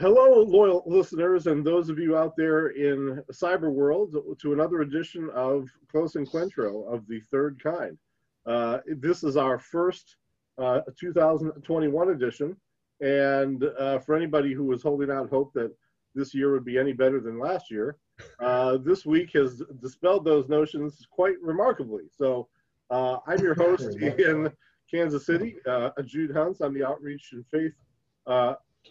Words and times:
Hello, 0.00 0.42
loyal 0.44 0.82
listeners, 0.86 1.46
and 1.46 1.62
those 1.62 1.90
of 1.90 1.98
you 1.98 2.16
out 2.16 2.34
there 2.34 2.68
in 2.68 3.22
cyber 3.30 3.70
world, 3.70 4.16
to 4.40 4.54
another 4.54 4.80
edition 4.80 5.28
of 5.34 5.68
Close 5.90 6.14
Encuentro 6.14 6.90
of 6.90 7.06
the 7.06 7.20
third 7.30 7.62
kind. 7.62 7.98
Uh, 8.46 8.78
this 8.96 9.22
is 9.22 9.36
our 9.36 9.58
first 9.58 10.16
uh, 10.56 10.80
2021 10.98 12.08
edition, 12.12 12.56
and 13.02 13.62
uh, 13.78 13.98
for 13.98 14.16
anybody 14.16 14.54
who 14.54 14.64
was 14.64 14.82
holding 14.82 15.10
out 15.10 15.28
hope 15.28 15.52
that 15.52 15.70
this 16.14 16.32
year 16.32 16.50
would 16.50 16.64
be 16.64 16.78
any 16.78 16.94
better 16.94 17.20
than 17.20 17.38
last 17.38 17.70
year, 17.70 17.98
uh, 18.38 18.78
this 18.78 19.04
week 19.04 19.30
has 19.34 19.62
dispelled 19.82 20.24
those 20.24 20.48
notions 20.48 21.06
quite 21.10 21.36
remarkably. 21.42 22.04
So, 22.10 22.48
uh, 22.88 23.18
I'm 23.26 23.40
your 23.40 23.54
host 23.54 23.94
in 24.00 24.50
Kansas 24.90 25.26
City, 25.26 25.56
uh, 25.68 25.90
Jude 26.06 26.34
Hunts. 26.34 26.62
I'm 26.62 26.72
the 26.72 26.86
Outreach 26.86 27.32
and 27.32 27.44
Faith 27.52 27.74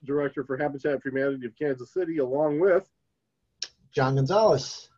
Director 0.05 0.43
for 0.43 0.57
Habitat 0.57 1.02
for 1.02 1.09
Humanity 1.09 1.45
of 1.45 1.57
Kansas 1.57 1.93
City, 1.93 2.17
along 2.17 2.59
with 2.59 2.89
John 3.91 4.16
Gonzalez. 4.16 4.89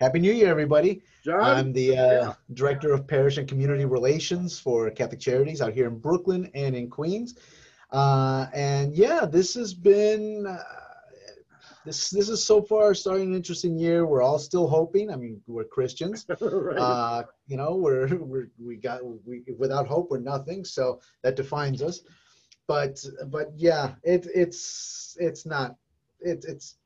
Happy 0.00 0.18
New 0.18 0.32
Year, 0.32 0.48
everybody. 0.48 1.02
John. 1.24 1.40
I'm 1.42 1.72
the 1.72 1.96
uh, 1.96 2.12
yeah. 2.12 2.32
Director 2.54 2.92
of 2.92 3.06
Parish 3.06 3.36
and 3.36 3.46
Community 3.46 3.84
Relations 3.84 4.58
for 4.58 4.90
Catholic 4.90 5.20
Charities 5.20 5.60
out 5.60 5.74
here 5.74 5.88
in 5.88 5.98
Brooklyn 5.98 6.50
and 6.54 6.74
in 6.74 6.88
Queens. 6.88 7.38
Uh, 7.90 8.46
and 8.54 8.94
yeah, 8.94 9.26
this 9.26 9.54
has 9.54 9.74
been. 9.74 10.46
Uh, 10.46 10.62
this 11.84 12.10
this 12.10 12.28
is 12.28 12.44
so 12.44 12.62
far 12.62 12.92
starting 12.94 13.30
an 13.30 13.34
interesting 13.34 13.78
year. 13.78 14.06
We're 14.06 14.22
all 14.22 14.38
still 14.38 14.68
hoping. 14.68 15.10
I 15.10 15.16
mean, 15.16 15.40
we're 15.46 15.64
Christians. 15.64 16.26
right. 16.40 16.78
uh, 16.78 17.24
you 17.46 17.56
know, 17.56 17.74
we're, 17.74 18.16
we're 18.16 18.50
we 18.58 18.76
got 18.76 19.00
we 19.04 19.42
without 19.58 19.86
hope 19.86 20.10
we're 20.10 20.18
nothing. 20.18 20.64
So 20.64 21.00
that 21.22 21.36
defines 21.36 21.82
us 21.82 22.00
but 22.70 23.04
but 23.26 23.50
yeah, 23.56 23.94
it 24.04 24.28
it's 24.32 25.16
it's 25.18 25.44
not 25.44 25.74
it, 26.20 26.44
it's 26.46 26.76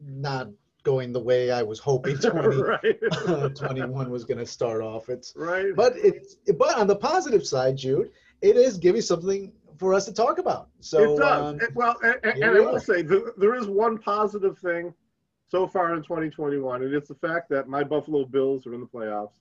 not 0.00 0.48
going 0.84 1.12
the 1.12 1.20
way 1.20 1.50
I 1.50 1.62
was 1.62 1.78
hoping 1.78 2.16
20, 2.18 2.62
right. 2.62 3.54
21 3.54 4.10
was 4.10 4.24
going 4.24 4.38
to 4.38 4.46
start 4.46 4.80
off. 4.80 5.10
It's 5.10 5.34
right. 5.36 5.76
But 5.76 5.98
it's 5.98 6.36
but 6.56 6.78
on 6.78 6.86
the 6.86 6.96
positive 6.96 7.46
side, 7.46 7.76
Jude, 7.76 8.10
it 8.40 8.56
is 8.56 8.78
giving 8.78 9.02
something 9.02 9.52
for 9.76 9.92
us 9.92 10.06
to 10.06 10.14
talk 10.14 10.38
about. 10.38 10.70
So 10.80 11.12
it 11.12 11.18
does. 11.18 11.52
Um, 11.52 11.60
it, 11.60 11.74
well, 11.74 11.96
and, 12.02 12.16
and 12.24 12.42
I 12.42 12.60
will 12.60 12.80
say 12.80 13.02
there 13.02 13.54
is 13.54 13.66
one 13.66 13.98
positive 13.98 14.58
thing 14.58 14.94
so 15.46 15.66
far 15.66 15.94
in 15.94 16.02
2021, 16.02 16.84
and 16.84 16.94
it's 16.94 17.08
the 17.08 17.16
fact 17.16 17.50
that 17.50 17.68
my 17.68 17.84
Buffalo 17.84 18.24
Bills 18.24 18.66
are 18.66 18.72
in 18.72 18.80
the 18.80 18.86
playoffs 18.86 19.32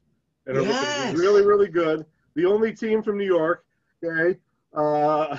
and 0.48 0.58
are 0.58 0.64
yes. 0.64 1.00
looking 1.00 1.22
really, 1.22 1.46
really 1.46 1.70
good. 1.70 2.06
The 2.36 2.46
only 2.46 2.74
team 2.74 3.02
from 3.02 3.18
New 3.18 3.26
York, 3.26 3.64
okay. 4.04 4.38
Uh, 4.74 5.38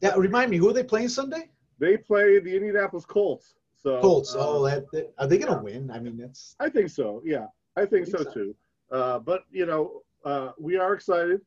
yeah, 0.00 0.14
remind 0.16 0.50
me, 0.50 0.56
who 0.56 0.68
are 0.68 0.72
they 0.72 0.84
playing 0.84 1.08
Sunday? 1.08 1.48
They 1.78 1.96
play 1.96 2.38
the 2.40 2.54
Indianapolis 2.54 3.04
Colts. 3.04 3.54
So 3.76 4.00
Colts. 4.00 4.34
Uh, 4.34 4.38
oh, 4.40 4.64
that, 4.64 4.90
that, 4.92 5.12
are 5.18 5.26
they 5.26 5.38
going 5.38 5.52
to 5.52 5.58
yeah. 5.70 5.78
win? 5.78 5.90
I 5.90 6.00
mean, 6.00 6.16
that's. 6.16 6.56
I 6.58 6.68
think 6.68 6.90
so. 6.90 7.22
Yeah, 7.24 7.46
I 7.76 7.84
think, 7.86 8.08
I 8.08 8.10
think 8.10 8.18
so, 8.18 8.24
so, 8.24 8.30
too. 8.32 8.56
Uh, 8.90 9.18
but 9.20 9.44
you 9.50 9.66
know, 9.66 10.02
uh, 10.24 10.52
we 10.58 10.76
are 10.76 10.94
excited. 10.94 11.40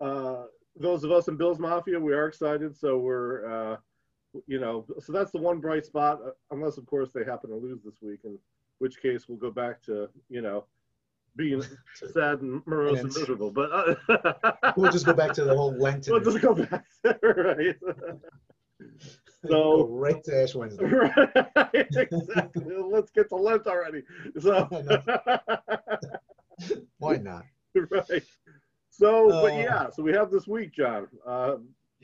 Uh, 0.00 0.44
those 0.74 1.04
of 1.04 1.12
us 1.12 1.28
in 1.28 1.36
Bills 1.36 1.58
Mafia, 1.58 1.98
we 1.98 2.12
are 2.12 2.26
excited. 2.26 2.76
So 2.76 2.98
we're, 2.98 3.46
uh, 3.46 3.76
you 4.46 4.58
know, 4.58 4.84
so 5.00 5.12
that's 5.12 5.30
the 5.30 5.38
one 5.38 5.58
bright 5.60 5.86
spot. 5.86 6.20
Uh, 6.24 6.30
unless, 6.50 6.76
of 6.76 6.86
course, 6.86 7.10
they 7.14 7.24
happen 7.24 7.50
to 7.50 7.56
lose 7.56 7.80
this 7.84 8.02
week, 8.02 8.20
in 8.24 8.38
which 8.78 9.00
case 9.00 9.28
we'll 9.28 9.38
go 9.38 9.50
back 9.50 9.82
to 9.82 10.08
you 10.28 10.42
know 10.42 10.64
being 11.36 11.62
sad 12.12 12.40
and 12.40 12.66
morose 12.66 12.98
and, 12.98 13.08
and 13.08 13.14
miserable. 13.14 13.50
But 13.50 13.70
uh, 13.72 14.72
we'll 14.76 14.90
just 14.90 15.06
go 15.06 15.12
back 15.12 15.32
to 15.34 15.44
the 15.44 15.56
whole 15.56 15.76
Lenten. 15.76 16.12
We'll 16.12 16.22
just 16.22 16.40
go 16.40 16.54
back, 16.54 16.84
right? 17.22 17.76
So 19.42 19.48
go 19.48 19.86
right 19.88 20.22
to 20.24 20.42
Ash 20.42 20.54
Wednesday. 20.54 20.84
Right, 20.84 21.86
exactly. 21.96 22.64
Let's 22.90 23.10
get 23.10 23.28
to 23.30 23.36
Lent 23.36 23.66
already. 23.66 24.02
So 24.40 24.68
why 26.98 27.16
not? 27.16 27.44
Right. 27.74 28.24
So, 28.90 29.30
uh, 29.30 29.42
but 29.42 29.54
yeah, 29.54 29.90
so 29.90 30.02
we 30.02 30.12
have 30.12 30.30
this 30.30 30.46
week, 30.46 30.72
John. 30.72 31.06
Uh, 31.26 31.56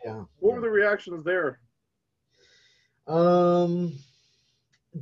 yeah. 0.04 0.25
What 0.38 0.54
were 0.56 0.60
the 0.60 0.70
reactions 0.70 1.25
there? 1.25 1.60
Um 3.06 3.94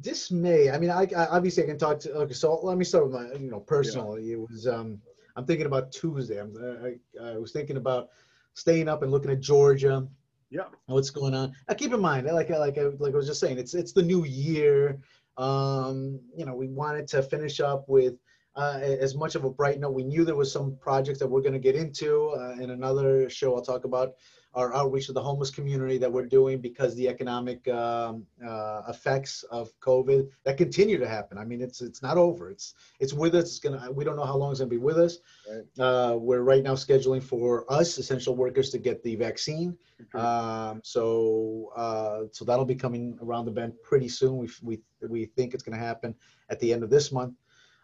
dismay. 0.00 0.70
I 0.70 0.78
mean, 0.78 0.90
I, 0.90 1.06
I, 1.16 1.26
obviously 1.26 1.64
I 1.64 1.66
can 1.66 1.78
talk 1.78 1.98
to. 2.00 2.12
Okay, 2.12 2.32
so 2.32 2.60
let 2.62 2.78
me 2.78 2.84
start 2.84 3.10
with 3.10 3.14
my, 3.14 3.38
you 3.38 3.50
know, 3.50 3.60
personally. 3.60 4.24
Yeah. 4.24 4.34
It 4.34 4.40
was. 4.40 4.66
um 4.66 5.00
I'm 5.36 5.46
thinking 5.46 5.66
about 5.66 5.92
Tuesday. 5.92 6.40
I'm. 6.40 6.54
I, 6.84 7.24
I 7.24 7.38
was 7.38 7.52
thinking 7.52 7.76
about 7.76 8.08
staying 8.54 8.88
up 8.88 9.02
and 9.02 9.10
looking 9.10 9.30
at 9.30 9.40
Georgia. 9.40 10.06
Yeah. 10.50 10.64
What's 10.86 11.10
going 11.10 11.34
on? 11.34 11.54
Now, 11.68 11.74
keep 11.74 11.92
in 11.92 12.00
mind, 12.00 12.26
like 12.26 12.50
like 12.50 12.76
I, 12.78 12.82
like 12.98 13.14
I 13.14 13.16
was 13.16 13.26
just 13.26 13.40
saying, 13.40 13.58
it's 13.58 13.74
it's 13.74 13.92
the 13.92 14.02
new 14.02 14.24
year. 14.24 15.00
Um, 15.36 16.20
you 16.36 16.44
know, 16.44 16.54
we 16.54 16.68
wanted 16.68 17.06
to 17.08 17.22
finish 17.22 17.60
up 17.60 17.88
with 17.88 18.14
uh, 18.56 18.80
as 18.82 19.14
much 19.14 19.36
of 19.36 19.44
a 19.44 19.50
bright 19.50 19.78
note. 19.78 19.94
We 19.94 20.02
knew 20.02 20.24
there 20.24 20.36
was 20.36 20.52
some 20.52 20.76
projects 20.80 21.20
that 21.20 21.28
we're 21.28 21.40
going 21.40 21.52
to 21.52 21.60
get 21.60 21.76
into 21.76 22.30
uh, 22.30 22.56
in 22.60 22.70
another 22.70 23.30
show. 23.30 23.54
I'll 23.54 23.62
talk 23.62 23.84
about 23.84 24.14
our 24.54 24.74
outreach 24.74 25.06
to 25.06 25.12
the 25.12 25.22
homeless 25.22 25.50
community 25.50 25.96
that 25.98 26.10
we're 26.10 26.26
doing 26.26 26.60
because 26.60 26.94
the 26.96 27.08
economic 27.08 27.66
um, 27.68 28.26
uh, 28.44 28.82
effects 28.88 29.44
of 29.44 29.70
COVID 29.80 30.28
that 30.44 30.56
continue 30.56 30.98
to 30.98 31.08
happen. 31.08 31.38
I 31.38 31.44
mean, 31.44 31.60
it's 31.60 31.80
it's 31.80 32.02
not 32.02 32.16
over. 32.16 32.50
It's 32.50 32.74
it's 32.98 33.12
with 33.12 33.34
us. 33.34 33.44
It's 33.44 33.58
gonna. 33.60 33.90
We 33.92 34.04
don't 34.04 34.16
know 34.16 34.24
how 34.24 34.36
long 34.36 34.50
it's 34.50 34.60
gonna 34.60 34.70
be 34.70 34.76
with 34.76 34.98
us. 34.98 35.18
Right. 35.48 35.84
Uh, 35.84 36.16
we're 36.16 36.42
right 36.42 36.64
now 36.64 36.74
scheduling 36.74 37.22
for 37.22 37.70
us 37.72 37.98
essential 37.98 38.34
workers 38.34 38.70
to 38.70 38.78
get 38.78 39.02
the 39.02 39.14
vaccine. 39.16 39.76
Um, 40.14 40.80
so 40.82 41.72
uh, 41.76 42.22
so 42.32 42.44
that'll 42.44 42.64
be 42.64 42.74
coming 42.74 43.18
around 43.22 43.44
the 43.44 43.52
bend 43.52 43.74
pretty 43.82 44.08
soon. 44.08 44.38
We 44.38 44.48
we 44.62 44.80
we 45.08 45.26
think 45.26 45.54
it's 45.54 45.62
gonna 45.62 45.78
happen 45.78 46.14
at 46.48 46.58
the 46.58 46.72
end 46.72 46.82
of 46.82 46.90
this 46.90 47.12
month. 47.12 47.34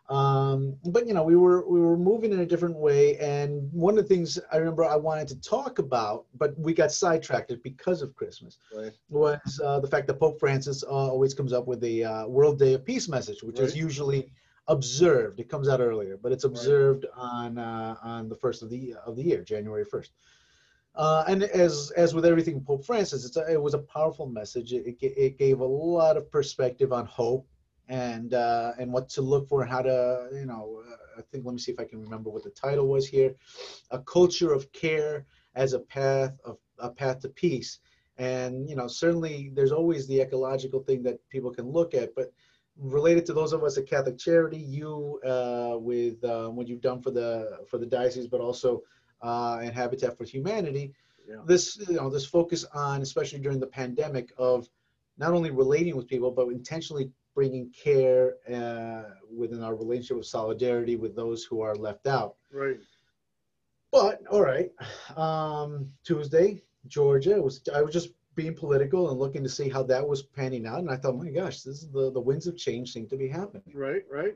Um, 0.09 0.77
but 0.85 1.09
you 1.09 1.15
know, 1.15 1.25
we 1.25 1.35
were 1.35 1.69
we 1.69 1.81
were 1.81 1.97
moving 1.97 2.33
in 2.33 2.41
a 2.41 2.47
different 2.47 2.77
way, 2.77 3.17
and 3.19 3.69
one 3.73 3.99
of 3.99 4.07
the 4.07 4.15
things 4.15 4.39
I 4.53 4.59
remember 4.59 4.85
I 4.85 4.95
wanted 4.95 5.27
to 5.29 5.41
talk 5.41 5.81
about, 5.81 6.27
but 6.39 6.57
we 6.59 6.75
got 6.75 6.93
sidetracked 6.93 7.53
because 7.65 8.03
of 8.03 8.15
Christmas, 8.15 8.59
right. 8.75 8.93
was 9.09 9.61
uh, 9.65 9.81
the 9.81 9.89
fact 9.89 10.07
that 10.07 10.21
Pope 10.21 10.39
Francis 10.39 10.85
uh, 10.85 10.91
always 10.91 11.35
comes 11.35 11.53
up 11.53 11.67
with 11.67 11.81
the 11.81 12.05
uh, 12.05 12.27
World 12.29 12.59
Day 12.59 12.75
of 12.75 12.85
Peace 12.85 13.09
message, 13.09 13.43
which 13.43 13.59
right. 13.59 13.67
is 13.67 13.77
usually 13.77 14.31
observed. 14.69 15.41
It 15.41 15.49
comes 15.49 15.69
out 15.69 15.81
earlier, 15.81 16.17
but 16.17 16.31
it's 16.31 16.45
observed 16.45 17.05
right. 17.05 17.23
on 17.23 17.59
uh, 17.59 17.97
on 18.01 18.29
the 18.29 18.37
first 18.37 18.63
of 18.63 18.71
the 18.71 18.95
of 19.05 19.17
the 19.17 19.25
year, 19.25 19.43
January 19.43 19.85
first. 19.85 20.13
Uh, 20.95 21.25
and 21.27 21.43
as 21.43 21.93
as 21.97 22.15
with 22.15 22.25
everything 22.25 22.61
Pope 22.61 22.85
Francis, 22.85 23.37
a, 23.37 23.53
it 23.53 23.61
was 23.61 23.75
a 23.75 23.79
powerful 23.79 24.27
message. 24.27 24.73
It, 24.73 24.97
it 25.01 25.37
gave 25.37 25.59
a 25.59 25.65
lot 25.65 26.17
of 26.17 26.31
perspective 26.31 26.93
on 26.93 27.07
hope 27.07 27.49
and 27.89 28.35
uh, 28.35 28.73
and 28.79 28.93
what 28.93 29.09
to 29.11 29.23
look 29.23 29.49
for 29.49 29.63
and 29.63 29.71
how 29.71 29.83
to 29.83 30.29
you 30.33 30.47
know 30.47 30.83
uh, 30.87 31.19
I 31.19 31.23
think 31.31 31.45
let 31.45 31.53
me 31.53 31.61
see 31.61 31.73
if 31.73 31.81
I 31.81 31.85
can 31.85 32.01
remember 32.01 32.31
what 32.31 32.43
the 32.43 32.51
title 32.51 32.87
was 32.89 33.07
here, 33.07 33.35
a 33.91 33.99
culture 33.99 34.53
of 34.53 34.71
care 34.73 35.27
as 35.55 35.73
a 35.73 35.81
path 35.81 36.33
of 36.45 36.59
a 36.79 36.91
path 36.91 37.21
to 37.21 37.29
peace, 37.29 37.79
and 38.19 38.69
you 38.69 38.77
know 38.77 38.89
certainly 38.89 39.51
there's 39.55 39.73
always 39.73 40.07
the 40.07 40.21
ecological 40.21 40.81
thing 40.81 41.03
that 41.05 41.27
people 41.29 41.53
can 41.53 41.71
look 41.71 41.95
at, 41.95 42.15
but 42.15 42.33
related 42.79 43.25
to 43.27 43.33
those 43.33 43.53
of 43.53 43.65
us 43.65 43.79
at 43.79 43.87
Catholic 43.87 44.19
Charity, 44.19 44.59
you 44.59 45.21
uh, 45.25 45.77
with 45.79 46.23
uh, 46.25 46.49
what 46.49 46.69
you've 46.69 46.83
done 46.83 47.01
for 47.01 47.11
the 47.11 47.61
for 47.69 47.79
the 47.79 47.87
diocese, 47.87 48.27
but 48.27 48.41
also 48.41 48.83
uh, 49.23 49.59
and 49.63 49.73
Habitat 49.73 50.19
for 50.19 50.25
Humanity, 50.25 50.93
yeah. 51.29 51.37
this 51.47 51.79
you 51.89 51.95
know 51.95 52.11
this 52.11 52.27
focus 52.27 52.65
on 52.75 53.03
especially 53.03 53.39
during 53.39 53.61
the 53.61 53.67
pandemic 53.67 54.33
of 54.39 54.69
not 55.19 55.33
only 55.33 55.51
relating 55.51 55.97
with 55.97 56.07
people 56.07 56.31
but 56.31 56.49
intentionally 56.49 57.11
bringing 57.37 57.71
care 57.71 58.37
uh, 58.53 59.03
within 59.33 59.63
our 59.63 59.77
relationship 59.77 60.17
of 60.17 60.27
solidarity 60.27 60.97
with 60.97 61.15
those 61.15 61.45
who 61.45 61.61
are 61.61 61.77
left 61.77 62.07
out. 62.07 62.37
Right. 62.51 62.79
But 63.93 64.23
all 64.29 64.43
right, 64.43 64.71
um, 65.17 65.93
Tuesday, 66.03 66.65
Georgia 66.89 67.41
was. 67.41 67.61
I 67.73 67.83
was 67.83 67.93
just 67.93 68.09
being 68.35 68.55
political 68.55 69.11
and 69.11 69.19
looking 69.19 69.43
to 69.43 69.49
see 69.49 69.69
how 69.69 69.83
that 69.85 70.07
was 70.07 70.23
panning 70.23 70.67
out, 70.67 70.81
and 70.81 70.91
I 70.91 70.97
thought, 70.97 71.17
my 71.17 71.31
gosh, 71.31 71.63
this 71.63 71.83
is 71.83 71.91
the 71.91 72.11
the 72.11 72.21
winds 72.21 72.47
of 72.47 72.57
change 72.57 72.93
seem 72.93 73.07
to 73.09 73.17
be 73.17 73.29
happening. 73.29 73.63
Right. 73.73 74.03
Right. 74.11 74.35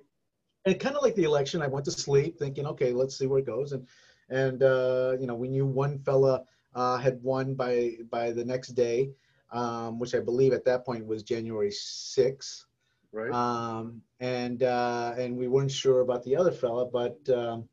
And 0.67 0.79
kind 0.79 0.95
of 0.95 1.03
like 1.03 1.15
the 1.15 1.25
election, 1.25 1.63
I 1.63 1.67
went 1.67 1.87
to 1.87 1.91
sleep 1.91 2.39
thinking, 2.39 2.67
okay, 2.67 2.93
let's 2.93 3.17
see 3.17 3.27
where 3.27 3.41
it 3.41 3.47
goes, 3.47 3.73
and 3.73 3.87
and 4.29 4.63
uh, 4.63 5.17
you 5.19 5.27
know, 5.27 5.35
we 5.35 5.49
knew 5.49 5.67
one 5.67 5.99
fella 5.99 6.45
uh, 6.75 6.99
had 6.99 7.23
won 7.23 7.55
by 7.55 7.97
by 8.11 8.31
the 8.31 8.45
next 8.45 8.69
day, 8.69 9.11
um, 9.53 9.99
which 9.99 10.15
I 10.15 10.21
believe 10.21 10.53
at 10.53 10.67
that 10.67 10.85
point 10.85 11.07
was 11.07 11.23
January 11.23 11.71
6th. 11.71 12.65
Right. 13.13 13.33
Um, 13.33 14.03
and 14.21 14.63
uh, 14.63 15.15
and 15.19 15.37
we 15.37 15.49
weren't 15.49 15.71
sure 15.71 16.01
about 16.01 16.23
the 16.25 16.37
other 16.37 16.53
fella, 16.53 16.87
but 16.87 17.19
um, 17.31 17.69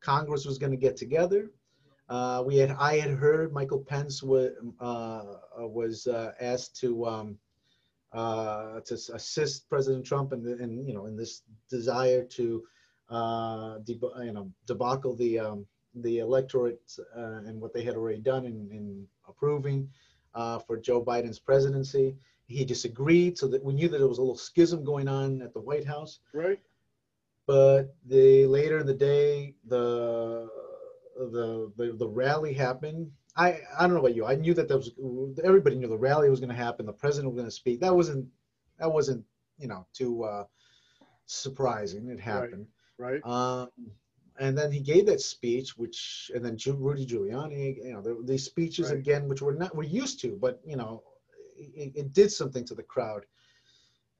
Congress 0.00 0.44
was 0.44 0.58
going 0.58 0.70
to 0.70 0.76
get 0.76 0.96
together. 0.96 1.50
Uh, 2.08 2.42
we 2.46 2.56
had 2.56 2.70
I 2.78 2.98
had 2.98 3.10
heard 3.10 3.52
Michael 3.52 3.80
Pence 3.80 4.22
was 4.22 4.50
uh, 4.80 5.24
was 5.56 6.06
uh, 6.06 6.32
asked 6.40 6.76
to 6.80 7.06
um, 7.06 7.38
uh, 8.12 8.80
to 8.80 8.94
assist 8.94 9.68
President 9.68 10.04
Trump 10.04 10.32
in, 10.32 10.42
the, 10.42 10.56
in 10.58 10.86
you 10.86 10.94
know 10.94 11.06
in 11.06 11.16
this 11.16 11.42
desire 11.70 12.22
to 12.22 12.62
uh, 13.08 13.78
deb- 13.78 14.04
you 14.22 14.32
know 14.32 14.50
debacle 14.66 15.16
the 15.16 15.38
um, 15.38 15.66
the 15.96 16.18
electorate 16.18 16.92
and 17.14 17.60
what 17.60 17.72
they 17.72 17.82
had 17.82 17.96
already 17.96 18.20
done 18.20 18.46
in, 18.46 18.68
in 18.70 19.06
approving 19.28 19.88
uh, 20.34 20.58
for 20.58 20.78
Joe 20.78 21.04
Biden's 21.04 21.38
presidency. 21.38 22.16
He 22.52 22.64
disagreed, 22.64 23.38
so 23.38 23.48
that 23.48 23.62
we 23.64 23.72
knew 23.74 23.88
that 23.88 23.98
there 23.98 24.08
was 24.08 24.18
a 24.18 24.22
little 24.22 24.36
schism 24.36 24.84
going 24.84 25.08
on 25.08 25.42
at 25.42 25.52
the 25.52 25.60
White 25.60 25.86
House. 25.86 26.20
Right. 26.32 26.60
But 27.46 27.94
the 28.06 28.46
later 28.46 28.78
in 28.78 28.86
the 28.86 28.94
day, 28.94 29.54
the 29.66 30.48
the 31.16 31.72
the, 31.76 31.92
the 31.98 32.08
rally 32.08 32.52
happened. 32.52 33.10
I 33.36 33.60
I 33.78 33.82
don't 33.82 33.94
know 33.94 34.00
about 34.00 34.14
you. 34.14 34.26
I 34.26 34.34
knew 34.36 34.54
that 34.54 34.68
there 34.68 34.76
was 34.76 34.90
everybody 35.42 35.76
knew 35.76 35.88
the 35.88 35.98
rally 35.98 36.30
was 36.30 36.40
going 36.40 36.56
to 36.56 36.64
happen. 36.66 36.86
The 36.86 36.92
president 36.92 37.32
was 37.32 37.40
going 37.40 37.48
to 37.48 37.58
speak. 37.62 37.80
That 37.80 37.94
wasn't 37.94 38.28
that 38.78 38.92
wasn't 38.92 39.24
you 39.58 39.68
know 39.68 39.86
too 39.92 40.24
uh, 40.24 40.44
surprising. 41.26 42.08
It 42.08 42.20
happened. 42.20 42.66
Right. 42.98 43.24
Um, 43.24 43.70
and 44.38 44.56
then 44.56 44.72
he 44.72 44.80
gave 44.80 45.06
that 45.06 45.20
speech, 45.20 45.76
which, 45.76 46.30
and 46.34 46.44
then 46.44 46.56
Rudy 46.66 47.06
Giuliani, 47.06 47.76
you 47.84 47.92
know, 47.92 48.00
the, 48.00 48.22
these 48.24 48.44
speeches 48.44 48.88
Right. 48.90 48.98
again, 48.98 49.28
which 49.28 49.42
we're 49.42 49.54
not, 49.54 49.76
we're 49.76 49.82
used 49.82 50.20
to, 50.20 50.38
but 50.40 50.60
you 50.64 50.76
know, 50.76 51.02
it, 51.74 51.92
it 51.94 52.12
did 52.12 52.30
something 52.30 52.64
to 52.66 52.74
the 52.74 52.82
crowd. 52.82 53.24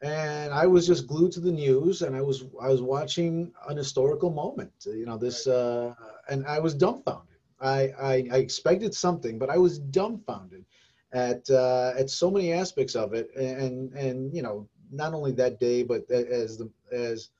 And 0.02 0.52
I 0.52 0.66
was 0.66 0.86
just 0.86 1.06
glued 1.06 1.32
to 1.32 1.40
the 1.40 1.52
news, 1.52 2.02
and 2.02 2.16
I 2.16 2.22
was, 2.22 2.44
I 2.60 2.68
was 2.68 2.82
watching 2.82 3.52
an 3.68 3.76
historical 3.76 4.30
moment. 4.30 4.72
You 4.84 5.06
know, 5.06 5.16
this, 5.16 5.46
uh, 5.46 5.94
and 6.28 6.44
I 6.46 6.58
was 6.58 6.74
dumbfounded. 6.74 7.36
I, 7.60 7.92
I, 8.00 8.28
I 8.32 8.36
expected 8.38 8.94
something, 8.94 9.38
but 9.38 9.48
I 9.48 9.58
was 9.58 9.78
dumbfounded 9.78 10.64
at, 11.12 11.48
uh, 11.50 11.92
at 11.96 12.10
so 12.10 12.30
many 12.30 12.52
aspects 12.52 12.96
of 12.96 13.14
it, 13.14 13.30
and, 13.36 13.92
and 13.92 14.34
you 14.34 14.42
know, 14.42 14.68
not 14.90 15.14
only 15.14 15.32
that 15.32 15.60
day, 15.60 15.82
but 15.84 16.10
as 16.10 16.58
the, 16.58 16.68
as 16.92 17.30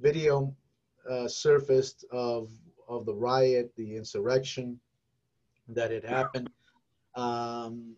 video 0.00 0.54
uh, 1.08 1.28
surfaced 1.28 2.04
of 2.10 2.50
of 2.88 3.04
the 3.04 3.14
riot, 3.14 3.70
the 3.76 3.96
insurrection 3.96 4.80
that 5.68 5.90
had 5.90 6.04
happened, 6.04 6.50
um, 7.14 7.94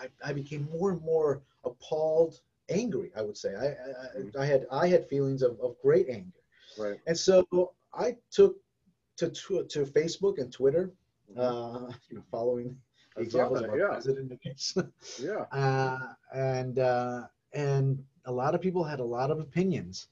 I, 0.00 0.30
I 0.30 0.32
became 0.32 0.68
more 0.72 0.90
and 0.90 1.00
more 1.02 1.42
appalled, 1.64 2.40
angry. 2.68 3.10
I 3.16 3.22
would 3.22 3.36
say 3.36 3.54
I 3.54 3.66
I, 3.68 4.42
I 4.42 4.46
had 4.46 4.66
I 4.70 4.86
had 4.88 5.08
feelings 5.08 5.42
of, 5.42 5.58
of 5.60 5.76
great 5.82 6.08
anger, 6.08 6.42
Right. 6.78 6.98
and 7.06 7.16
so 7.18 7.46
I 7.92 8.16
took 8.30 8.56
to 9.18 9.30
to, 9.30 9.64
to 9.64 9.84
Facebook 9.84 10.38
and 10.38 10.52
Twitter, 10.52 10.92
uh, 11.36 11.90
you 12.08 12.16
know, 12.16 12.22
following 12.30 12.76
the 13.16 13.22
examples 13.22 13.60
of 13.62 13.70
our 13.70 13.78
yeah. 13.78 13.86
president. 13.88 14.32
Yeah. 15.20 15.44
uh, 15.52 15.98
and 16.34 16.78
uh, 16.78 17.22
and 17.52 18.02
a 18.26 18.32
lot 18.32 18.54
of 18.54 18.60
people 18.60 18.84
had 18.84 19.00
a 19.00 19.04
lot 19.04 19.30
of 19.30 19.40
opinions. 19.40 20.08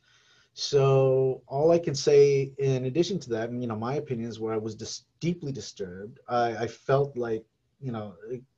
So 0.54 1.42
all 1.46 1.70
I 1.70 1.78
can 1.78 1.94
say, 1.94 2.50
in 2.58 2.86
addition 2.86 3.18
to 3.20 3.28
that, 3.30 3.50
and 3.50 3.60
you 3.60 3.68
know, 3.68 3.76
my 3.76 3.96
opinions 3.96 4.40
where 4.40 4.54
I 4.54 4.56
was 4.56 4.74
just 4.74 5.04
deeply 5.20 5.52
disturbed. 5.52 6.18
I, 6.28 6.56
I 6.64 6.66
felt 6.66 7.16
like 7.16 7.44
you 7.80 7.92
know, 7.92 8.14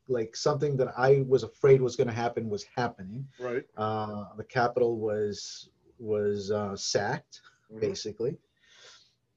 like 0.08 0.34
something 0.37 0.76
that 0.78 0.88
I 0.96 1.25
was 1.28 1.43
afraid 1.43 1.81
was 1.81 1.96
going 1.96 2.08
to 2.08 2.14
happen 2.14 2.49
was 2.49 2.64
happening. 2.76 3.26
Right. 3.38 3.64
Uh, 3.76 4.25
the 4.37 4.44
Capitol 4.44 4.96
was 4.99 5.69
was 5.99 6.50
uh, 6.50 6.76
sacked 6.76 7.40
Mhm. 7.72 7.81
basically, 7.81 8.38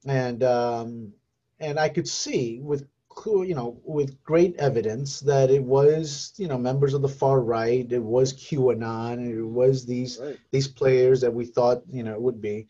and 0.05 0.43
um, 0.43 1.13
and 1.59 1.79
I 1.79 1.89
could 1.89 2.07
see 2.07 2.59
with 2.61 2.87
clear- 3.09 3.43
you 3.45 3.55
know 3.55 3.79
with 3.83 4.21
great 4.23 4.55
evidence 4.57 5.19
that 5.21 5.49
it 5.51 5.63
was 5.63 6.33
you 6.37 6.47
know 6.47 6.57
members 6.57 6.93
of 6.93 7.01
the 7.01 7.09
far 7.09 7.41
right, 7.41 7.91
it 7.91 7.99
was 8.03 8.33
QAnon, 8.33 9.27
it 9.29 9.41
was 9.43 9.85
these 9.85 10.19
Right. 10.19 10.37
these 10.51 10.67
players 10.67 11.21
that 11.21 11.33
we 11.33 11.45
thought 11.45 11.83
you 11.89 12.03
know 12.03 12.13
it 12.13 12.21
would 12.21 12.41
be, 12.41 12.67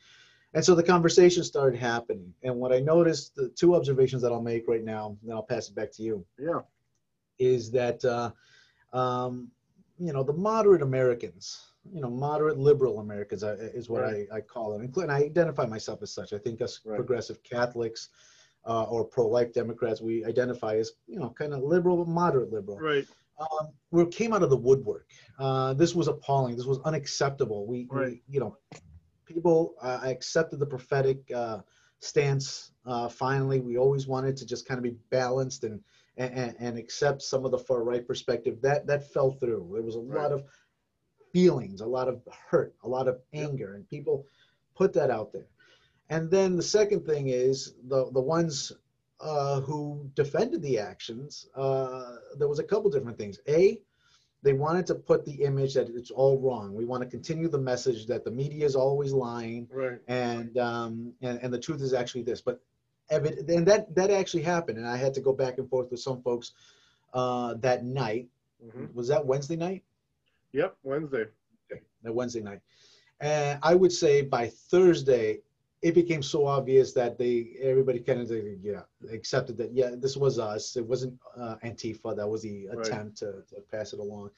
and 0.53 0.63
so 0.65 0.73
the 0.75 0.83
conversation 0.83 1.43
started 1.43 1.79
happening. 1.79 2.33
And 2.43 2.55
what 2.59 2.71
I 2.73 2.79
noticed, 2.79 3.35
the 3.35 3.49
two 3.49 3.75
observations 3.75 4.21
that 4.23 4.31
I'll 4.31 4.41
make 4.41 4.67
right 4.67 4.83
now, 4.83 5.17
then 5.23 5.35
I'll 5.35 5.43
pass 5.43 5.69
it 5.69 5.75
back 5.75 5.91
to 5.93 6.03
you 6.03 6.25
Yeah. 6.39 6.61
Is 7.41 7.71
that 7.71 8.03
uh, 8.05 8.31
um, 8.93 9.49
you 9.97 10.13
know 10.13 10.23
the 10.23 10.33
moderate 10.33 10.81
Americans, 10.81 11.71
you 11.91 12.01
know 12.01 12.09
moderate 12.09 12.57
liberal 12.57 12.99
Americans 12.99 13.43
uh, 13.43 13.57
is 13.73 13.89
what 13.89 14.01
Right. 14.01 14.27
I, 14.31 14.37
I 14.37 14.41
call 14.41 14.71
them, 14.71 14.81
and 14.95 15.11
I 15.11 15.17
identify 15.17 15.65
myself 15.65 16.01
as 16.01 16.13
such. 16.13 16.33
I 16.33 16.37
think 16.37 16.61
us 16.61 16.79
Right. 16.85 16.95
progressive 16.95 17.41
Catholics 17.43 18.09
uh, 18.65 18.83
or 18.83 19.03
pro-life 19.03 19.53
Democrats, 19.53 20.01
we 20.01 20.23
identify 20.25 20.77
as 20.77 20.91
you 21.07 21.19
know 21.19 21.29
kind 21.31 21.53
of 21.53 21.63
liberal, 21.63 21.97
but 21.97 22.07
moderate 22.07 22.51
liberal. 22.53 22.79
Right. 22.79 23.05
Um, 23.39 23.69
we 23.89 24.05
came 24.05 24.33
out 24.33 24.43
of 24.43 24.51
the 24.51 24.57
woodwork. 24.57 25.07
Uh, 25.39 25.73
this 25.73 25.95
was 25.95 26.07
appalling. 26.07 26.55
This 26.55 26.67
was 26.67 26.79
unacceptable. 26.85 27.65
We, 27.65 27.87
we 27.91 28.21
you 28.29 28.39
know, 28.39 28.55
people 29.25 29.73
uh, 29.81 29.99
accepted 30.03 30.59
the 30.59 30.65
prophetic 30.67 31.19
uh, 31.33 31.59
stance. 32.01 32.71
Uh, 32.85 33.09
finally, 33.09 33.59
we 33.59 33.77
always 33.77 34.05
wanted 34.05 34.37
to 34.37 34.45
just 34.45 34.67
kind 34.67 34.77
of 34.77 34.83
be 34.83 34.95
balanced 35.09 35.63
and, 35.63 35.79
and 36.17 36.55
and 36.59 36.77
accept 36.77 37.21
some 37.21 37.45
of 37.45 37.51
the 37.51 37.57
far 37.57 37.83
right 37.83 38.05
perspective. 38.05 38.61
That 38.61 38.87
that 38.87 39.11
fell 39.13 39.31
through. 39.31 39.69
There 39.73 39.81
was 39.83 39.95
a 39.95 39.99
Right. 39.99 40.21
lot 40.23 40.31
of 40.31 40.43
feelings, 41.33 41.81
a 41.81 41.85
lot 41.85 42.07
of 42.07 42.21
hurt, 42.49 42.73
a 42.83 42.87
lot 42.87 43.07
of 43.07 43.19
anger, 43.33 43.73
and 43.75 43.87
people 43.87 44.25
put 44.75 44.93
that 44.93 45.09
out 45.09 45.31
there. 45.31 45.47
And 46.09 46.29
then 46.29 46.55
the 46.55 46.63
second 46.63 47.05
thing 47.05 47.27
is 47.29 47.73
the 47.87 48.09
the 48.11 48.21
ones 48.21 48.71
uh, 49.19 49.61
who 49.61 50.09
defended 50.15 50.61
the 50.61 50.79
actions. 50.79 51.47
Uh, 51.55 52.15
there 52.37 52.47
was 52.47 52.59
a 52.59 52.63
couple 52.63 52.89
different 52.89 53.17
things. 53.17 53.39
A, 53.47 53.79
they 54.43 54.53
wanted 54.53 54.85
to 54.87 54.95
put 54.95 55.25
the 55.25 55.43
image 55.43 55.73
that 55.75 55.89
it's 55.89 56.11
all 56.11 56.39
wrong. 56.39 56.73
We 56.73 56.85
want 56.85 57.03
to 57.03 57.09
continue 57.09 57.47
the 57.47 57.59
message 57.59 58.07
that 58.07 58.23
the 58.25 58.31
media 58.31 58.65
is 58.65 58.75
always 58.75 59.13
lying, 59.13 59.67
Right. 59.71 59.99
and 60.07 60.57
um, 60.57 61.13
and, 61.21 61.39
and 61.41 61.53
the 61.53 61.59
truth 61.59 61.81
is 61.81 61.93
actually 61.93 62.23
this. 62.23 62.41
But 62.41 62.59
and 63.11 63.67
that 63.67 63.93
that 63.95 64.09
actually 64.09 64.43
happened, 64.43 64.77
and 64.77 64.87
I 64.87 64.97
had 64.97 65.13
to 65.15 65.21
go 65.21 65.33
back 65.33 65.57
and 65.57 65.69
forth 65.69 65.91
with 65.91 65.99
some 65.99 66.21
folks 66.21 66.53
uh, 67.13 67.55
that 67.55 67.83
night. 67.83 68.27
hmm 68.61 68.85
Was 68.93 69.07
that 69.09 69.25
Wednesday 69.25 69.55
night? 69.55 69.83
Yep. 70.53 70.77
Wednesday. 70.83 71.25
that 72.03 72.13
Wednesday 72.13 72.41
night. 72.41 72.61
And 73.19 73.59
I 73.63 73.75
would 73.75 73.91
say 73.91 74.21
by 74.21 74.47
Thursday, 74.47 75.39
it 75.81 75.93
became 75.95 76.23
so 76.23 76.45
obvious 76.45 76.93
that 76.93 77.17
they 77.17 77.55
everybody 77.61 77.99
kind 77.99 78.21
of 78.21 78.31
yeah 78.63 78.81
accepted 79.11 79.57
that 79.57 79.71
yeah 79.73 79.91
this 79.97 80.15
was 80.17 80.39
us. 80.39 80.75
It 80.77 80.85
wasn't 80.85 81.13
uh, 81.37 81.55
Antifa. 81.63 82.15
That 82.15 82.27
was 82.27 82.41
the 82.43 82.67
Right. 82.67 82.87
attempt 82.87 83.17
to, 83.17 83.43
to 83.49 83.61
pass 83.71 83.93
it 83.93 83.99
along. 83.99 84.31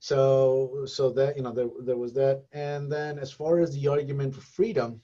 So 0.00 0.84
so 0.86 1.10
that 1.10 1.36
you 1.36 1.42
know 1.42 1.52
there 1.52 1.68
there 1.88 1.96
was 1.96 2.12
that. 2.14 2.44
And 2.52 2.90
then 2.90 3.18
as 3.18 3.30
far 3.32 3.58
as 3.60 3.74
the 3.74 3.88
argument 3.88 4.34
for 4.34 4.40
freedom, 4.40 5.00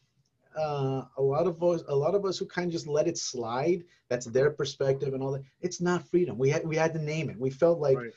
uh, 0.56 1.04
a 1.16 1.22
lot 1.22 1.46
of 1.46 1.62
us 1.62 1.82
a 1.88 1.94
lot 1.94 2.14
of 2.14 2.24
us 2.24 2.38
who 2.38 2.46
kind 2.46 2.66
of 2.66 2.72
just 2.72 2.86
let 2.86 3.08
it 3.08 3.18
slide. 3.18 3.84
That's 4.08 4.26
their 4.26 4.50
perspective 4.50 5.14
and 5.14 5.22
all 5.22 5.32
that. 5.32 5.42
It's 5.60 5.80
not 5.80 6.08
freedom. 6.08 6.38
We 6.38 6.50
had 6.50 6.66
we 6.66 6.76
had 6.76 6.94
to 6.94 7.00
name 7.02 7.30
it. 7.30 7.38
We 7.38 7.50
felt 7.50 7.78
like 7.80 7.98
Right. 7.98 8.12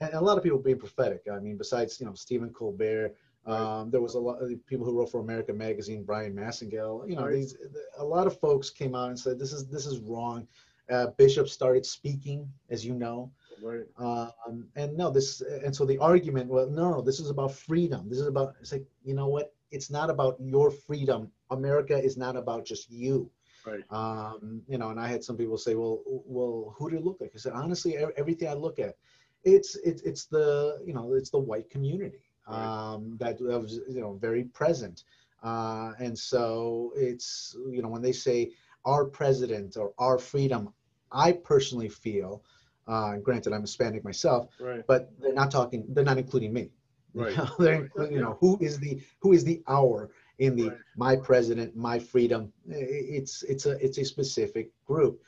and 0.00 0.14
a 0.14 0.20
lot 0.20 0.36
of 0.36 0.42
people 0.42 0.58
being 0.58 0.78
prophetic. 0.78 1.22
I 1.32 1.38
mean, 1.38 1.56
besides 1.56 2.00
you 2.00 2.06
know 2.06 2.14
Stephen 2.14 2.50
Colbert, 2.50 3.14
Right. 3.46 3.54
um, 3.80 3.90
there 3.90 4.00
was 4.00 4.14
a 4.14 4.20
lot 4.20 4.40
of 4.42 4.66
people 4.66 4.86
who 4.86 4.96
wrote 4.98 5.10
for 5.10 5.20
America 5.20 5.52
Magazine, 5.52 6.04
Bryan 6.04 6.34
Massingale. 6.34 7.08
You 7.08 7.16
know, 7.16 7.24
Right. 7.24 7.32
these 7.34 7.56
a 7.98 8.04
lot 8.04 8.26
of 8.26 8.38
folks 8.38 8.70
came 8.70 8.94
out 8.94 9.08
and 9.08 9.18
said 9.18 9.38
this 9.38 9.52
is 9.52 9.66
this 9.66 9.86
is 9.86 9.98
wrong. 10.00 10.46
Uh, 10.90 11.06
Bishop 11.16 11.48
started 11.48 11.86
speaking, 11.86 12.50
as 12.70 12.84
you 12.84 12.94
know, 12.94 13.30
Right. 13.62 13.86
um, 13.98 14.68
and 14.76 14.96
no, 14.96 15.10
this 15.10 15.40
and 15.40 15.74
so 15.74 15.84
the 15.84 15.98
argument, 15.98 16.50
well, 16.50 16.68
no, 16.68 16.90
no, 16.90 17.00
this 17.00 17.20
is 17.20 17.30
about 17.30 17.52
freedom. 17.52 18.08
This 18.08 18.18
is 18.18 18.26
about 18.26 18.54
it's 18.60 18.72
like 18.72 18.86
you 19.04 19.14
know 19.14 19.28
what? 19.28 19.54
It's 19.70 19.90
not 19.90 20.10
about 20.10 20.36
your 20.40 20.70
freedom. 20.70 21.30
America 21.52 21.96
is 21.96 22.16
not 22.16 22.36
about 22.36 22.64
just 22.64 22.90
you. 22.90 23.30
Right. 23.66 23.84
Um, 23.90 24.62
you 24.68 24.78
know, 24.78 24.90
and 24.90 25.00
I 25.00 25.08
had 25.08 25.22
some 25.24 25.36
people 25.36 25.58
say, 25.58 25.74
well, 25.74 26.02
well, 26.06 26.74
who 26.78 26.90
do 26.90 26.96
you 26.96 27.02
look 27.02 27.18
like? 27.20 27.32
I 27.34 27.38
said, 27.38 27.52
honestly, 27.52 27.96
everything 28.16 28.48
I 28.48 28.54
look 28.54 28.78
at, 28.78 28.96
it's 29.44 29.76
it's 29.76 30.02
it's 30.02 30.26
the 30.26 30.78
you 30.84 30.94
know 30.94 31.14
it's 31.14 31.30
the 31.30 31.38
white 31.38 31.68
community 31.70 32.20
Right. 32.48 32.58
um, 32.64 33.16
that, 33.20 33.38
that 33.38 33.60
was 33.60 33.80
you 33.88 34.00
know 34.00 34.14
very 34.14 34.44
present, 34.44 35.04
uh, 35.42 35.92
and 35.98 36.18
so 36.18 36.92
it's 36.96 37.56
you 37.70 37.82
know 37.82 37.88
when 37.88 38.02
they 38.02 38.12
say 38.12 38.50
our 38.84 39.04
president 39.04 39.76
or 39.76 39.92
our 39.98 40.18
freedom, 40.18 40.72
I 41.12 41.32
personally 41.32 41.88
feel, 41.88 42.42
uh, 42.86 43.16
granted 43.18 43.52
I'm 43.52 43.62
Hispanic 43.62 44.04
myself, 44.04 44.48
Right. 44.58 44.84
but 44.86 45.10
they're 45.20 45.34
not 45.34 45.50
talking, 45.50 45.84
they're 45.88 46.04
not 46.04 46.18
including 46.18 46.52
me. 46.52 46.70
You 47.14 47.36
know, 47.36 47.48
they're 47.58 47.88
you 48.10 48.20
know, 48.20 48.36
who 48.40 48.58
is 48.60 48.78
the 48.78 49.00
who 49.20 49.32
is 49.32 49.44
the 49.44 49.62
our 49.68 50.10
in 50.38 50.56
the 50.56 50.72
my 50.96 51.16
president, 51.16 51.76
my 51.76 51.98
freedom. 51.98 52.52
It's 52.68 53.42
it's 53.44 53.66
a 53.66 53.72
it's 53.84 53.98
a 53.98 54.04
specific 54.04 54.70
group, 54.86 55.22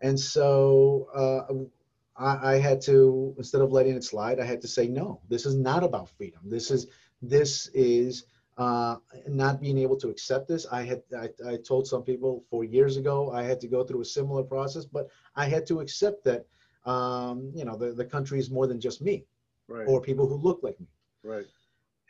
and 0.00 0.18
so 0.18 1.08
uh, 1.14 2.22
I, 2.22 2.54
I 2.54 2.58
had 2.58 2.80
to 2.82 3.34
instead 3.38 3.60
of 3.60 3.72
letting 3.72 3.96
it 3.96 4.04
slide, 4.04 4.40
I 4.40 4.44
had 4.44 4.60
to 4.62 4.68
say 4.68 4.88
no. 4.88 5.20
This 5.28 5.46
is 5.46 5.56
not 5.56 5.84
about 5.84 6.10
freedom. 6.10 6.40
This 6.44 6.70
is 6.70 6.86
this 7.22 7.68
is 7.74 8.24
uh, 8.56 8.96
not 9.28 9.60
being 9.60 9.78
able 9.78 9.96
to 9.96 10.08
accept 10.08 10.48
this. 10.48 10.66
I 10.70 10.82
had 10.82 11.02
I, 11.16 11.28
I 11.46 11.56
told 11.56 11.86
some 11.86 12.02
people 12.02 12.44
four 12.50 12.64
years 12.64 12.96
ago 12.96 13.30
I 13.30 13.42
had 13.42 13.60
to 13.60 13.68
go 13.68 13.84
through 13.84 14.00
a 14.02 14.04
similar 14.04 14.42
process, 14.42 14.84
but 14.84 15.08
I 15.36 15.46
had 15.46 15.66
to 15.66 15.80
accept 15.80 16.24
that 16.24 16.46
um, 16.84 17.52
you 17.54 17.64
know 17.64 17.76
the, 17.76 17.92
the 17.92 18.04
country 18.04 18.38
is 18.38 18.50
more 18.50 18.66
than 18.66 18.80
just 18.80 19.00
me 19.02 19.24
Right. 19.68 19.86
or 19.86 20.00
people 20.00 20.26
who 20.26 20.36
look 20.36 20.60
like 20.62 20.80
me 20.80 20.86
Right. 21.22 21.44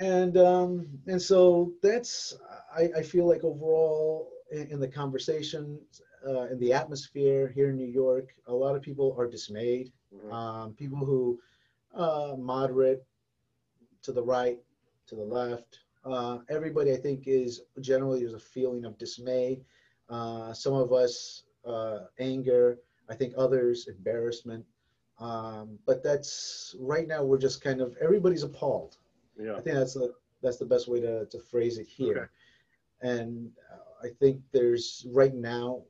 And 0.00 0.36
um, 0.36 0.86
and 1.06 1.20
so 1.20 1.72
that's 1.82 2.36
I, 2.76 2.90
I 2.98 3.02
feel 3.02 3.26
like 3.26 3.44
overall 3.44 4.30
in, 4.52 4.68
in 4.68 4.80
the 4.80 4.88
conversation 4.88 5.78
uh, 6.26 6.46
in 6.46 6.58
the 6.58 6.72
atmosphere 6.72 7.48
here 7.48 7.70
in 7.70 7.76
New 7.76 7.86
York, 7.86 8.34
a 8.46 8.54
lot 8.54 8.76
of 8.76 8.82
people 8.82 9.14
are 9.18 9.26
dismayed. 9.26 9.92
Mhm. 10.14 10.32
Um, 10.32 10.72
people 10.74 10.98
who 10.98 11.38
uh, 11.94 12.34
moderate, 12.38 13.04
to 14.02 14.12
the 14.12 14.22
right, 14.22 14.58
to 15.06 15.14
the 15.14 15.22
left. 15.22 15.80
Uh, 16.04 16.38
everybody, 16.48 16.92
I 16.92 16.96
think, 16.96 17.26
is 17.26 17.62
generally 17.80 18.20
there's 18.20 18.34
a 18.34 18.38
feeling 18.38 18.84
of 18.84 18.96
dismay. 18.98 19.60
Uh, 20.08 20.52
some 20.52 20.74
of 20.74 20.92
us 20.92 21.42
uh, 21.66 22.04
anger. 22.18 22.78
I 23.10 23.14
think 23.14 23.34
others 23.36 23.88
embarrassment. 23.88 24.64
Um, 25.18 25.78
but 25.86 26.02
that's 26.02 26.76
right 26.78 27.08
now 27.08 27.24
we're 27.24 27.38
just 27.38 27.62
kind 27.62 27.80
of 27.80 27.96
everybody's 28.00 28.42
appalled. 28.44 28.98
Yeah. 29.38 29.56
I 29.56 29.60
think 29.60 29.76
that's 29.76 29.94
the 29.94 30.12
that's 30.42 30.56
the 30.56 30.66
best 30.66 30.88
way 30.88 31.00
to, 31.00 31.26
to 31.26 31.38
phrase 31.38 31.78
it 31.78 31.86
here. 31.86 32.30
Okay. 33.02 33.12
And 33.14 33.50
uh, 33.72 34.06
I 34.06 34.10
think 34.20 34.40
there's 34.52 35.06
right 35.10 35.34
now 35.34 35.82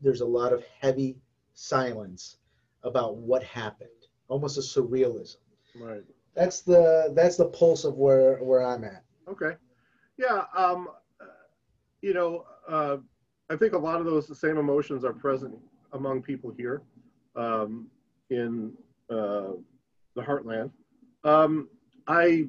there's 0.00 0.20
a 0.20 0.26
lot 0.26 0.52
of 0.52 0.62
heavy 0.80 1.16
silence 1.54 2.38
about 2.82 3.16
what 3.16 3.42
happened, 3.42 3.88
almost 4.28 4.58
a 4.58 4.60
surrealism. 4.60 5.36
Right. 5.80 6.04
That's 6.34 6.60
the 6.62 7.12
that's 7.14 7.36
the 7.36 7.46
pulse 7.46 7.84
of 7.84 7.94
where 7.94 8.36
where 8.38 8.62
I'm 8.62 8.84
at. 8.84 9.04
Okay. 9.28 9.56
Yeah. 10.16 10.44
Um, 10.56 10.88
you 12.02 12.12
know, 12.12 12.44
uh, 12.68 12.98
I 13.50 13.56
think 13.56 13.72
a 13.72 13.78
lot 13.78 14.00
of 14.00 14.06
those 14.06 14.38
same 14.38 14.58
emotions 14.58 15.04
are 15.04 15.12
present 15.12 15.56
among 15.92 16.22
people 16.22 16.52
here 16.56 16.82
um, 17.36 17.88
in 18.30 18.72
uh, 19.10 19.52
the 20.14 20.22
heartland. 20.22 20.70
Um, 21.24 21.68
I 22.06 22.48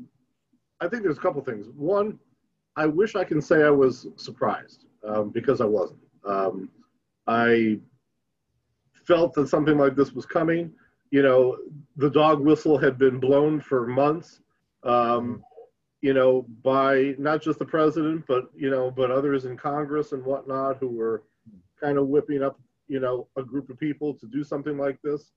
I 0.81 0.87
think 0.87 1.03
there's 1.03 1.17
a 1.17 1.21
couple 1.21 1.41
things. 1.41 1.67
One, 1.75 2.19
I 2.75 2.85
wish 2.85 3.15
I 3.15 3.23
can 3.23 3.41
say 3.41 3.63
I 3.63 3.69
was 3.69 4.07
surprised 4.17 4.85
um, 5.07 5.29
because 5.29 5.61
I 5.61 5.65
wasn't. 5.65 6.01
Um, 6.25 6.69
I 7.27 7.79
felt 9.05 9.33
that 9.35 9.47
something 9.47 9.77
like 9.77 9.95
this 9.95 10.11
was 10.11 10.25
coming. 10.25 10.71
You 11.11 11.21
know, 11.23 11.57
the 11.95 12.09
dog 12.09 12.41
whistle 12.41 12.77
had 12.77 12.97
been 12.97 13.19
blown 13.19 13.61
for 13.61 13.87
months. 13.87 14.41
Um, 14.83 15.43
you 16.01 16.13
know, 16.13 16.45
by 16.63 17.15
not 17.17 17.41
just 17.41 17.57
the 17.57 17.65
president, 17.65 18.25
but 18.27 18.45
you 18.55 18.69
know, 18.69 18.91
but 18.91 19.09
others 19.09 19.45
in 19.45 19.57
Congress 19.57 20.11
and 20.11 20.23
whatnot 20.23 20.77
who 20.77 20.89
were 20.89 21.23
kind 21.81 21.97
of 21.97 22.07
whipping 22.07 22.43
up, 22.43 22.59
you 22.87 22.99
know, 22.99 23.27
a 23.37 23.43
group 23.43 23.69
of 23.69 23.79
people 23.79 24.13
to 24.13 24.27
do 24.27 24.43
something 24.43 24.77
like 24.77 25.01
this, 25.03 25.31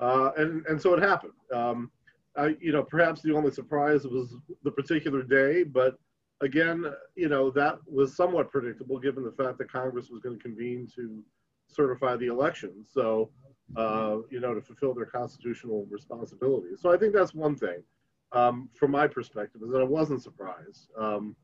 uh, 0.00 0.30
and 0.38 0.64
and 0.66 0.80
so 0.80 0.94
it 0.94 1.02
happened. 1.02 1.34
Um, 1.52 1.90
I, 2.36 2.56
you 2.60 2.72
know, 2.72 2.82
perhaps 2.82 3.22
the 3.22 3.34
only 3.34 3.50
surprise 3.50 4.04
was 4.04 4.34
the 4.62 4.70
particular 4.70 5.22
day, 5.22 5.62
but 5.62 5.98
again, 6.42 6.84
you 7.14 7.28
know, 7.28 7.50
that 7.50 7.78
was 7.86 8.16
somewhat 8.16 8.50
predictable 8.50 8.98
given 8.98 9.24
the 9.24 9.32
fact 9.32 9.58
that 9.58 9.70
Congress 9.70 10.10
was 10.10 10.20
going 10.20 10.36
to 10.36 10.42
convene 10.42 10.86
to 10.94 11.22
certify 11.68 12.16
the 12.16 12.26
election. 12.26 12.84
So, 12.86 13.30
uh, 13.76 14.18
you 14.30 14.40
know, 14.40 14.54
to 14.54 14.60
fulfill 14.60 14.94
their 14.94 15.06
constitutional 15.06 15.86
responsibilities. 15.90 16.80
So 16.80 16.92
I 16.92 16.96
think 16.96 17.14
that's 17.14 17.34
one 17.34 17.56
thing 17.56 17.82
um, 18.32 18.68
from 18.74 18.90
my 18.90 19.06
perspective 19.06 19.62
is 19.64 19.70
that 19.70 19.80
I 19.80 19.84
wasn't 19.84 20.22
surprised. 20.22 20.88
Um, 20.98 21.34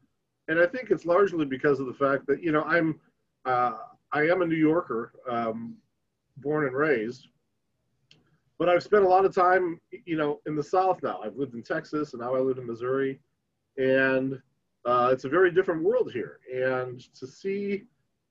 and 0.48 0.60
I 0.60 0.66
think 0.66 0.90
it's 0.90 1.04
largely 1.04 1.44
because 1.44 1.80
of 1.80 1.86
the 1.86 1.94
fact 1.94 2.26
that, 2.26 2.42
you 2.42 2.52
know, 2.52 2.62
I'm, 2.64 3.00
uh, 3.44 3.74
I 4.12 4.22
am 4.22 4.42
a 4.42 4.46
New 4.46 4.56
Yorker, 4.56 5.12
um, 5.28 5.76
born 6.38 6.66
and 6.66 6.76
raised, 6.76 7.28
but 8.62 8.68
I've 8.68 8.84
spent 8.84 9.02
a 9.02 9.08
lot 9.08 9.24
of 9.24 9.34
time, 9.34 9.80
you 10.06 10.16
know, 10.16 10.40
in 10.46 10.54
the 10.54 10.62
South 10.62 11.02
now. 11.02 11.18
I've 11.20 11.34
lived 11.34 11.54
in 11.54 11.64
Texas 11.64 12.12
and 12.12 12.22
now 12.22 12.36
I 12.36 12.38
live 12.38 12.58
in 12.58 12.66
Missouri. 12.68 13.18
And 13.76 14.40
uh, 14.84 15.10
it's 15.10 15.24
a 15.24 15.28
very 15.28 15.50
different 15.50 15.82
world 15.82 16.12
here. 16.12 16.38
And 16.54 17.00
to 17.14 17.26
see, 17.26 17.82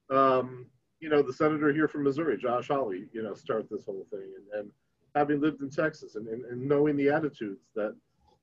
um, 0.09 0.67
you 1.01 1.09
know, 1.09 1.21
the 1.21 1.33
senator 1.33 1.73
here 1.73 1.89
from 1.89 2.05
Missouri, 2.05 2.37
Josh 2.37 2.69
Hawley, 2.69 3.09
you 3.11 3.21
know, 3.23 3.33
start 3.33 3.67
this 3.69 3.83
whole 3.83 4.07
thing 4.09 4.31
and, 4.37 4.61
and 4.61 4.71
having 5.15 5.41
lived 5.41 5.63
in 5.63 5.69
Texas 5.69 6.15
and, 6.15 6.29
and, 6.29 6.45
and 6.45 6.65
knowing 6.65 6.95
the 6.95 7.09
attitudes 7.09 7.65
that, 7.75 7.93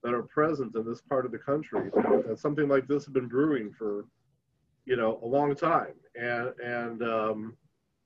that 0.02 0.12
are 0.12 0.24
present 0.24 0.76
in 0.76 0.84
this 0.84 1.00
part 1.00 1.24
of 1.24 1.32
the 1.32 1.38
country, 1.38 1.88
that 2.26 2.38
something 2.38 2.68
like 2.68 2.86
this 2.86 3.06
has 3.06 3.14
been 3.14 3.28
brewing 3.28 3.72
for, 3.72 4.04
you 4.84 4.96
know, 4.96 5.20
a 5.22 5.26
long 5.26 5.56
time. 5.56 5.94
And, 6.16 6.52
and 6.62 7.02
um, 7.02 7.56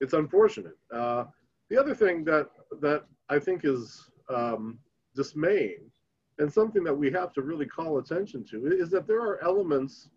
it's 0.01 0.13
unfortunate. 0.13 0.79
Uh, 0.95 1.25
the 1.69 1.77
other 1.77 1.97
thing 1.97 2.23
that, 2.27 2.47
that 2.81 3.07
I 3.29 3.39
think 3.39 3.63
is 3.65 4.11
um, 4.29 4.79
dismaying 5.15 5.91
and 6.39 6.53
something 6.53 6.83
that 6.85 6.95
we 6.95 7.11
have 7.11 7.33
to 7.35 7.43
really 7.43 7.67
call 7.67 7.99
attention 7.99 8.45
to 8.45 8.67
is 8.67 8.91
that 8.91 9.07
there 9.07 9.21
are 9.21 9.43
elements 9.45 10.09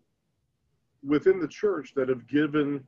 within 1.04 1.38
the 1.38 1.48
church 1.48 1.92
that 1.94 2.08
have 2.08 2.26
given 2.26 2.82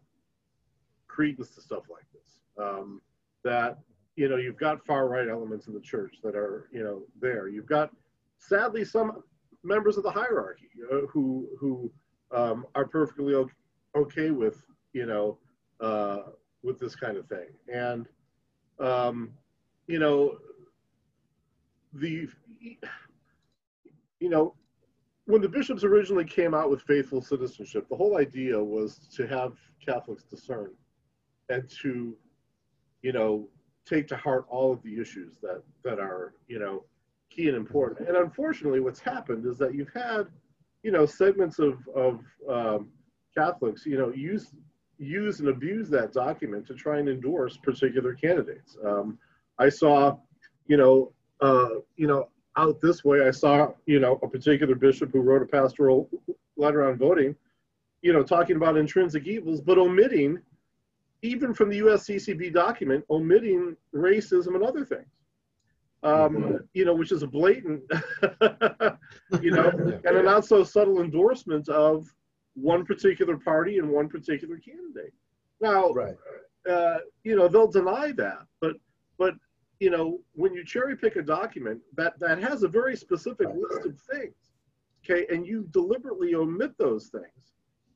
credence 1.07 1.55
to 1.55 1.61
stuff 1.61 1.85
like 1.91 2.05
this. 2.13 2.41
Um, 2.59 3.01
that 3.45 3.79
you 4.17 4.29
know 4.29 4.37
you've 4.37 4.59
got 4.59 4.85
far 4.85 5.09
right 5.09 5.29
elements 5.29 5.69
in 5.69 5.75
the 5.75 5.81
church 5.81 6.17
that 6.25 6.35
are 6.35 6.69
you 6.73 6.83
know 6.83 7.03
there. 7.21 7.49
You've 7.49 7.67
got 7.67 7.91
sadly 8.39 8.85
some 8.85 9.23
members 9.63 9.97
of 9.97 10.03
the 10.03 10.11
hierarchy 10.11 10.71
uh, 10.93 11.07
who 11.09 11.49
who 11.59 11.93
um, 12.33 12.67
are 12.75 12.87
perfectly 12.87 13.35
okay, 13.95 14.31
with 14.31 14.65
you 14.93 15.07
know 15.07 15.39
uh, 15.81 16.23
with 16.63 16.79
this 16.81 16.97
kind 16.97 17.17
of 17.17 17.27
thing 17.29 17.49
and 17.73 18.09
um, 18.81 19.31
you 19.89 19.99
know 19.99 20.39
the 21.95 22.29
you 24.21 24.29
know 24.29 24.55
when 25.25 25.43
the 25.43 25.49
bishops 25.49 25.85
originally 25.85 26.25
came 26.25 26.55
out 26.55 26.71
with 26.71 26.81
faithful 26.83 27.21
citizenship 27.21 27.87
the 27.89 27.97
whole 27.97 28.19
idea 28.19 28.63
was 28.63 29.09
to 29.15 29.27
have 29.27 29.55
catholics 29.85 30.23
discern 30.23 30.71
and 31.49 31.69
to 31.69 32.17
you 33.03 33.13
know 33.13 33.49
take 33.87 34.07
to 34.09 34.17
heart 34.17 34.45
all 34.49 34.73
of 34.73 34.83
the 34.83 35.01
issues 35.01 35.39
that 35.41 35.63
that 35.83 35.99
are 35.99 36.35
you 36.47 36.59
know 36.59 36.85
key 37.31 37.49
and 37.49 37.57
important. 37.57 38.09
And 38.09 38.17
unfortunately 38.17 38.81
what's 38.81 39.01
happened 39.01 39.47
is 39.47 39.59
that 39.59 39.75
you've 39.75 39.93
had 39.95 40.25
you 40.83 40.91
know 40.91 41.07
segments 41.07 41.59
of 41.59 41.79
of 41.95 42.21
um, 42.49 42.89
catholics 43.37 43.87
you 43.87 43.99
know 43.99 44.13
use 44.13 44.53
use 44.99 45.41
and 45.41 45.49
abuse 45.49 45.89
that 45.91 46.13
document 46.13 46.67
to 46.67 46.75
try 46.75 46.99
and 46.99 47.09
endorse 47.09 47.57
particular 47.57 48.15
candidates. 48.15 48.77
Um, 48.85 49.19
i 49.59 49.69
saw 49.69 50.17
you 50.67 50.77
know 50.77 51.13
uh, 51.41 51.69
you 51.97 52.07
know 52.07 52.29
out 52.57 52.81
this 52.81 53.05
way 53.05 53.27
i 53.27 53.31
saw 53.31 53.69
you 53.87 54.01
know 54.01 54.19
a 54.23 54.29
particular 54.29 54.75
bishop 54.75 55.13
who 55.13 55.21
wrote 55.21 55.43
a 55.43 55.47
pastoral 55.47 56.09
letter 56.57 56.89
on 56.89 56.97
voting 56.97 57.35
you 58.03 58.13
know 58.13 58.23
talking 58.23 58.57
about 58.57 58.77
intrinsic 58.77 59.27
evils 59.27 59.61
but 59.61 59.79
omitting 59.79 60.41
even 61.23 61.53
from 61.53 61.69
the 61.69 61.81
USCCB 61.81 62.53
document, 62.53 63.05
omitting 63.11 63.77
racism 63.95 64.55
and 64.55 64.63
other 64.63 64.85
things. 64.85 65.07
Um, 66.05 66.61
you 66.75 66.85
know, 66.85 66.95
which 66.95 67.11
is 67.11 67.25
a 67.25 67.27
blatant, 67.27 67.83
you 69.43 69.51
know, 69.51 69.69
and 70.05 70.17
a 70.17 70.23
not 70.23 70.45
so 70.45 70.63
subtle 70.63 71.01
endorsement 71.01 71.69
of 71.69 72.07
one 72.55 72.85
particular 72.87 73.37
party 73.37 73.79
and 73.79 73.91
one 73.91 74.09
particular 74.09 74.59
candidate. 74.59 75.13
Now, 75.61 75.91
Right. 75.91 76.15
uh, 76.71 76.99
you 77.25 77.35
know, 77.35 77.49
they'll 77.49 77.67
deny 77.71 78.13
that, 78.13 78.47
but 78.61 78.77
but 79.19 79.35
you 79.81 79.91
know, 79.91 80.19
when 80.35 80.55
you 80.55 80.65
cherry 80.65 80.97
pick 80.97 81.17
a 81.17 81.23
document 81.23 81.81
that 81.97 82.19
that 82.19 82.43
has 82.43 82.63
a 82.63 82.69
very 82.69 82.97
specific 82.97 83.49
list 83.49 83.87
of 83.87 83.99
things, 84.13 84.35
okay, 85.05 85.27
and 85.33 85.47
you 85.47 85.67
deliberately 85.71 86.35
omit 86.35 86.77
those 86.79 87.07
things, 87.07 87.55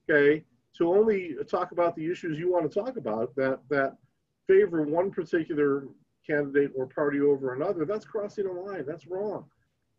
okay, 0.09 0.45
to 0.77 0.89
only 0.89 1.37
talk 1.49 1.73
about 1.73 1.95
the 1.97 2.11
issues 2.11 2.39
you 2.39 2.51
want 2.51 2.71
to 2.71 2.81
talk 2.81 2.97
about 2.97 3.35
that 3.37 3.61
that 3.69 3.97
favor 4.47 4.83
one 4.83 5.11
particular 5.11 5.89
candidate 6.27 6.71
or 6.77 6.87
party 6.87 7.21
over 7.21 7.55
another, 7.55 7.85
that's 7.85 8.05
crossing 8.05 8.47
a 8.47 8.53
line. 8.53 8.85
That's 8.87 9.07
wrong. 9.07 9.45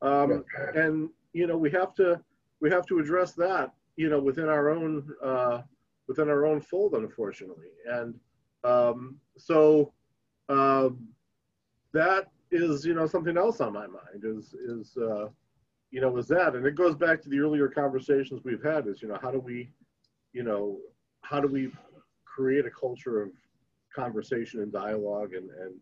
Um, 0.01 0.43
and 0.75 1.09
you 1.33 1.47
know, 1.47 1.57
we 1.57 1.71
have 1.71 1.93
to 1.95 2.21
we 2.61 2.69
have 2.69 2.85
to 2.87 2.99
address 2.99 3.33
that, 3.33 3.71
you 3.97 4.09
know, 4.09 4.19
within 4.19 4.47
our 4.47 4.69
own 4.69 5.07
uh, 5.23 5.61
within 6.07 6.29
our 6.29 6.45
own 6.45 6.61
fold, 6.61 6.93
unfortunately. 6.93 7.67
And 7.89 8.15
um, 8.63 9.17
so 9.37 9.93
um, 10.49 11.07
that 11.93 12.31
is, 12.51 12.85
you 12.85 12.93
know, 12.93 13.05
something 13.07 13.37
else 13.37 13.61
on 13.61 13.73
my 13.73 13.87
mind 13.87 14.23
is 14.23 14.53
is 14.53 14.97
uh, 14.97 15.27
you 15.91 16.01
know, 16.01 16.15
is 16.17 16.27
that, 16.27 16.55
and 16.55 16.65
it 16.65 16.75
goes 16.75 16.95
back 16.95 17.21
to 17.21 17.29
the 17.29 17.39
earlier 17.39 17.67
conversations 17.67 18.41
we've 18.43 18.63
had. 18.63 18.87
Is 18.87 19.01
you 19.01 19.07
know, 19.07 19.17
how 19.21 19.31
do 19.31 19.39
we, 19.39 19.69
you 20.33 20.43
know, 20.43 20.79
how 21.21 21.39
do 21.39 21.47
we 21.47 21.71
create 22.25 22.65
a 22.65 22.71
culture 22.71 23.21
of 23.21 23.29
conversation 23.95 24.61
and 24.61 24.71
dialogue 24.71 25.33
and, 25.33 25.49
and 25.51 25.75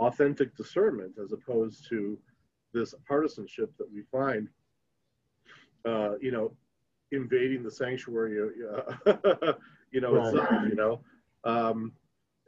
authentic 0.00 0.54
discernment 0.56 1.12
as 1.22 1.32
opposed 1.32 1.88
to 1.88 2.18
this 2.72 2.94
partisanship 3.06 3.72
that 3.78 3.90
we 3.92 4.02
find, 4.02 4.48
uh, 5.84 6.18
you 6.20 6.32
know, 6.32 6.52
invading 7.12 7.62
the 7.62 7.70
sanctuary, 7.70 8.38
uh, 9.06 9.52
you 9.92 10.00
know, 10.00 10.14
Right. 10.14 10.34
itself, 10.34 10.48
you 10.68 10.74
know. 10.74 11.00
Um, 11.44 11.92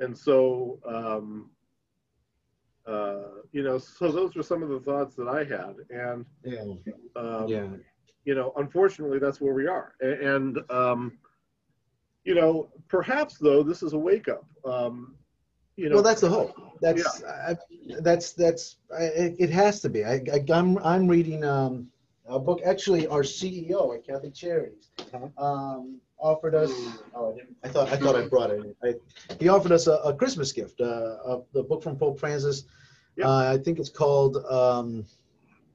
and 0.01 0.17
so, 0.17 0.81
um, 0.87 1.51
you 3.55 3.63
know, 3.63 3.79
so 3.79 4.11
those 4.11 4.35
were 4.35 4.43
some 4.43 4.65
of 4.65 4.69
the 4.69 4.81
thoughts 4.81 5.15
that 5.15 5.29
I 5.29 5.45
had. 5.45 5.77
And, 5.89 6.27
Yeah. 6.43 6.75
um, 7.15 7.49
Yeah. 7.49 7.69
you 8.25 8.35
know, 8.35 8.53
unfortunately, 8.57 9.21
that's 9.21 9.41
where 9.41 9.55
we 9.55 9.69
are. 9.69 9.95
And, 10.01 10.59
um, 10.71 11.19
you 12.25 12.35
know, 12.35 12.69
perhaps 12.89 13.39
though, 13.39 13.63
this 13.63 13.81
is 13.85 13.93
a 13.93 13.99
wake 13.99 14.29
up. 14.29 14.45
Um, 14.65 15.15
you 15.77 15.89
know, 15.89 15.97
well, 15.97 16.03
that's 16.03 16.21
the 16.21 16.29
hope. 16.29 16.53
That's 16.81 17.23
I, 17.25 17.57
that's 18.01 18.33
that's 18.33 18.77
I, 18.97 19.05
it, 19.39 19.51
has 19.51 19.81
to 19.81 19.89
be. 19.89 20.05
I, 20.05 20.15
I 20.33 20.45
I'm 20.53 20.79
I'm 20.79 21.07
reading 21.09 21.45
um 21.45 21.89
a 22.27 22.39
book. 22.39 22.61
Actually, 22.65 23.07
our 23.09 23.23
CEO 23.23 23.95
at 23.97 24.05
Catholic 24.07 24.35
Charities 24.35 24.91
Uh-huh. 25.13 25.29
um 25.47 26.01
offered 26.19 26.55
us. 26.55 26.73
Oh, 27.15 27.33
I, 27.33 27.35
didn't, 27.37 27.57
I 27.65 27.69
thought 27.69 27.89
I 27.93 27.97
thought 27.97 28.15
I 28.17 28.29
brought 28.29 28.51
it. 28.51 28.77
I, 28.85 28.95
he 29.41 29.49
offered 29.49 29.73
us 29.73 29.87
a, 29.89 29.95
a 30.11 30.15
Christmas 30.15 30.53
gift. 30.53 30.81
Uh, 30.81 31.19
of 31.25 31.47
the 31.53 31.63
book 31.63 31.83
from 31.83 31.97
Pope 31.97 32.19
Francis. 32.21 32.65
Yeah. 33.17 33.29
Uh, 33.29 33.53
I 33.55 33.59
think 33.59 33.79
it's 33.79 33.89
called 33.91 34.37
um 34.47 35.05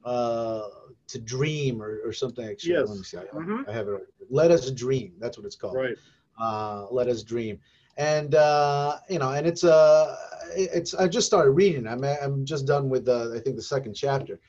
uh 0.06 0.64
to 1.08 1.20
dream 1.20 1.82
or, 1.82 2.00
or 2.06 2.14
something. 2.14 2.46
Actually, 2.46 2.74
Yes. 2.74 2.90
let 2.90 2.98
me 2.98 3.04
see. 3.04 3.18
I, 3.18 3.24
Mhm. 3.36 3.68
I 3.68 3.72
have 3.72 3.88
it. 3.88 3.92
right. 3.92 4.04
Let 4.30 4.52
us 4.52 4.70
dream. 4.72 5.14
That's 5.20 5.38
what 5.38 5.46
it's 5.46 5.56
called 5.56 5.76
right. 5.76 5.98
uh, 6.40 6.88
let 6.92 7.08
us 7.08 7.24
dream 7.24 7.60
and 7.98 8.36
uh, 8.36 8.98
you 9.10 9.20
know 9.20 9.32
and 9.32 9.46
it's 9.46 9.64
uh 9.64 10.16
it's 10.56 10.94
i 10.94 11.06
just 11.08 11.28
started 11.28 11.52
reading 11.52 11.86
i'm, 11.86 12.04
I'm 12.04 12.46
just 12.46 12.66
done 12.66 12.90
with 12.90 13.08
uh, 13.10 13.34
i 13.36 13.40
think 13.40 13.56
the 13.58 13.62
second 13.62 13.94
chapter 13.94 14.40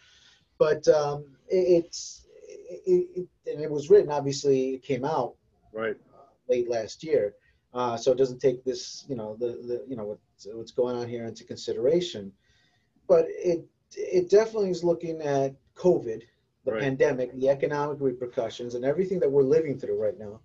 but 0.58 0.86
um, 0.88 1.24
it, 1.48 1.84
it's 1.84 2.26
it, 2.86 3.08
it, 3.16 3.28
and 3.52 3.60
it 3.62 3.70
was 3.70 3.90
written 3.90 4.10
obviously 4.10 4.74
it 4.74 4.82
came 4.82 5.04
out 5.04 5.34
Right. 5.72 5.96
late 6.48 6.68
last 6.70 7.02
year 7.02 7.34
uh, 7.74 7.96
so 7.96 8.12
it 8.12 8.18
doesn't 8.18 8.38
take 8.40 8.62
this 8.64 9.04
you 9.08 9.16
know 9.16 9.36
the, 9.40 9.46
the 9.68 9.84
you 9.88 9.96
know 9.96 10.04
what's, 10.04 10.46
what's 10.52 10.72
going 10.72 10.96
on 10.96 11.08
here 11.08 11.24
into 11.26 11.44
consideration 11.44 12.32
but 13.10 13.26
it 13.52 13.60
it 13.96 14.30
definitely 14.30 14.70
is 14.76 14.84
looking 14.90 15.18
at 15.22 15.50
covid 15.84 16.22
the 16.66 16.72
Right. 16.72 16.82
pandemic 16.84 17.28
the 17.34 17.48
economic 17.56 17.98
repercussions 18.10 18.74
and 18.76 18.84
everything 18.84 19.20
that 19.20 19.32
we're 19.34 19.52
living 19.56 19.76
through 19.80 19.98
right 20.06 20.18
now 20.26 20.40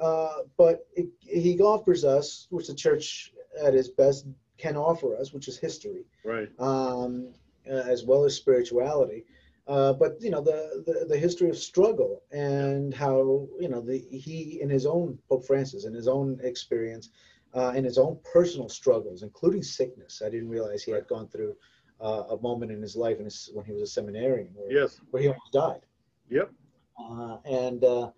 uh, 0.00 0.38
but 0.62 0.76
it, 1.00 1.08
he 1.20 1.52
offers 1.60 2.04
us 2.04 2.48
which 2.50 2.68
the 2.68 2.74
church 2.86 3.32
at 3.66 3.74
its 3.80 3.88
best 4.02 4.26
can 4.64 4.76
offer 4.76 5.16
us 5.20 5.32
which 5.34 5.48
is 5.48 5.58
history 5.68 6.02
Right. 6.24 6.50
um, 6.58 7.34
uh, 7.70 7.84
as 7.94 8.04
well 8.04 8.24
as 8.24 8.34
spirituality. 8.36 9.24
Uh, 9.68 9.92
but 9.92 10.16
you 10.20 10.30
know 10.30 10.40
the, 10.40 10.60
the 10.86 11.06
the 11.06 11.18
history 11.18 11.48
of 11.50 11.56
struggle 11.56 12.22
and 12.32 12.94
how 12.94 13.46
you 13.60 13.68
know 13.68 13.80
the 13.80 13.98
he 14.24 14.58
in 14.62 14.68
his 14.70 14.86
own 14.86 15.18
Pope 15.28 15.44
Francis 15.46 15.84
in 15.84 15.94
his 15.94 16.08
own 16.08 16.38
experience, 16.42 17.10
uh, 17.54 17.72
in 17.76 17.84
his 17.84 17.98
own 17.98 18.18
personal 18.32 18.68
struggles, 18.68 19.22
including 19.22 19.62
sickness. 19.62 20.22
I 20.24 20.30
didn't 20.30 20.48
realize 20.48 20.82
he 20.82 20.92
had 20.92 21.06
gone 21.06 21.28
through 21.28 21.54
uh, 22.00 22.24
a 22.30 22.40
moment 22.40 22.70
in 22.70 22.80
his 22.82 22.96
life 22.96 23.18
in 23.18 23.24
his, 23.24 23.50
when 23.54 23.64
he 23.64 23.72
was 23.72 23.82
a 23.82 23.86
seminarian 23.86 24.50
where, 24.54 24.70
Yes. 24.70 25.00
where 25.10 25.22
he 25.22 25.28
almost 25.28 25.52
died 25.52 25.82
Yep. 26.30 26.52
uh, 26.98 27.38
and, 27.44 27.84
uh, 27.84 28.10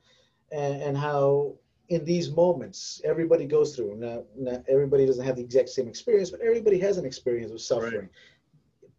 and 0.52 0.82
and 0.82 0.96
how 0.96 1.54
in 1.88 2.04
these 2.04 2.30
moments 2.30 3.00
everybody 3.04 3.46
goes 3.46 3.74
through. 3.76 3.96
Now, 3.96 4.22
now, 4.36 4.62
everybody 4.68 5.06
doesn't 5.06 5.24
have 5.24 5.36
the 5.36 5.42
exact 5.42 5.68
same 5.70 5.88
experience, 5.88 6.30
but 6.30 6.40
everybody 6.40 6.78
has 6.80 6.98
an 6.98 7.04
experience 7.04 7.52
of 7.52 7.60
suffering, 7.60 8.08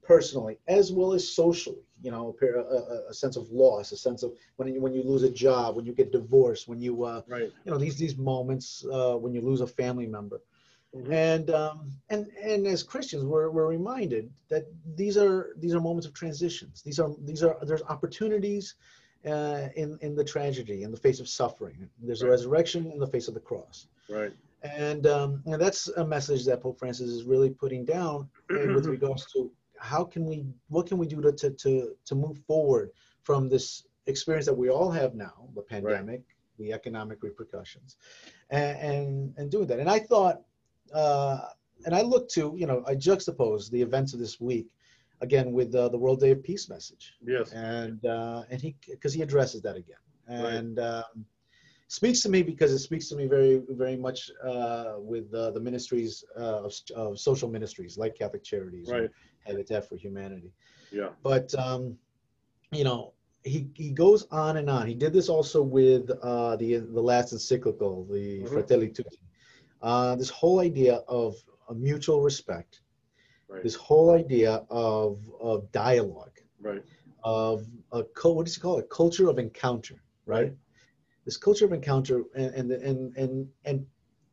personally 0.03 0.57
as 0.67 0.91
well 0.91 1.13
as 1.13 1.27
socially. 1.27 1.83
You 2.01 2.11
know, 2.11 2.35
a, 2.41 2.45
a, 2.45 2.61
a- 2.61 3.09
a 3.09 3.13
sense 3.13 3.35
of 3.37 3.49
loss, 3.51 3.91
a 3.91 3.97
sense 3.97 4.23
of 4.23 4.33
when 4.57 4.73
you, 4.73 4.81
when 4.81 4.93
you 4.93 5.03
lose 5.03 5.23
a 5.23 5.29
job, 5.31 5.75
when 5.75 5.85
you 5.85 5.93
get 5.93 6.11
divorced, 6.11 6.67
when 6.67 6.79
you 6.81 7.03
uh, 7.03 7.21
Right. 7.27 7.51
you 7.65 7.71
know 7.71 7.77
these 7.77 7.97
these 7.97 8.17
moments 8.17 8.85
uh, 8.91 9.15
when 9.15 9.33
you 9.33 9.41
lose 9.41 9.61
a 9.61 9.67
family 9.67 10.07
member 10.07 10.41
Mhm. 10.95 11.13
and 11.13 11.49
um, 11.51 11.91
and 12.09 12.27
and 12.41 12.67
as 12.67 12.83
Christians, 12.83 13.23
we're, 13.23 13.49
we're 13.49 13.67
reminded 13.67 14.29
that 14.49 14.65
these 14.95 15.17
are 15.17 15.53
these 15.57 15.73
are 15.73 15.79
moments 15.79 16.05
of 16.05 16.13
transitions. 16.13 16.81
These 16.81 16.99
are 16.99 17.11
these 17.23 17.43
are 17.43 17.57
there's 17.63 17.83
opportunities 17.83 18.75
uh, 19.25 19.69
in 19.75 19.97
in 20.01 20.15
the 20.15 20.23
tragedy, 20.23 20.83
in 20.83 20.91
the 20.91 20.97
face 20.97 21.19
of 21.21 21.29
suffering. 21.29 21.89
There's 22.01 22.23
a 22.23 22.27
resurrection 22.29 22.91
in 22.91 22.99
the 22.99 23.07
face 23.07 23.27
of 23.29 23.33
the 23.33 23.39
cross, 23.39 23.87
Right. 24.09 24.33
and 24.63 25.07
um, 25.07 25.41
and 25.45 25.61
that's 25.61 25.87
a 25.87 26.05
message 26.05 26.43
that 26.45 26.61
Pope 26.61 26.77
Francis 26.77 27.09
is 27.09 27.23
really 27.23 27.51
putting 27.51 27.85
down 27.85 28.29
uh, 28.49 28.55
with 28.75 28.85
regards 28.87 29.31
to 29.31 29.49
how 29.79 30.03
can 30.03 30.25
we 30.25 30.45
what 30.67 30.87
can 30.87 30.97
we 30.97 31.07
do 31.07 31.21
to 31.21 31.31
to 31.31 31.51
to, 31.51 31.95
to 32.05 32.15
move 32.15 32.37
forward 32.47 32.91
from 33.23 33.47
this 33.47 33.85
experience 34.07 34.45
that 34.47 34.53
we 34.57 34.69
all 34.69 34.91
have 34.91 35.15
now, 35.15 35.47
the 35.55 35.61
pandemic, 35.61 36.23
the 36.57 36.73
economic 36.73 37.23
repercussions, 37.23 37.95
and, 38.49 38.77
and 38.79 39.33
and 39.37 39.49
doing 39.49 39.67
that. 39.67 39.79
And 39.79 39.89
I 39.89 39.99
thought 39.99 40.41
uh, 40.93 41.39
and 41.85 41.95
I 41.95 42.01
look 42.01 42.29
to, 42.29 42.53
you 42.57 42.67
know, 42.67 42.83
I 42.87 42.95
juxtapose 42.95 43.69
the 43.71 43.81
events 43.81 44.13
of 44.13 44.19
this 44.19 44.39
week 44.39 44.67
again 45.21 45.51
with 45.51 45.73
uh, 45.75 45.89
the 45.89 45.97
World 45.97 46.19
Day 46.19 46.31
of 46.31 46.43
Peace 46.43 46.69
message, 46.69 47.15
Yes. 47.25 47.51
and 47.53 48.03
uh, 48.05 48.43
and 48.49 48.61
he 48.61 48.75
because 48.89 49.13
he 49.13 49.21
addresses 49.21 49.61
that 49.63 49.75
again, 49.75 50.03
Right. 50.29 50.53
and 50.53 50.79
um, 50.79 51.25
speaks 51.87 52.21
to 52.21 52.29
me 52.29 52.43
because 52.43 52.71
it 52.71 52.79
speaks 52.79 53.07
to 53.09 53.15
me 53.15 53.25
very 53.27 53.61
very 53.69 53.97
much 53.97 54.29
uh, 54.43 54.95
with 54.97 55.33
uh, 55.33 55.51
the 55.51 55.59
ministries 55.59 56.23
uh, 56.39 56.63
of, 56.67 56.73
of 56.95 57.19
social 57.19 57.49
ministries 57.49 57.97
like 57.97 58.15
Catholic 58.17 58.43
Charities, 58.43 58.89
Right. 58.91 59.09
Habitat 59.45 59.87
for 59.89 59.95
Humanity, 59.95 60.51
Yeah. 60.91 61.09
but 61.23 61.53
um, 61.55 61.97
you 62.71 62.83
know. 62.83 63.13
He, 63.43 63.71
he 63.73 63.89
goes 63.89 64.27
on 64.29 64.57
and 64.57 64.69
on. 64.69 64.85
He 64.85 64.93
did 64.93 65.13
this 65.13 65.27
also 65.27 65.63
with 65.63 66.11
uh, 66.21 66.57
the 66.57 66.75
the 66.77 67.01
last 67.01 67.33
encyclical, 67.33 68.05
the 68.05 68.41
Mhm. 68.43 68.53
Fratelli 68.53 68.89
Tutti 68.89 69.17
uh, 69.81 70.15
this 70.15 70.29
whole 70.29 70.59
idea 70.59 70.95
of 71.07 71.35
a 71.69 71.73
mutual 71.73 72.21
respect, 72.21 72.81
Right. 73.47 73.63
this 73.63 73.75
whole 73.75 74.11
idea 74.11 74.63
of, 74.69 75.19
of 75.41 75.71
dialogue, 75.71 76.37
Right. 76.59 76.83
of 77.23 77.65
a 77.91 78.03
what 78.23 78.45
does 78.45 78.55
he 78.55 78.61
call 78.61 78.77
it? 78.79 78.89
Culture 78.89 79.29
of 79.29 79.37
encounter, 79.39 79.95
right? 80.25 80.43
Right. 80.43 80.53
This 81.25 81.37
culture 81.37 81.65
of 81.65 81.73
encounter, 81.73 82.23
and 82.35 82.53
and 82.55 82.71
and 82.71 83.17
and, 83.17 83.47
and 83.65 83.85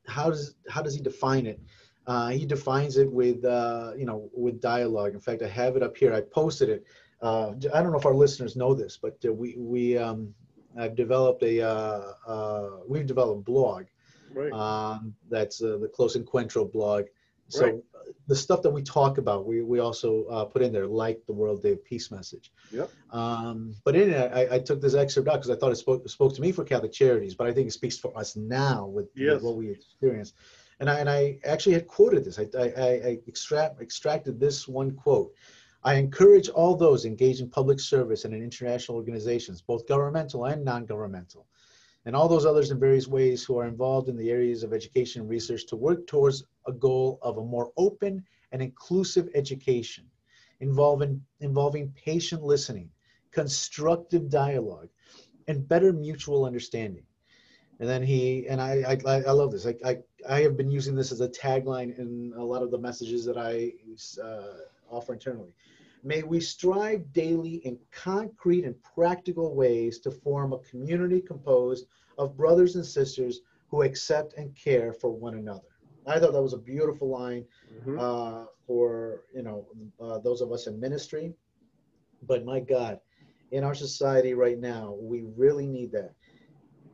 how 0.07 0.31
does 0.31 0.55
how 0.71 0.83
does 0.83 0.95
he 0.95 1.03
define 1.03 1.47
it? 1.47 1.61
Uh, 2.07 2.29
he 2.29 2.47
defines 2.47 2.97
it 2.97 3.11
with 3.13 3.45
uh, 3.45 3.93
you 3.97 4.07
know 4.07 4.31
with 4.33 4.61
dialogue. 4.61 5.13
In 5.15 5.21
fact, 5.21 5.43
I 5.43 5.49
have 5.49 5.77
it 5.77 5.83
up 5.83 5.97
here. 5.97 6.15
I 6.15 6.23
posted 6.23 6.69
it. 6.71 6.85
Uh, 7.21 7.51
I 7.75 7.83
don't 7.83 7.93
know 7.93 7.99
if 7.99 8.07
our 8.07 8.15
listeners 8.15 8.57
know 8.57 8.73
this, 8.75 8.97
but 8.97 9.17
uh, 9.27 9.33
we 9.33 9.57
we 9.59 9.99
um, 9.99 10.33
I've 10.79 10.95
developed 10.95 11.43
a 11.43 11.61
uh, 11.61 12.13
uh, 12.27 12.71
we've 12.89 13.07
developed 13.07 13.41
a 13.41 13.51
blog 13.53 13.87
Right. 14.33 14.53
um, 14.53 15.15
that's 15.31 15.63
uh, 15.63 15.79
the 15.81 15.89
Close 15.89 16.17
Encuentro 16.17 16.71
blog. 16.71 17.05
So 17.51 17.65
Right. 17.65 17.75
the 18.27 18.37
stuff 18.37 18.61
that 18.63 18.71
we 18.71 18.83
talk 18.83 19.17
about, 19.17 19.47
we, 19.47 19.63
we 19.63 19.79
also 19.79 20.25
uh, 20.27 20.45
put 20.45 20.61
in 20.61 20.71
there, 20.71 20.87
like 20.87 21.25
the 21.27 21.33
World 21.33 21.63
Day 21.63 21.73
of 21.73 21.83
Peace 21.83 22.11
message. 22.11 22.53
Yep. 22.73 22.91
Um, 23.11 23.75
but 23.85 23.97
in 23.97 24.11
it, 24.11 24.31
I, 24.33 24.57
I 24.57 24.59
took 24.59 24.83
this 24.83 24.95
excerpt 24.95 25.29
out 25.29 25.37
because 25.37 25.51
I 25.51 25.57
thought 25.57 25.73
it 25.73 25.77
spoke, 25.77 26.07
spoke 26.09 26.35
to 26.35 26.43
me 26.43 26.53
for 26.53 26.63
Catholic 26.63 26.93
Charities, 26.93 27.35
but 27.35 27.47
I 27.47 27.53
think 27.53 27.69
it 27.69 27.73
speaks 27.73 27.97
for 27.97 28.17
us 28.19 28.37
now 28.37 28.87
with, 28.87 29.09
with 29.35 29.43
what 29.43 29.57
we 29.57 29.71
experience. 29.71 30.35
And 30.81 30.91
I, 30.91 31.01
and 31.01 31.09
I 31.09 31.39
actually 31.45 31.73
had 31.73 31.87
quoted 31.87 32.25
this. 32.25 32.39
I, 32.39 32.47
I, 32.57 32.67
I 32.83 33.19
extract, 33.27 33.81
extracted 33.81 34.39
this 34.39 34.69
one 34.69 34.91
quote. 34.93 35.33
I 35.85 35.95
encourage 35.95 36.49
all 36.51 36.77
those 36.77 37.07
engaged 37.07 37.41
in 37.41 37.49
public 37.49 37.81
service 37.81 38.25
and 38.25 38.35
in 38.35 38.43
international 38.43 38.99
organizations, 38.99 39.63
both 39.63 39.89
governmental 39.89 40.45
and 40.45 40.65
non-governmental, 40.65 41.47
and 42.09 42.17
all 42.17 42.27
those 42.27 42.47
others 42.47 42.71
in 42.71 42.81
various 42.81 43.07
ways 43.07 43.45
who 43.45 43.59
are 43.59 43.69
involved 43.69 44.09
in 44.09 44.17
the 44.17 44.31
areas 44.31 44.63
of 44.63 44.73
education 44.73 45.21
and 45.21 45.31
research 45.31 45.67
to 45.67 45.77
work 45.77 46.07
towards 46.07 46.43
a 46.67 46.73
goal 46.73 47.19
of 47.21 47.37
a 47.37 47.45
more 47.45 47.71
open 47.77 48.25
and 48.51 48.63
inclusive 48.63 49.29
education 49.35 50.05
involving, 50.61 51.21
involving 51.41 51.93
patient 52.03 52.43
listening, 52.43 52.89
constructive 53.31 54.31
dialogue, 54.31 54.89
and 55.49 55.69
better 55.69 55.93
mutual 55.93 56.47
understanding. 56.47 57.05
And 57.79 57.87
then 57.87 58.03
he, 58.03 58.47
and 58.49 58.59
I, 58.59 58.97
I, 59.05 59.17
I 59.17 59.33
love 59.33 59.53
this. 59.53 59.67
I, 59.67 59.75
I, 59.85 59.99
I 60.27 60.41
have 60.41 60.57
been 60.57 60.71
using 60.71 60.97
this 60.97 61.13
as 61.13 61.21
a 61.21 61.29
tagline 61.29 61.99
in 61.99 62.33
a 62.39 62.43
lot 62.43 62.63
of 62.63 62.71
the 62.71 62.79
messages 62.79 63.27
that 63.27 63.37
I 63.37 63.73
uh, 64.25 64.61
offer 64.91 65.13
internally. 65.13 65.53
May 66.09 66.23
we 66.23 66.41
strive 66.41 67.13
daily 67.13 67.57
in 67.67 67.79
concrete 67.93 68.65
and 68.65 68.75
practical 68.83 69.55
ways 69.55 69.99
to 69.99 70.11
form 70.11 70.55
a 70.55 70.59
community 70.61 71.21
composed 71.21 71.85
of 72.17 72.35
brothers 72.35 72.77
and 72.77 72.87
sisters 72.87 73.41
who 73.69 73.83
accept 73.83 74.33
and 74.39 74.57
care 74.57 74.95
for 74.95 75.11
one 75.11 75.35
another. 75.35 75.69
I 76.07 76.19
thought 76.19 76.33
that 76.33 76.43
was 76.43 76.55
a 76.55 76.59
beautiful 76.73 77.11
line 77.11 77.45
Mhm. 77.85 77.99
uh, 78.01 78.47
for 78.67 79.25
you 79.35 79.43
know 79.43 79.67
uh, 80.01 80.19
those 80.21 80.41
of 80.41 80.51
us 80.51 80.67
in 80.67 80.81
ministry. 80.81 81.35
But 82.23 82.47
my 82.47 82.61
God, 82.61 83.01
in 83.51 83.63
our 83.63 83.75
society 83.75 84.33
right 84.33 84.59
now, 84.59 84.95
we 84.95 85.21
really 85.37 85.67
need 85.67 85.93
that 85.93 86.15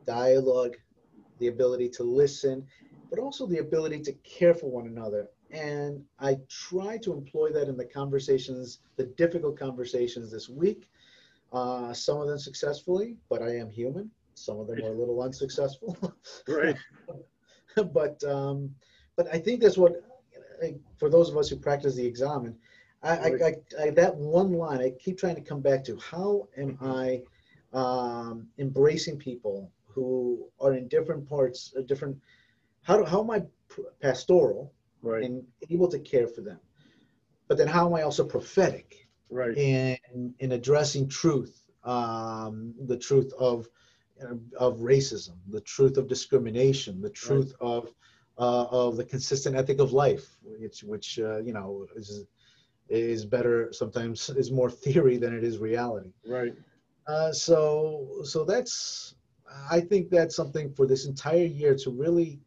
dialogue, 0.05 0.75
the 1.39 1.47
ability 1.47 1.87
to 1.91 2.03
listen, 2.03 2.67
but 3.09 3.19
also 3.19 3.45
the 3.47 3.59
ability 3.59 4.01
to 4.01 4.13
care 4.37 4.53
for 4.53 4.69
one 4.69 4.87
another. 4.87 5.29
And 5.55 6.03
I 6.19 6.37
try 6.49 6.97
to 6.97 7.13
employ 7.13 7.51
that 7.53 7.69
in 7.69 7.77
the 7.77 7.85
conversations, 7.85 8.79
the 8.97 9.05
difficult 9.05 9.57
conversations 9.57 10.29
this 10.29 10.49
week. 10.49 10.89
Uh, 11.53 11.93
some 11.93 12.19
of 12.19 12.27
them 12.27 12.37
successfully, 12.37 13.15
but 13.29 13.41
I 13.41 13.55
am 13.55 13.69
human. 13.69 14.11
Some 14.33 14.59
of 14.59 14.67
them 14.67 14.79
are 14.83 14.93
a 14.93 14.99
little 14.99 15.21
unsuccessful. 15.21 15.97
Right. 16.47 16.75
but 17.93 18.23
um, 18.23 18.75
but 19.15 19.27
I 19.33 19.39
think 19.39 19.61
that's 19.61 19.77
what 19.77 19.93
I- 20.61 20.75
for 20.97 21.09
those 21.09 21.29
of 21.29 21.37
us 21.37 21.49
who 21.49 21.55
practice 21.57 21.95
the 21.95 22.05
examen, 22.05 22.57
I, 23.03 23.17
I, 23.17 23.27
I, 23.27 23.53
I 23.83 23.89
that 23.91 24.15
one 24.15 24.53
line 24.53 24.79
I 24.81 24.89
keep 24.91 25.17
trying 25.17 25.35
to 25.35 25.41
come 25.41 25.61
back 25.61 25.83
to. 25.85 25.97
How 25.97 26.47
am 26.57 26.77
I 26.81 27.21
um, 27.73 28.47
embracing 28.57 29.17
people 29.17 29.71
who 29.87 30.45
are 30.59 30.73
in 30.73 30.87
different 30.89 31.27
parts, 31.29 31.73
uh, 31.77 31.81
different? 31.81 32.17
How 32.81 32.97
do, 32.97 33.05
how 33.05 33.21
am 33.21 33.31
I 33.31 33.43
pastoral 34.01 34.73
Right. 35.05 35.23
and 35.23 35.43
able 35.69 35.87
to 35.89 35.99
care 35.99 36.27
for 36.27 36.41
them. 36.41 36.59
But 37.47 37.57
then 37.57 37.67
how 37.67 37.87
am 37.87 37.93
I 37.93 38.01
also 38.01 38.25
prophetic 38.25 39.07
Right. 39.29 39.57
in 39.57 40.33
in 40.39 40.51
addressing 40.53 41.07
truth, 41.07 41.63
um, 41.83 42.73
the 42.85 42.97
truth 42.97 43.31
of 43.37 43.67
of 44.57 44.79
racism, 44.79 45.35
the 45.49 45.61
truth 45.61 45.97
of 45.97 46.07
discrimination, 46.07 47.01
the 47.01 47.09
truth 47.09 47.53
of 47.59 47.89
uh, 48.37 48.65
of 48.65 48.97
the 48.97 49.03
consistent 49.05 49.55
ethic 49.55 49.79
of 49.79 49.93
life, 49.93 50.37
which 50.43 50.83
which 50.83 51.19
uh, 51.19 51.37
you 51.39 51.53
know 51.53 51.87
is 51.95 52.25
is 52.89 53.25
better 53.25 53.71
sometimes 53.73 54.29
is 54.29 54.51
more 54.51 54.69
theory 54.85 55.17
than 55.17 55.35
it 55.35 55.43
is 55.43 55.57
reality. 55.57 56.13
Right. 56.25 56.53
Uh, 57.07 57.31
so 57.31 58.21
so 58.23 58.43
that's 58.43 59.15
I 59.69 59.79
think 59.79 60.09
that's 60.09 60.35
something 60.35 60.73
for 60.73 60.85
this 60.87 61.05
entire 61.05 61.45
year 61.45 61.75
to 61.75 61.91
really 61.91 62.39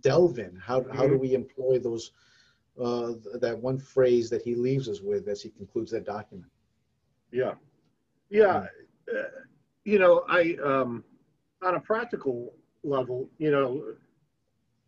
delve 0.00 0.38
in. 0.38 0.56
How 0.56 0.84
how 0.92 1.06
do 1.06 1.18
we 1.18 1.34
employ 1.34 1.78
those 1.78 2.12
uh, 2.80 3.12
that 3.40 3.58
one 3.58 3.78
phrase 3.78 4.30
that 4.30 4.42
he 4.42 4.54
leaves 4.54 4.88
us 4.88 5.00
with 5.00 5.28
as 5.28 5.42
he 5.42 5.50
concludes 5.50 5.90
that 5.92 6.04
document? 6.04 6.50
Yeah. 7.32 7.54
Yeah. 8.30 8.66
Uh, 9.12 9.22
you 9.84 9.98
know, 9.98 10.24
I 10.28 10.56
um, 10.64 11.04
on 11.62 11.74
a 11.74 11.80
practical 11.80 12.54
level, 12.82 13.28
you 13.38 13.50
know, 13.50 13.94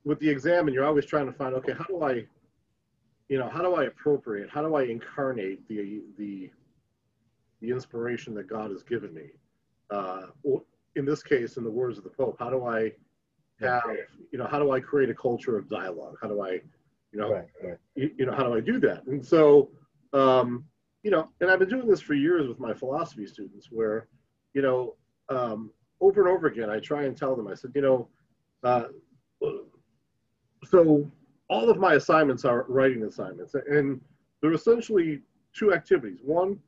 with 0.04 0.18
the 0.20 0.28
examen, 0.28 0.72
you're 0.74 0.84
always 0.84 1.06
trying 1.06 1.26
to 1.26 1.32
find, 1.32 1.54
okay, 1.56 1.72
how 1.72 1.84
do 1.84 2.02
I, 2.02 2.24
you 3.28 3.38
know, 3.38 3.48
how 3.48 3.62
do 3.62 3.74
I 3.74 3.84
appropriate, 3.84 4.50
how 4.50 4.62
do 4.62 4.74
I 4.74 4.84
incarnate 4.84 5.66
the 5.68 6.02
the 6.18 6.50
the 7.60 7.70
inspiration 7.70 8.34
that 8.34 8.48
God 8.48 8.70
has 8.70 8.82
given 8.82 9.14
me? 9.14 9.30
Uh, 9.90 10.26
or 10.42 10.62
in 10.96 11.04
this 11.04 11.22
case, 11.22 11.56
in 11.56 11.64
the 11.64 11.70
words 11.70 11.98
of 11.98 12.04
the 12.04 12.10
Pope, 12.10 12.36
how 12.38 12.50
do 12.50 12.66
I 12.66 12.92
have, 13.60 13.82
you 14.32 14.38
know, 14.38 14.46
how 14.46 14.58
do 14.58 14.72
I 14.72 14.80
create 14.80 15.10
a 15.10 15.14
culture 15.14 15.56
of 15.56 15.68
dialogue? 15.68 16.16
How 16.20 16.28
do 16.28 16.42
I, 16.42 16.60
you 17.12 17.20
know, 17.20 17.32
Right, 17.32 17.44
right. 17.62 17.76
you, 17.94 18.10
you 18.18 18.26
know, 18.26 18.32
how 18.32 18.44
do 18.44 18.54
I 18.54 18.60
do 18.60 18.80
that? 18.80 19.06
And 19.06 19.24
so, 19.24 19.70
um, 20.12 20.64
you 21.02 21.10
know, 21.10 21.28
and 21.40 21.50
I've 21.50 21.58
been 21.58 21.68
doing 21.68 21.88
this 21.88 22.00
for 22.00 22.14
years 22.14 22.48
with 22.48 22.58
my 22.60 22.72
philosophy 22.72 23.26
students 23.26 23.68
where, 23.70 24.08
you 24.54 24.62
know, 24.62 24.96
um, 25.28 25.70
over 26.00 26.20
and 26.20 26.30
over 26.30 26.46
again, 26.46 26.70
I 26.70 26.80
try 26.80 27.04
and 27.04 27.16
tell 27.16 27.36
them, 27.36 27.48
I 27.48 27.54
said, 27.54 27.72
you 27.74 27.82
know, 27.82 28.08
uh, 28.64 28.84
so 30.64 31.10
all 31.48 31.68
of 31.70 31.78
my 31.78 31.94
assignments 31.94 32.44
are 32.44 32.64
writing 32.68 33.02
assignments, 33.04 33.54
and 33.54 34.00
they're 34.40 34.52
essentially 34.52 35.20
two 35.54 35.72
activities. 35.72 36.20
One 36.24 36.58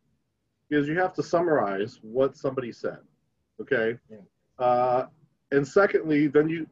is 0.70 0.88
you 0.88 0.99
have 0.99 1.14
to 1.14 1.23
summarize 1.23 2.01
what 2.03 2.37
somebody 2.37 2.73
said, 2.73 2.99
okay? 3.61 3.99
Yeah. 4.11 4.18
Uh, 4.59 5.07
and 5.54 5.66
secondly, 5.66 6.26
then 6.26 6.48
you, 6.48 6.66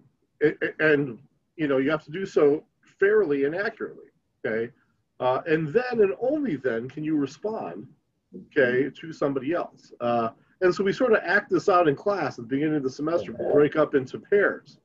and 0.81 1.19
you 1.57 1.69
know, 1.69 1.79
you 1.79 1.91
have 1.91 2.05
to 2.05 2.11
do 2.11 2.27
so 2.27 2.65
fairly 2.99 3.45
and 3.45 3.55
accurately, 3.55 4.07
okay? 4.45 4.73
Uh, 5.21 5.41
and 5.47 5.69
then 5.69 6.01
and 6.01 6.15
only 6.21 6.57
then 6.57 6.89
can 6.89 7.05
you 7.05 7.17
respond, 7.17 7.87
okay, 8.47 8.91
to 8.91 9.13
somebody 9.13 9.53
else. 9.53 9.93
Uh, 10.01 10.31
and 10.61 10.75
so 10.75 10.83
we 10.85 10.93
sort 10.93 11.13
of 11.13 11.19
act 11.25 11.51
this 11.51 11.69
out 11.69 11.89
in 11.89 11.97
class 11.97 12.39
at 12.39 12.49
the 12.49 12.55
beginning 12.55 12.77
of 12.77 12.83
the 12.83 12.91
semester. 12.91 13.33
We 13.33 13.53
break 13.53 13.77
up 13.77 13.95
into 13.95 14.19
pairs, 14.19 14.79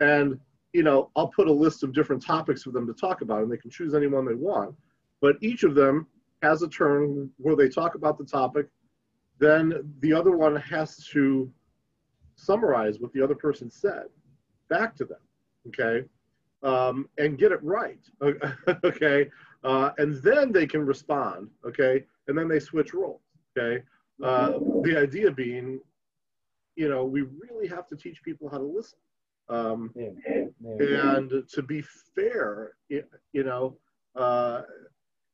and 0.00 0.38
you 0.72 0.82
know, 0.82 1.10
I'll 1.16 1.28
put 1.28 1.48
a 1.48 1.52
list 1.52 1.82
of 1.82 1.94
different 1.94 2.22
topics 2.22 2.62
for 2.62 2.70
them 2.70 2.86
to 2.86 2.92
talk 2.92 3.22
about, 3.22 3.42
and 3.42 3.50
they 3.50 3.56
can 3.56 3.70
choose 3.70 3.94
any 3.94 4.06
one 4.06 4.26
they 4.26 4.34
want. 4.34 4.74
But 5.20 5.36
each 5.40 5.64
of 5.64 5.74
them 5.74 6.06
has 6.42 6.62
a 6.62 6.68
turn 6.68 7.30
where 7.38 7.56
they 7.56 7.68
talk 7.68 7.94
about 7.94 8.18
the 8.18 8.24
topic. 8.24 8.66
Then 9.38 9.94
the 10.00 10.12
other 10.12 10.36
one 10.36 10.56
has 10.56 10.96
to 11.12 11.50
summarize 12.38 13.00
what 13.00 13.12
the 13.12 13.22
other 13.22 13.34
person 13.34 13.70
said 13.70 14.04
back 14.68 14.94
to 14.96 15.04
them, 15.04 15.18
okay, 15.68 16.06
um, 16.62 17.08
and 17.18 17.38
get 17.38 17.52
it 17.52 17.62
right, 17.62 18.00
okay, 18.84 19.28
uh, 19.64 19.90
and 19.98 20.22
then 20.22 20.52
they 20.52 20.66
can 20.66 20.84
respond, 20.84 21.48
okay, 21.66 22.04
and 22.28 22.36
then 22.36 22.48
they 22.48 22.60
switch 22.60 22.94
roles, 22.94 23.20
okay. 23.56 23.82
Uh, 24.22 24.58
the 24.82 24.96
idea 24.98 25.30
being, 25.30 25.80
you 26.74 26.88
know, 26.88 27.04
we 27.04 27.22
really 27.22 27.68
have 27.68 27.86
to 27.86 27.96
teach 27.96 28.22
people 28.24 28.48
how 28.48 28.58
to 28.58 28.64
listen. 28.64 28.98
Um, 29.48 29.92
and 29.96 31.30
to 31.48 31.62
be 31.62 31.82
fair, 32.16 32.72
you 32.88 33.04
know, 33.44 33.76
uh, 34.16 34.62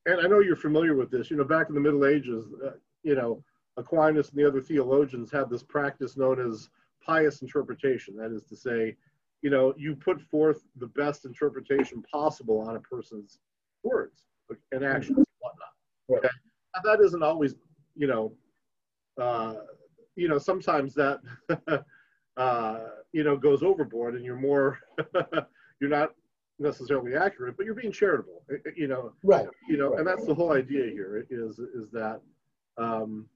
and 0.07 0.21
I 0.21 0.29
know 0.29 0.40
you're 0.40 0.55
familiar 0.55 0.95
with 0.95 1.11
this. 1.11 1.31
You 1.31 1.38
know, 1.38 1.45
back 1.45 1.69
in 1.69 1.75
the 1.75 1.81
Middle 1.81 2.05
Ages, 2.05 2.45
uh, 2.64 2.73
you 3.03 3.14
know, 3.14 3.43
Aquinas 3.77 4.31
and 4.31 4.38
the 4.38 4.47
other 4.47 4.61
theologians 4.61 5.31
had 5.31 5.51
this 5.51 5.62
practice 5.62 6.17
known 6.17 6.38
as 6.38 6.69
pious 7.05 7.43
interpretation. 7.43 8.17
That 8.17 8.33
is 8.33 8.45
to 8.45 8.57
say, 8.57 8.97
you 9.43 9.51
know, 9.51 9.75
you 9.77 9.95
put 9.95 10.21
forth 10.21 10.62
the 10.77 10.87
best 10.88 11.25
interpretation 11.25 12.03
possible 12.11 12.61
on 12.61 12.77
a 12.77 12.81
person's 12.81 13.38
words 13.83 14.25
and 14.73 14.85
actions 14.85 15.19
and 15.19 15.27
whatnot. 15.40 16.25
Okay, 16.25 16.35
that 16.85 17.01
isn't 17.01 17.23
always, 17.23 17.55
you 17.95 18.07
know, 18.07 18.33
uh, 19.21 19.55
you 20.17 20.29
know, 20.29 20.38
sometimes 20.38 20.95
that. 20.95 21.21
uh, 22.37 22.81
you 23.12 23.23
know, 23.23 23.37
goes 23.37 23.62
overboard 23.62 24.14
and 24.14 24.25
you're 24.25 24.37
more, 24.37 24.79
you're 25.81 25.90
not 25.90 26.11
necessarily 26.59 27.14
accurate, 27.17 27.57
but 27.57 27.64
you're 27.67 27.75
being 27.75 27.93
charitable, 27.93 28.43
eh, 28.51 28.57
eh, 28.67 28.71
you 28.77 28.88
know, 28.88 29.12
Right. 29.23 29.47
you 29.69 29.77
know, 29.77 29.95
and 29.95 30.07
that's 30.07 30.27
the 30.27 30.35
whole 30.35 30.53
idea 30.53 30.90
here 30.90 31.27
is, 31.31 31.59
is 31.59 31.90
that, 31.93 32.21
um, 32.77 33.29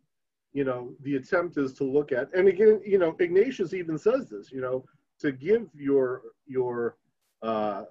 you 0.53 0.65
know, 0.65 0.93
the 1.03 1.17
attempt 1.17 1.59
is 1.59 1.73
to 1.75 1.85
look 1.85 2.13
at, 2.13 2.33
and 2.35 2.49
again, 2.49 2.81
you 2.85 2.99
know, 2.99 3.15
Ignatius 3.21 3.75
even 3.75 3.99
says 3.99 4.29
this, 4.31 4.51
you 4.51 4.61
know, 4.61 4.85
to 5.21 5.33
give 5.33 5.67
your, 5.75 6.23
your, 6.47 6.97
uh, 7.43 7.85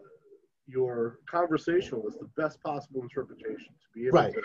your 0.67 1.19
conversationalist 1.29 2.19
the 2.19 2.27
best 2.35 2.61
possible 2.61 3.01
interpretation 3.01 3.73
to 3.81 3.87
be 3.93 4.07
able 4.07 4.17
Right. 4.19 4.33
to, 4.33 4.41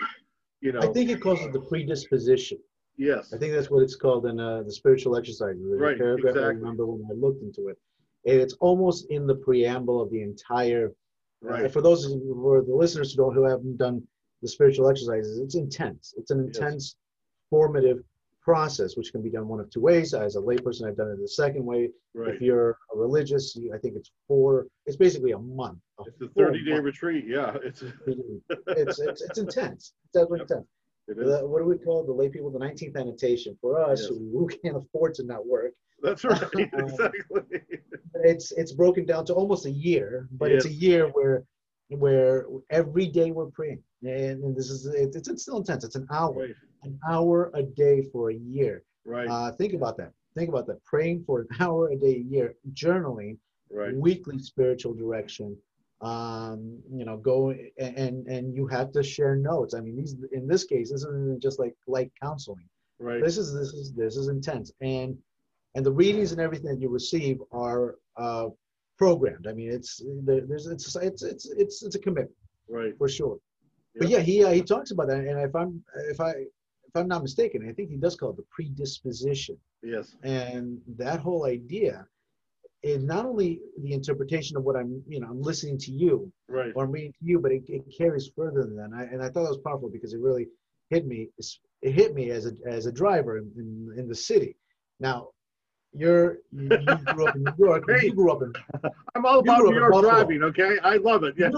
you 0.61 0.71
know, 0.71 0.79
I 0.79 0.87
think 0.87 1.09
it 1.09 1.21
calls 1.21 1.41
it 1.45 1.51
the 1.51 1.59
predisposition. 1.61 2.59
yes, 2.97 3.33
I 3.33 3.37
think 3.37 3.53
that's 3.53 3.69
what 3.71 3.81
it's 3.83 3.95
called 3.95 4.25
in 4.27 4.39
uh, 4.39 4.63
the 4.63 4.71
spiritual 4.71 5.17
exercises. 5.17 5.61
There's 5.67 5.79
a 5.79 5.83
Right, 5.83 5.97
paragraph 5.97 6.35
I 6.35 6.39
remember 6.39 6.85
when 6.85 7.05
I 7.09 7.13
looked 7.13 7.41
into 7.41 7.67
it. 7.69 7.77
And 8.25 8.39
it's 8.39 8.53
almost 8.61 9.07
in 9.09 9.27
the 9.27 9.35
preamble 9.35 10.01
of 10.01 10.09
the 10.11 10.21
entire. 10.21 10.93
uh, 11.45 11.47
right, 11.49 11.71
for 11.71 11.81
those 11.81 12.05
of 12.05 12.11
you- 12.11 12.33
for 12.35 12.61
the 12.61 12.73
listeners 12.73 13.11
who 13.11 13.17
don't 13.23 13.33
who 13.33 13.43
haven't 13.43 13.75
done 13.75 14.07
the 14.41 14.47
spiritual 14.47 14.87
exercises, 14.89 15.39
it's 15.39 15.55
intense. 15.55 16.13
It's 16.15 16.31
an 16.31 16.45
Yes. 16.47 16.95
Formative 17.57 17.99
process, 18.41 18.97
which 18.97 19.11
can 19.11 19.21
be 19.21 19.29
done 19.29 19.47
one 19.47 19.59
of 19.59 19.69
two 19.69 19.79
ways. 19.79 20.13
As 20.15 20.35
a 20.35 20.39
layperson, 20.39 20.87
I've 20.87 20.97
done 20.97 21.11
it 21.11 21.19
the 21.21 21.27
second 21.27 21.63
way. 21.63 21.81
right. 22.15 22.33
If 22.33 22.41
you're 22.41 22.71
a 22.93 22.97
religious, 22.97 23.55
you, 23.55 23.71
I 23.75 23.77
think 23.77 23.93
it's 23.95 24.09
four. 24.27 24.65
It's 24.87 24.97
basically 24.97 25.33
a 25.33 25.37
month. 25.37 25.77
a 25.99 26.03
It's 26.07 26.19
a 26.21 26.27
30 26.29 26.65
day 26.65 26.71
month. 26.71 26.83
retreat, 26.85 27.25
yeah, 27.27 27.55
it's, 27.63 27.83
It's, 28.81 28.99
it's, 28.99 29.21
it's 29.21 29.37
intense. 29.37 29.93
It's 30.03 30.13
definitely 30.15 30.39
Yep. 30.39 30.49
intense. 30.49 30.67
it 31.09 31.17
is. 31.19 31.25
The, 31.41 31.47
what 31.47 31.59
do 31.61 31.65
we 31.65 31.77
call 31.77 32.03
the 32.03 32.11
lay 32.21 32.29
people? 32.29 32.49
The 32.49 32.59
19th 32.59 32.95
annotation. 33.03 33.55
For 33.61 33.79
us, 33.79 33.99
Yes. 34.01 34.09
who, 34.09 34.49
can't 34.63 34.77
afford 34.77 35.13
to 35.17 35.23
not 35.31 35.45
work, 35.45 35.73
That's 36.01 36.23
right, 36.31 36.41
Um, 36.55 36.89
exactly. 36.89 37.19
it's 38.31 38.47
it's 38.61 38.73
broken 38.81 39.03
down 39.11 39.23
to 39.27 39.33
almost 39.41 39.63
a 39.67 39.71
year, 39.89 40.27
but 40.39 40.47
it's 40.51 40.65
a 40.65 40.75
year 40.87 41.03
where 41.15 41.37
where 42.03 42.35
every 42.81 43.07
day 43.19 43.29
we're 43.37 43.51
praying, 43.59 43.81
and, 44.01 44.37
and 44.43 44.53
this 44.57 44.69
is 44.75 44.79
it, 44.87 45.15
it's, 45.17 45.27
it's 45.31 45.43
still 45.43 45.57
intense. 45.63 45.83
It's 45.87 45.95
an 46.03 46.07
hour, 46.17 46.33
Right, 46.33 46.55
an 46.83 46.99
hour 47.09 47.51
a 47.53 47.63
day 47.63 48.03
for 48.11 48.31
a 48.31 48.35
year. 48.35 48.83
right, 49.05 49.27
Uh, 49.27 49.51
think 49.51 49.73
about 49.73 49.97
that. 49.97 50.11
Think 50.35 50.49
about 50.49 50.67
that. 50.67 50.83
Praying 50.83 51.23
for 51.25 51.41
an 51.41 51.47
hour 51.59 51.89
a 51.89 51.95
day 51.95 52.15
a 52.15 52.19
year, 52.19 52.55
journaling, 52.73 53.37
right, 53.69 53.95
weekly 53.95 54.39
spiritual 54.39 54.93
direction. 54.93 55.57
Um, 56.01 56.79
you 56.91 57.05
know, 57.05 57.17
go 57.17 57.51
and, 57.51 57.97
and 57.97 58.27
and 58.27 58.55
you 58.55 58.67
have 58.67 58.91
to 58.91 59.03
share 59.03 59.35
notes. 59.35 59.73
I 59.73 59.79
mean, 59.79 59.95
these 59.95 60.15
in 60.33 60.47
this 60.47 60.65
case, 60.65 60.91
this 60.91 61.03
isn't 61.03 61.41
just 61.41 61.59
like 61.59 61.75
like 61.87 62.11
counseling. 62.21 62.67
right, 62.99 63.23
This 63.23 63.37
is 63.37 63.53
this 63.53 63.69
is 63.73 63.93
this 63.93 64.17
is 64.17 64.27
intense, 64.27 64.71
and 64.81 65.17
and 65.75 65.85
the 65.85 65.91
readings 65.91 66.31
and 66.31 66.41
everything 66.41 66.71
that 66.71 66.81
you 66.81 66.89
receive 66.89 67.41
are 67.51 67.95
uh, 68.17 68.49
programmed. 68.97 69.47
I 69.47 69.53
mean, 69.53 69.71
it's 69.71 70.01
there's 70.23 70.67
it's 70.67 70.95
it's 70.95 71.23
it's 71.23 71.45
it's 71.45 71.83
it's 71.83 71.95
a 71.95 71.99
commitment 71.99 72.35
right. 72.67 72.97
for 72.97 73.07
sure. 73.07 73.37
But 73.97 74.09
yeah, 74.09 74.19
he 74.19 74.43
uh, 74.43 74.51
he 74.51 74.61
talks 74.61 74.91
about 74.91 75.07
that, 75.07 75.19
and 75.19 75.39
if 75.39 75.55
I'm 75.55 75.83
if 76.09 76.19
I 76.19 76.45
if 76.93 77.01
I'm 77.01 77.07
not 77.07 77.23
mistaken, 77.23 77.67
I 77.67 77.73
think 77.73 77.89
he 77.89 77.97
does 77.97 78.15
call 78.15 78.31
it 78.31 78.37
the 78.37 78.45
predisposition, 78.51 79.57
Yes, 79.81 80.15
and 80.23 80.79
that 80.97 81.19
whole 81.19 81.45
idea 81.45 82.05
is 82.83 83.03
not 83.03 83.25
only 83.25 83.61
the 83.81 83.93
interpretation 83.93 84.57
of 84.57 84.63
what 84.63 84.75
I'm 84.75 85.01
you 85.07 85.19
know 85.19 85.27
I'm 85.27 85.41
listening 85.41 85.77
to 85.79 85.91
you 85.91 86.31
right, 86.47 86.71
or 86.75 86.83
I'm 86.83 86.91
reading 86.91 87.13
to 87.13 87.25
you, 87.25 87.39
but 87.39 87.51
it, 87.51 87.63
it 87.67 87.83
carries 87.97 88.29
further 88.35 88.61
than 88.61 88.75
that. 88.75 88.85
And 88.85 88.95
I, 88.95 89.03
and 89.03 89.21
I 89.21 89.25
thought 89.25 89.43
that 89.43 89.49
was 89.49 89.61
powerful 89.65 89.89
because 89.89 90.13
it 90.13 90.19
really 90.19 90.47
hit 90.89 91.07
me. 91.07 91.29
It 91.81 91.91
hit 91.91 92.13
me 92.13 92.29
as 92.29 92.45
a 92.45 92.51
as 92.67 92.85
a 92.85 92.91
driver 92.91 93.39
in, 93.39 93.51
in, 93.57 93.99
in 93.99 94.07
the 94.07 94.15
city. 94.15 94.55
Now, 94.99 95.29
you're 95.95 96.39
you, 96.51 96.69
you 96.69 96.97
grew 97.13 97.27
up 97.27 97.35
in 97.35 97.43
New 97.43 97.53
York. 97.57 97.83
Hey. 97.87 98.07
You 98.07 98.13
grew 98.13 98.31
up 98.31 98.41
in 98.41 98.53
I'm 99.15 99.25
all 99.25 99.39
about 99.39 99.63
New 99.63 99.75
York 99.75 99.93
driving, 100.01 100.43
okay? 100.43 100.77
I 100.83 100.97
love 100.97 101.23
it, 101.23 101.35
yeah. 101.37 101.49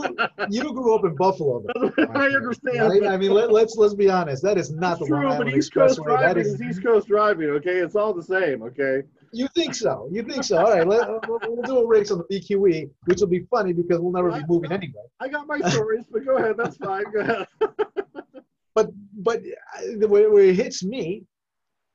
you 0.50 0.74
grew 0.74 0.96
up 0.96 1.06
in 1.06 1.16
Buffalo. 1.16 1.64
Though. 1.74 1.92
I 2.14 2.28
understand. 2.28 3.06
I, 3.06 3.14
I 3.14 3.18
mean, 3.18 3.32
let, 3.32 3.52
let's 3.52 3.76
let's 3.78 3.94
be 3.94 4.10
honest. 4.10 4.44
That 4.44 4.58
is 4.58 4.72
not 4.72 5.00
It's 5.00 5.10
the 5.10 5.16
true, 5.16 5.28
but 5.38 5.48
East 5.50 5.74
Coast 5.74 6.00
driving 6.04 6.46
is 6.46 6.54
is 6.54 6.62
East 6.62 6.84
Coast 6.84 7.08
driving, 7.08 7.50
okay? 7.52 7.78
It's 7.78 7.96
all 7.96 8.14
the 8.14 8.24
same, 8.24 8.64
okay? 8.64 9.04
You 9.32 9.48
think 9.50 9.76
so? 9.76 10.08
You 10.12 10.24
think 10.24 10.44
so? 10.44 10.58
All 10.58 10.72
right, 10.72 10.88
let, 10.88 11.10
we'll, 11.28 11.40
we'll 11.44 11.62
do 11.64 11.80
a 11.80 11.86
race 11.86 12.12
on 12.12 12.20
the 12.20 12.40
BQE, 12.40 12.90
which 13.06 13.20
will 13.20 13.28
be 13.28 13.46
funny 13.52 13.74
because 13.74 14.00
we'll 14.00 14.14
never 14.14 14.32
be 14.32 14.44
moving 14.48 14.72
anyway. 14.72 15.04
I 15.20 15.28
got 15.28 15.48
my 15.48 15.60
stories, 15.70 16.06
but 16.10 16.26
go 16.26 16.38
ahead. 16.38 16.56
That's 16.58 16.78
fine. 16.78 17.04
Go 17.12 17.20
ahead. 17.20 17.48
but 18.76 18.92
but 19.18 19.42
the 19.98 20.08
way 20.08 20.28
where 20.28 20.44
it 20.44 20.56
hits 20.56 20.84
me 20.84 21.26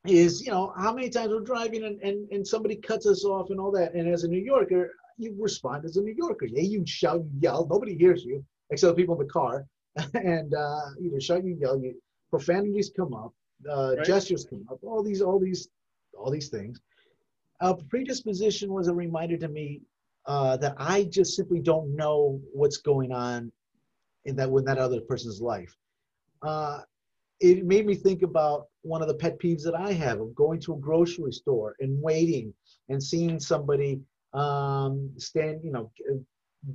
is 0.07 0.41
you 0.45 0.51
know 0.51 0.73
how 0.79 0.93
many 0.95 1.11
times 1.11 1.31
we're 1.31 1.41
driving 1.41 1.85
and, 1.85 2.01
and 2.01 2.31
and 2.33 2.47
somebody 2.47 2.77
cuts 2.77 3.07
us 3.07 3.25
off 3.25 3.51
and 3.51 3.61
all 3.61 3.71
that. 3.71 3.95
And 3.95 4.09
as 4.09 4.25
a 4.25 4.29
new 4.29 4.43
yorker 4.43 4.91
you 5.19 5.37
respond 5.39 5.85
as 5.85 5.97
a 5.97 6.03
new 6.03 6.15
yorker. 6.17 6.47
Yeah 6.47 6.63
you 6.63 6.85
shout 6.87 7.21
you 7.21 7.31
yell. 7.41 7.67
Nobody 7.69 7.97
hears 7.97 8.25
you 8.25 8.45
except 8.71 8.97
the 8.97 9.03
people 9.03 9.21
in 9.21 9.27
the 9.27 9.33
car. 9.33 9.67
And 10.15 10.55
uh 10.55 10.87
either 11.03 11.21
shout 11.21 11.45
you 11.45 11.57
yell 11.61 11.79
you 11.79 12.01
profanities 12.31 12.91
come 12.97 13.13
up 13.15 13.35
uh 13.71 13.95
Right. 13.97 14.07
gestures 14.07 14.47
come 14.49 14.65
up 14.71 14.79
all 14.83 15.03
these 15.03 15.21
all 15.21 15.39
these 15.39 15.69
all 16.19 16.31
these 16.31 16.49
things. 16.49 16.81
Uh 17.61 17.75
predisposition 17.91 18.73
was 18.73 18.89
a 18.89 18.95
reminder 18.95 19.37
to 19.37 19.49
me 19.49 19.83
uh 20.27 20.57
that 20.59 20.75
i 20.79 21.05
just 21.05 21.35
simply 21.37 21.61
don't 21.61 21.95
know 21.95 22.41
what's 22.55 22.79
going 22.79 23.13
on 23.13 23.53
in 24.25 24.37
that 24.37 24.49
in 24.49 24.65
that 24.65 24.79
other 24.79 25.01
person's 25.03 25.43
life. 25.43 25.77
Uh 26.43 26.81
it 27.41 27.65
made 27.65 27.87
me 27.87 27.95
think 27.95 28.23
about 28.23 28.67
one 28.83 29.03
of 29.03 29.09
the 29.09 29.15
pet 29.15 29.39
peeves 29.39 29.63
that 29.65 29.75
I 29.75 29.93
have 29.93 30.21
of 30.21 30.35
going 30.35 30.61
to 30.61 30.75
a 30.75 30.79
grocery 30.79 31.33
store 31.33 31.75
and 31.81 32.01
waiting 32.01 32.53
and 32.89 33.03
seeing 33.03 33.41
somebody 33.41 34.01
um, 34.33 35.11
stand, 35.17 35.61
you 35.65 35.73
know, 35.73 35.91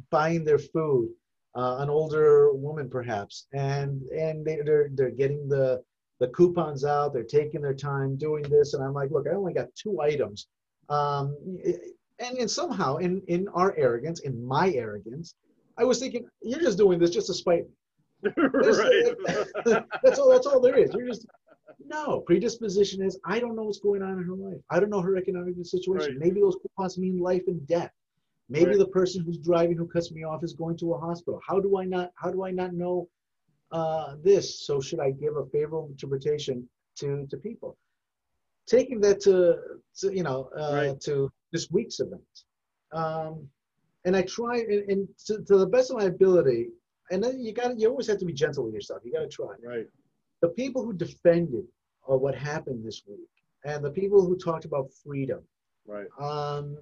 buying 0.09 0.43
their 0.43 0.57
food, 0.57 1.09
uh, 1.55 1.77
an 1.79 1.89
older 1.89 2.53
woman 2.53 2.89
perhaps, 2.89 3.47
and 3.53 4.01
and 4.09 4.45
they, 4.45 4.59
they're 4.65 4.89
they're 4.93 5.11
getting 5.11 5.47
the 5.47 5.81
the 6.19 6.27
coupons 6.29 6.83
out, 6.85 7.13
they're 7.13 7.23
taking 7.23 7.61
their 7.61 7.73
time 7.73 8.17
doing 8.17 8.43
this, 8.43 8.73
and 8.73 8.83
I'm 8.83 8.93
like, 8.93 9.11
look, 9.11 9.27
I 9.27 9.35
only 9.35 9.53
got 9.53 9.67
two 9.75 10.01
items, 10.01 10.47
um, 10.89 11.37
and 12.19 12.37
and 12.37 12.51
somehow 12.51 12.97
in 12.97 13.21
in 13.27 13.47
our 13.49 13.75
arrogance, 13.77 14.21
in 14.21 14.43
my 14.43 14.71
arrogance, 14.71 15.35
I 15.77 15.83
was 15.83 15.99
thinking, 15.99 16.27
you're 16.41 16.59
just 16.59 16.77
doing 16.77 16.99
this 16.99 17.11
just 17.11 17.27
to 17.27 17.33
spite 17.33 17.63
me. 17.63 17.73
Right. 18.37 19.13
that's 20.03 20.19
all. 20.19 20.29
That's 20.29 20.47
all 20.47 20.59
there 20.59 20.77
is. 20.77 20.93
You're 20.93 21.07
just 21.07 21.25
no 21.85 22.21
predisposition 22.21 23.01
is 23.03 23.19
I 23.25 23.39
don't 23.39 23.55
know 23.55 23.63
what's 23.63 23.79
going 23.79 24.01
on 24.01 24.13
in 24.17 24.23
her 24.23 24.33
life. 24.35 24.59
I 24.69 24.79
don't 24.79 24.89
know 24.89 25.01
her 25.01 25.17
economic 25.17 25.55
situation. 25.63 26.13
Right. 26.13 26.19
Maybe 26.19 26.41
those 26.41 26.55
coupons 26.61 26.97
mean 26.97 27.19
life 27.19 27.43
and 27.47 27.65
death. 27.67 27.91
Maybe 28.49 28.71
Right. 28.71 28.79
the 28.79 28.87
person 28.87 29.23
who's 29.23 29.37
driving 29.39 29.77
who 29.77 29.87
cuts 29.87 30.11
me 30.11 30.23
off 30.23 30.43
is 30.43 30.53
going 30.53 30.77
to 30.77 30.93
a 30.93 30.99
hospital. 30.99 31.39
How 31.47 31.59
do 31.59 31.77
I 31.77 31.85
not? 31.85 32.11
How 32.15 32.31
do 32.31 32.43
I 32.43 32.51
not 32.51 32.73
know 32.73 33.09
uh, 33.71 34.15
this? 34.23 34.65
So 34.65 34.79
should 34.79 34.99
I 34.99 35.11
give 35.11 35.35
a 35.35 35.45
favorable 35.47 35.87
interpretation 35.89 36.67
to 36.99 37.27
to 37.27 37.37
people? 37.37 37.77
Taking 38.67 38.99
that 39.01 39.19
to, 39.21 39.57
to 39.99 40.15
you 40.15 40.23
know 40.23 40.49
uh, 40.57 40.73
Right. 40.73 41.01
to 41.01 41.31
this 41.51 41.69
week's 41.71 41.99
event, 41.99 42.21
um, 42.91 43.47
and 44.05 44.15
I 44.15 44.23
try 44.23 44.57
and, 44.57 44.89
and 44.89 45.07
to, 45.25 45.41
to 45.43 45.57
the 45.57 45.67
best 45.67 45.91
of 45.91 45.97
my 45.97 46.05
ability. 46.05 46.69
And 47.11 47.23
then 47.23 47.39
you 47.39 47.53
got 47.53 47.79
you 47.79 47.89
always 47.89 48.07
have 48.07 48.19
to 48.19 48.25
be 48.25 48.33
gentle 48.33 48.65
with 48.65 48.73
yourself. 48.73 49.01
You 49.03 49.11
got 49.13 49.19
to 49.21 49.27
try 49.27 49.53
right. 49.63 49.87
the 50.41 50.49
people 50.49 50.83
who 50.83 50.93
defended 50.93 51.65
uh, 52.09 52.17
what 52.17 52.35
happened 52.35 52.85
this 52.85 53.03
week 53.07 53.29
and 53.63 53.83
the 53.83 53.89
people 53.91 54.25
who 54.25 54.37
talked 54.37 54.65
about 54.65 54.91
freedom 55.03 55.41
Right. 55.87 56.07
um, 56.19 56.77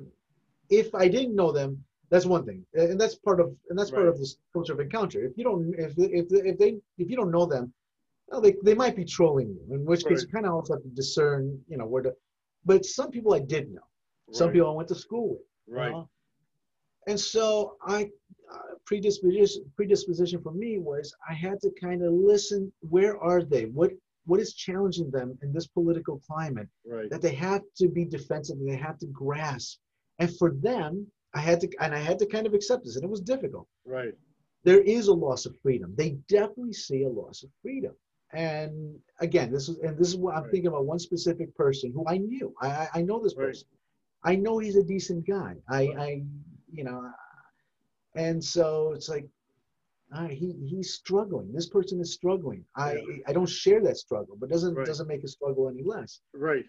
if 0.69 0.93
i 0.95 1.07
didn't 1.07 1.35
know 1.35 1.51
them 1.51 1.83
that's 2.09 2.25
one 2.25 2.45
thing 2.45 2.65
and 2.73 2.99
that's 2.99 3.15
part 3.15 3.39
of 3.39 3.53
and 3.69 3.77
that's 3.77 3.91
part 3.91 4.07
of 4.07 4.17
this 4.17 4.37
culture 4.53 4.73
of 4.73 4.79
encounter 4.79 5.23
if 5.25 5.37
you 5.37 5.43
don't 5.43 5.73
if 5.77 5.93
if, 5.97 6.25
if 6.31 6.57
they 6.57 6.77
if 6.97 7.09
you 7.09 7.15
don't 7.17 7.31
know 7.31 7.45
them 7.45 7.73
well, 8.27 8.39
they, 8.41 8.55
they 8.63 8.73
might 8.73 8.95
be 8.95 9.03
trolling 9.03 9.49
you 9.49 9.75
in 9.75 9.85
which 9.85 10.05
case 10.05 10.23
you 10.23 10.29
kind 10.29 10.45
of 10.45 10.53
also 10.53 10.73
have 10.75 10.83
to 10.83 10.89
discern 10.89 11.59
you 11.67 11.77
know 11.77 11.85
where 11.85 12.01
to 12.03 12.13
but 12.65 12.85
some 12.85 13.11
people 13.11 13.33
i 13.33 13.39
did 13.39 13.71
know 13.73 13.81
some 14.31 14.47
right. 14.47 14.53
people 14.53 14.69
i 14.71 14.73
went 14.73 14.87
to 14.87 14.95
school 14.95 15.29
with 15.29 15.41
you 15.67 15.75
Right. 15.75 15.91
know? 15.91 16.09
And 17.07 17.19
so 17.19 17.75
I 17.85 18.09
predisposition 18.85 19.63
predisposition 19.75 20.41
for 20.41 20.51
me 20.51 20.77
was 20.79 21.13
I 21.29 21.33
had 21.33 21.59
to 21.61 21.71
kind 21.81 22.03
of 22.03 22.13
listen. 22.13 22.71
Where 22.81 23.17
are 23.17 23.43
they? 23.43 23.65
What 23.65 23.91
what 24.25 24.39
is 24.39 24.53
challenging 24.53 25.11
them 25.11 25.37
in 25.41 25.51
this 25.51 25.67
political 25.67 26.19
climate 26.19 26.67
Right. 26.85 27.09
that 27.09 27.21
they 27.21 27.33
have 27.35 27.61
to 27.77 27.87
be 27.89 28.05
defensive 28.05 28.57
and 28.57 28.69
they 28.69 28.77
have 28.77 28.97
to 28.99 29.07
grasp? 29.07 29.79
And 30.19 30.29
for 30.37 30.51
them, 30.51 31.07
I 31.33 31.39
had 31.39 31.59
to 31.61 31.69
and 31.79 31.93
I 31.93 31.99
had 31.99 32.19
to 32.19 32.25
kind 32.25 32.45
of 32.47 32.53
accept 32.53 32.83
this, 32.85 32.95
and 32.95 33.03
it 33.03 33.09
was 33.09 33.21
difficult. 33.21 33.67
Right. 33.85 34.13
There 34.63 34.81
is 34.81 35.07
a 35.07 35.13
loss 35.13 35.45
of 35.45 35.57
freedom. 35.61 35.93
They 35.97 36.11
definitely 36.29 36.73
see 36.73 37.03
a 37.03 37.09
loss 37.09 37.43
of 37.43 37.49
freedom. 37.61 37.93
And 38.31 38.97
again, 39.19 39.51
this 39.51 39.69
is 39.69 39.77
and 39.79 39.97
this 39.97 40.07
is 40.07 40.17
what 40.17 40.35
I'm 40.35 40.43
Right. 40.43 40.51
thinking 40.51 40.67
about 40.69 40.85
one 40.85 40.99
specific 40.99 41.53
person 41.55 41.91
who 41.91 42.03
I 42.07 42.17
knew. 42.17 42.53
I 42.61 42.87
I, 42.93 43.01
know 43.01 43.19
this 43.21 43.35
Right. 43.35 43.47
person. 43.47 43.67
I 44.23 44.35
know 44.35 44.57
he's 44.59 44.77
a 44.77 44.83
decent 44.83 45.27
guy. 45.27 45.55
I 45.67 45.81
I 46.07 46.23
you 46.71 46.83
know, 46.83 47.11
and 48.15 48.43
so 48.43 48.91
it's 48.93 49.09
like, 49.09 49.27
all 50.15 50.23
right, 50.23 50.31
he 50.31 50.53
he's 50.65 50.93
struggling. 50.93 51.51
This 51.51 51.67
person 51.69 51.99
is 51.99 52.13
struggling. 52.13 52.63
I 52.75 53.01
I 53.27 53.33
don't 53.33 53.49
share 53.49 53.81
that 53.81 53.97
struggle, 53.97 54.35
but 54.39 54.49
doesn't 54.49 54.75
Right. 54.75 54.85
doesn't 54.85 55.07
make 55.07 55.21
his 55.21 55.33
struggle 55.33 55.69
any 55.69 55.83
less. 55.83 56.21
Right. 56.33 56.65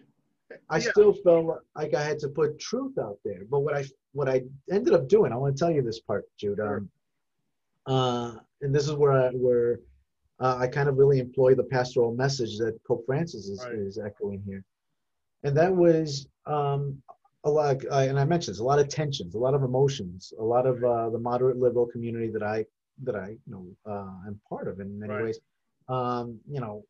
I 0.69 0.77
Yeah. 0.77 0.91
still 0.91 1.13
felt 1.13 1.63
like 1.75 1.93
I 1.93 2.03
had 2.03 2.19
to 2.19 2.29
put 2.29 2.59
truth 2.59 2.97
out 2.97 3.19
there. 3.23 3.45
But 3.49 3.59
what 3.61 3.75
I 3.75 3.85
what 4.13 4.29
I 4.29 4.43
ended 4.71 4.93
up 4.93 5.07
doing, 5.07 5.31
I 5.31 5.37
want 5.37 5.55
to 5.55 5.59
tell 5.59 5.71
you 5.71 5.81
this 5.81 5.99
part, 5.99 6.25
Jude. 6.37 6.57
Sure. 6.57 6.77
Um, 6.77 6.89
uh, 7.85 8.39
and 8.61 8.73
this 8.73 8.87
is 8.87 8.93
where 8.95 9.11
I, 9.11 9.29
where 9.31 9.79
uh, 10.39 10.57
I 10.59 10.67
kind 10.67 10.89
of 10.89 10.97
really 10.97 11.19
employ 11.19 11.53
the 11.55 11.63
pastoral 11.63 12.13
message 12.15 12.57
that 12.57 12.83
Pope 12.85 13.05
Francis 13.05 13.47
is, 13.47 13.63
Right. 13.63 13.75
is 13.75 13.97
echoing 13.99 14.41
here, 14.41 14.63
and 15.43 15.55
that 15.55 15.73
was 15.75 16.27
um, 16.47 17.01
a 17.45 17.49
lot. 17.49 17.77
Uh, 17.91 17.99
and 18.09 18.19
I 18.19 18.25
mentioned 18.25 18.55
this, 18.55 18.59
a 18.59 18.63
lot 18.63 18.79
of 18.79 18.89
tensions, 18.89 19.35
a 19.35 19.37
lot 19.39 19.53
of 19.53 19.63
emotions, 19.63 20.33
a 20.39 20.43
lot 20.43 20.65
of 20.65 20.83
uh, 20.83 21.09
the 21.09 21.19
moderate 21.19 21.57
liberal 21.57 21.85
community 21.85 22.29
that 22.31 22.43
I 22.43 22.65
that 23.03 23.15
I 23.15 23.29
you 23.29 23.51
know 23.53 23.65
uh, 23.85 24.27
am 24.27 24.39
part 24.49 24.67
of 24.67 24.79
in 24.79 24.99
many 24.99 25.13
Right. 25.13 25.23
ways. 25.25 25.39
Um, 25.87 26.39
you 26.49 26.59
know, 26.59 26.83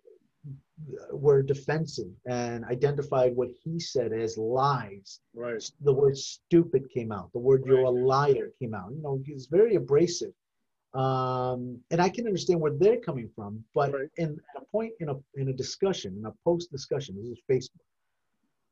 were 1.12 1.42
defensive 1.42 2.12
and 2.26 2.64
identified 2.66 3.36
what 3.36 3.50
he 3.64 3.80
said 3.80 4.14
as 4.14 4.38
lies. 4.38 5.20
Right. 5.34 5.62
The 5.82 5.94
word 5.94 6.18
stupid 6.18 6.90
came 6.94 7.12
out. 7.12 7.32
The 7.34 7.40
word 7.40 7.64
you're 7.66 7.80
a 7.80 7.90
liar 7.90 8.52
came 8.60 8.74
out. 8.74 8.92
You 8.96 9.02
know, 9.02 9.22
he's 9.26 9.48
very 9.48 9.76
abrasive. 9.76 10.34
Um, 10.94 11.80
and 11.92 12.00
I 12.02 12.08
can 12.08 12.26
understand 12.26 12.62
where 12.62 12.72
they're 12.72 13.02
coming 13.02 13.30
from, 13.36 13.66
but 13.74 13.92
Right. 13.92 14.10
in 14.16 14.40
at 14.56 14.62
a 14.62 14.66
point 14.66 14.94
in 15.02 15.10
a 15.10 15.16
in 15.36 15.50
a 15.50 15.54
discussion, 15.54 16.16
in 16.18 16.26
a 16.26 16.32
post 16.46 16.72
discussion, 16.72 17.18
this 17.18 17.28
is 17.38 17.42
Facebook. 17.52 17.84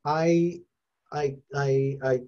I 0.05 0.61
I 1.13 1.35
I 1.55 1.97
I 2.03 2.19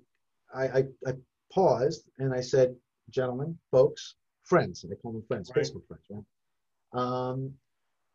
I 0.54 0.84
I, 1.08 1.14
paused 1.52 2.10
and 2.20 2.34
I 2.34 2.42
said, 2.42 2.76
gentlemen, 3.10 3.58
folks, 3.72 4.16
friends, 4.44 4.84
and 4.84 4.94
I 4.94 4.96
call 4.98 5.14
them 5.14 5.24
friends, 5.28 5.52
Right. 5.56 5.66
Facebook 5.66 5.86
friends, 5.88 6.04
right? 6.10 6.24
Um, 6.94 7.52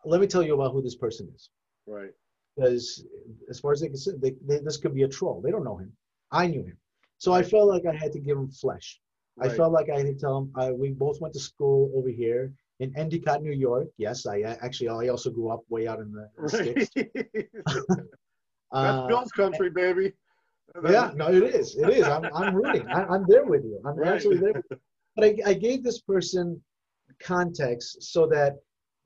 let 0.05 0.21
me 0.21 0.27
tell 0.27 0.43
you 0.43 0.55
about 0.55 0.73
who 0.73 0.83
this 0.83 0.97
person 0.97 1.31
is 1.35 1.51
Right. 1.87 2.13
because 2.57 3.05
as 3.49 3.61
far 3.61 3.73
as 3.73 3.81
they 3.81 3.89
can 3.89 3.97
see, 3.97 4.13
they, 4.19 4.35
they, 4.47 4.59
this 4.61 4.77
could 4.77 4.95
be 4.95 5.03
a 5.03 5.09
troll. 5.09 5.41
They 5.41 5.51
don't 5.51 5.65
know 5.65 5.77
him. 5.77 5.93
I 6.31 6.47
knew 6.47 6.63
him. 6.63 6.77
So 7.19 7.33
I 7.33 7.43
felt 7.43 7.69
like 7.69 7.85
I 7.87 7.95
had 7.95 8.13
to 8.13 8.19
give 8.21 8.37
him 8.39 8.51
flesh. 8.51 9.01
I 9.43 9.49
felt 9.49 9.73
like 9.73 9.89
I 9.91 9.97
had 9.99 10.07
to 10.07 10.15
tell 10.15 10.39
him, 10.39 10.53
uh, 10.55 10.71
we 10.75 10.91
both 10.91 11.21
went 11.21 11.33
to 11.35 11.41
school 11.41 11.91
over 11.95 12.09
here 12.11 12.53
in 12.81 12.95
Endicott, 12.97 13.43
New 13.43 13.53
York. 13.53 13.89
Yes, 13.97 14.27
I 14.27 14.37
I- 14.37 14.59
actually, 14.63 14.89
I 14.89 15.09
also 15.09 15.31
grew 15.31 15.49
up 15.51 15.61
way 15.71 15.87
out 15.87 15.99
in 16.01 16.13
the, 16.13 16.29
in 16.37 16.47
the 16.47 16.59
Right. 16.59 16.89
sticks. 16.89 17.49
That's 17.67 17.97
Uh, 18.73 19.07
Bill's 19.09 19.33
country, 19.33 19.69
baby. 19.71 20.13
Yeah, 20.85 21.11
no, 21.15 21.29
it 21.29 21.43
is. 21.55 21.77
It 21.77 21.89
is. 21.91 22.09
I'm, 22.09 22.29
I'm 22.35 22.53
rooting. 22.53 22.87
I, 22.93 23.05
I'm 23.05 23.27
there 23.27 23.45
with 23.45 23.65
you. 23.65 23.81
I'm 23.85 23.97
Right. 23.97 24.13
absolutely 24.15 24.53
there. 24.53 24.63
But 25.17 25.25
I, 25.25 25.51
I 25.51 25.55
gave 25.55 25.83
this 25.83 26.01
person 26.01 26.63
context 27.21 28.03
so 28.03 28.27
that 28.29 28.57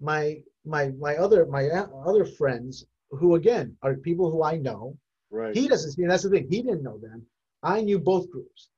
my 0.01 0.43
my 0.65 0.89
my 0.99 1.17
other 1.17 1.47
my 1.47 1.69
other 1.69 2.25
friends, 2.25 2.85
who 3.11 3.35
again 3.37 3.77
are 3.83 3.95
people 3.95 4.31
who 4.31 4.43
I 4.43 4.57
know, 4.57 4.97
Right. 5.31 5.55
he 5.55 5.69
doesn't 5.69 5.93
see. 5.93 6.05
That's 6.07 6.23
the 6.25 6.31
thing. 6.31 6.47
He 6.49 6.63
didn't 6.63 6.83
know 6.83 6.99
them. 6.99 7.25
I 7.63 7.81
knew 7.81 7.99
both 7.99 8.31
groups, 8.31 8.69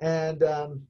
and 0.00 0.42
um, 0.42 0.86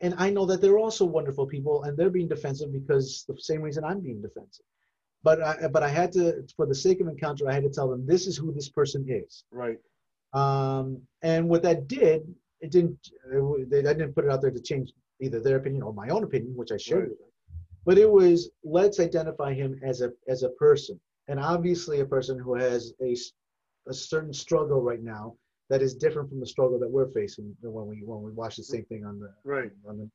and 0.00 0.14
I 0.18 0.30
know 0.30 0.46
that 0.46 0.60
they're 0.60 0.78
also 0.78 1.04
wonderful 1.04 1.46
people, 1.46 1.82
and 1.84 1.96
they're 1.96 2.10
being 2.10 2.28
defensive 2.28 2.72
because 2.72 3.24
the 3.28 3.36
same 3.38 3.62
reason 3.62 3.84
I'm 3.84 4.00
being 4.00 4.22
defensive. 4.22 4.64
But 5.22 5.42
I 5.42 5.68
but 5.68 5.82
I 5.82 5.88
had 5.88 6.12
to, 6.12 6.46
for 6.56 6.66
the 6.66 6.74
sake 6.74 7.00
of 7.00 7.08
encounter, 7.08 7.48
I 7.48 7.54
had 7.54 7.64
to 7.64 7.70
tell 7.70 7.88
them 7.88 8.06
this 8.06 8.26
is 8.26 8.36
who 8.36 8.52
this 8.52 8.68
person 8.68 9.04
is. 9.08 9.44
Right. 9.50 9.78
Um, 10.36 11.00
and 11.22 11.48
what 11.48 11.62
that 11.62 11.88
did, 11.88 12.22
it 12.60 12.70
didn't. 12.70 12.98
It, 13.32 13.70
they, 13.70 13.78
I 13.80 13.94
didn't 13.94 14.14
put 14.14 14.24
it 14.24 14.30
out 14.30 14.42
there 14.42 14.50
to 14.50 14.60
change 14.60 14.92
either 15.20 15.40
their 15.40 15.56
opinion 15.56 15.82
or 15.82 15.94
my 15.94 16.08
own 16.08 16.24
opinion, 16.24 16.54
which 16.54 16.72
I 16.72 16.76
shared 16.76 17.00
Right. 17.00 17.08
with 17.10 17.18
them. 17.18 17.28
But 17.86 17.98
it 17.98 18.10
was 18.10 18.50
let's 18.64 19.00
identify 19.00 19.54
him 19.54 19.80
as 19.82 20.00
a 20.02 20.12
as 20.28 20.42
a 20.42 20.50
person, 20.50 21.00
and 21.28 21.40
obviously 21.40 22.00
a 22.00 22.04
person 22.06 22.38
who 22.38 22.54
has 22.56 22.92
a 23.00 23.16
a 23.88 23.94
certain 23.94 24.32
struggle 24.32 24.82
right 24.82 25.02
now 25.02 25.36
that 25.70 25.80
is 25.82 25.94
different 25.94 26.28
from 26.28 26.40
the 26.40 26.46
struggle 26.46 26.78
that 26.80 26.90
we're 26.90 27.10
facing 27.12 27.56
when 27.62 27.86
we 27.86 28.02
when 28.04 28.22
we 28.22 28.32
watch 28.32 28.56
the 28.56 28.64
same 28.64 28.84
thing 28.86 29.04
on 29.06 29.18
the 29.18 29.32
Right. 29.44 29.70
on 29.88 29.98
the. 29.98 30.10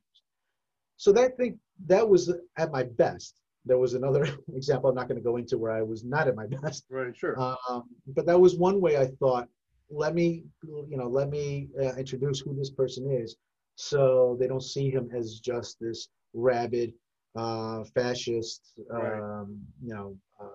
So 0.98 1.10
that 1.12 1.36
thing 1.36 1.58
that 1.86 2.08
was 2.08 2.32
at 2.58 2.70
my 2.70 2.84
best. 2.84 3.40
There 3.64 3.78
was 3.78 3.94
another 3.94 4.26
example 4.54 4.90
I'm 4.90 4.96
not 4.96 5.08
going 5.08 5.20
to 5.20 5.24
go 5.24 5.36
into 5.36 5.56
where 5.56 5.72
I 5.72 5.82
was 5.82 6.04
not 6.04 6.28
at 6.28 6.36
my 6.36 6.46
best. 6.46 6.84
Right. 6.90 7.16
Sure. 7.16 7.34
Um, 7.40 7.84
but 8.08 8.26
that 8.26 8.38
was 8.40 8.56
one 8.56 8.80
way 8.80 8.96
I 8.98 9.06
thought 9.06 9.48
let 9.90 10.14
me, 10.14 10.44
you 10.62 10.96
know, 10.96 11.08
let 11.08 11.28
me 11.30 11.68
uh, 11.80 11.94
introduce 11.96 12.40
who 12.40 12.54
this 12.54 12.70
person 12.70 13.10
is, 13.10 13.36
so 13.74 14.36
they 14.40 14.46
don't 14.46 14.62
see 14.62 14.90
him 14.90 15.10
as 15.16 15.40
just 15.40 15.78
this 15.80 16.08
rabid, 16.34 16.92
uh, 17.36 17.84
fascist, 17.94 18.72
Right. 18.90 19.20
um, 19.20 19.60
you 19.82 19.94
know, 19.94 20.16
uh, 20.40 20.48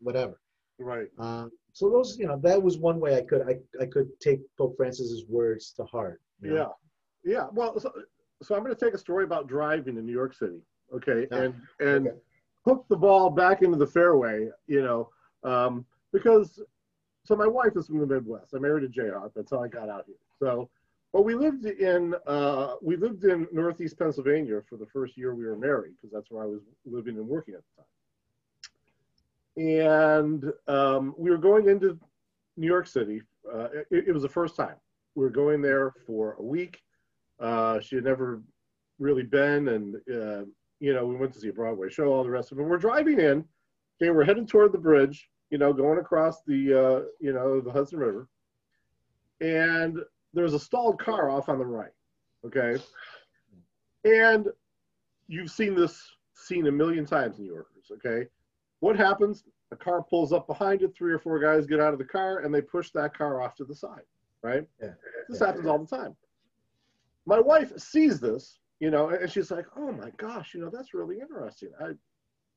whatever. 0.00 0.40
Right. 0.78 1.08
Um, 1.18 1.50
so 1.72 1.90
those, 1.90 2.18
you 2.18 2.26
know, 2.26 2.38
that 2.42 2.62
was 2.62 2.78
one 2.78 3.00
way 3.00 3.16
I 3.16 3.22
could 3.22 3.42
I, 3.42 3.58
I 3.82 3.86
could 3.86 4.08
take 4.20 4.40
Pope 4.58 4.76
Francis's 4.76 5.24
words 5.28 5.72
to 5.76 5.84
heart. 5.84 6.20
you 6.42 6.50
know? 6.50 6.74
Yeah. 7.24 7.32
Yeah. 7.32 7.46
Well, 7.52 7.78
so, 7.80 7.90
so 8.42 8.54
I'm 8.54 8.62
going 8.62 8.74
to 8.74 8.84
take 8.84 8.94
a 8.94 8.98
story 8.98 9.24
about 9.24 9.46
driving 9.48 9.96
in 9.96 10.06
New 10.06 10.12
York 10.12 10.34
City. 10.34 10.60
Okay. 10.94 11.26
And, 11.30 11.54
and 11.80 12.06
Okay. 12.08 12.16
hook 12.66 12.84
the 12.88 12.96
ball 12.96 13.30
back 13.30 13.62
into 13.62 13.76
the 13.76 13.86
fairway, 13.86 14.48
you 14.66 14.82
know, 14.82 15.10
um, 15.44 15.84
because 16.12 16.60
so 17.26 17.36
my 17.36 17.46
wife 17.46 17.72
is 17.76 17.88
from 17.88 17.98
the 17.98 18.06
Midwest. 18.06 18.54
I 18.54 18.58
married 18.58 18.84
a 18.84 18.88
Jayhawk. 18.88 19.32
That's 19.34 19.50
how 19.50 19.62
I 19.62 19.68
got 19.68 19.88
out 19.88 20.04
here. 20.06 20.16
So, 20.38 20.68
but 21.12 21.22
we 21.22 21.34
lived 21.34 21.66
in 21.66 22.14
uh, 22.26 22.74
we 22.82 22.96
lived 22.96 23.24
in 23.24 23.46
Northeast 23.52 23.98
Pennsylvania 23.98 24.60
for 24.68 24.76
the 24.76 24.86
first 24.86 25.16
year 25.16 25.34
we 25.34 25.44
were 25.44 25.56
married 25.56 25.94
because 25.96 26.12
that's 26.12 26.30
where 26.30 26.44
I 26.44 26.46
was 26.46 26.60
living 26.84 27.16
and 27.16 27.26
working 27.26 27.54
at 27.54 27.60
the 27.76 27.82
time. 27.82 27.88
And 29.58 30.52
um, 30.68 31.14
we 31.16 31.30
were 31.30 31.38
going 31.38 31.68
into 31.68 31.98
New 32.56 32.66
York 32.66 32.86
City. 32.86 33.22
Uh, 33.52 33.68
it, 33.90 34.08
it 34.08 34.12
was 34.12 34.22
the 34.22 34.28
first 34.28 34.56
time 34.56 34.76
we 35.14 35.24
were 35.24 35.30
going 35.30 35.62
there 35.62 35.94
for 36.06 36.34
a 36.38 36.42
week. 36.42 36.82
Uh, 37.40 37.80
she 37.80 37.96
had 37.96 38.04
never 38.04 38.42
really 38.98 39.22
been, 39.22 39.68
and 39.68 39.96
uh, 39.96 40.44
you 40.78 40.94
know, 40.94 41.06
we 41.06 41.16
went 41.16 41.32
to 41.32 41.40
see 41.40 41.48
a 41.48 41.52
Broadway 41.52 41.88
show, 41.88 42.12
all 42.12 42.22
the 42.22 42.30
rest 42.30 42.52
of 42.52 42.58
it. 42.58 42.62
We're 42.62 42.76
driving 42.76 43.18
in. 43.18 43.44
Okay, 44.00 44.10
we're 44.10 44.24
headed 44.24 44.46
toward 44.46 44.72
the 44.72 44.78
bridge. 44.78 45.28
You 45.50 45.58
know, 45.58 45.72
going 45.72 45.98
across 45.98 46.42
the 46.42 46.72
uh, 46.74 47.04
you 47.20 47.32
know 47.32 47.60
the 47.60 47.70
Hudson 47.70 47.98
River, 47.98 48.28
and 49.40 49.98
there's 50.34 50.54
a 50.54 50.58
stalled 50.58 50.98
car 50.98 51.30
off 51.30 51.48
on 51.48 51.58
the 51.58 51.66
right. 51.66 51.92
Okay, 52.44 52.82
and 54.04 54.48
you've 55.28 55.50
seen 55.50 55.74
this 55.74 56.02
scene 56.34 56.66
a 56.66 56.72
million 56.72 57.06
times, 57.06 57.38
in 57.38 57.44
New 57.44 57.52
Yorkers. 57.52 57.90
Okay, 57.92 58.28
what 58.80 58.96
happens? 58.96 59.44
A 59.72 59.76
car 59.76 60.02
pulls 60.02 60.32
up 60.32 60.46
behind 60.46 60.82
it. 60.82 60.94
Three 60.96 61.12
or 61.12 61.18
four 61.18 61.38
guys 61.38 61.66
get 61.66 61.80
out 61.80 61.92
of 61.92 61.98
the 61.98 62.04
car, 62.04 62.40
and 62.40 62.54
they 62.54 62.60
push 62.62 62.90
that 62.92 63.16
car 63.16 63.40
off 63.40 63.54
to 63.56 63.64
the 63.64 63.74
side. 63.74 64.02
Right. 64.42 64.66
Yeah. 64.80 64.92
This 65.28 65.40
Yeah. 65.40 65.46
happens 65.46 65.66
all 65.66 65.78
the 65.78 65.96
time. 65.96 66.16
My 67.24 67.40
wife 67.40 67.76
sees 67.78 68.20
this, 68.20 68.60
you 68.78 68.90
know, 68.90 69.08
and 69.08 69.28
she's 69.30 69.50
like, 69.50 69.66
"Oh 69.76 69.90
my 69.90 70.10
gosh, 70.18 70.54
you 70.54 70.60
know, 70.60 70.70
that's 70.70 70.94
really 70.94 71.18
interesting." 71.20 71.70
I, 71.80 71.92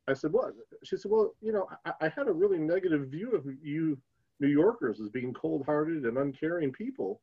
I 0.09 0.13
said, 0.13 0.31
"What?" 0.31 0.53
She 0.83 0.97
said, 0.97 1.11
"Well, 1.11 1.35
you 1.41 1.51
know, 1.51 1.67
I, 1.85 1.93
I 2.01 2.09
had 2.09 2.27
a 2.27 2.33
really 2.33 2.57
negative 2.57 3.07
view 3.07 3.31
of 3.31 3.45
you 3.61 3.97
New 4.39 4.47
Yorkers 4.47 4.99
as 5.01 5.09
being 5.09 5.33
cold-hearted 5.33 6.05
and 6.05 6.17
uncaring 6.17 6.71
people, 6.71 7.21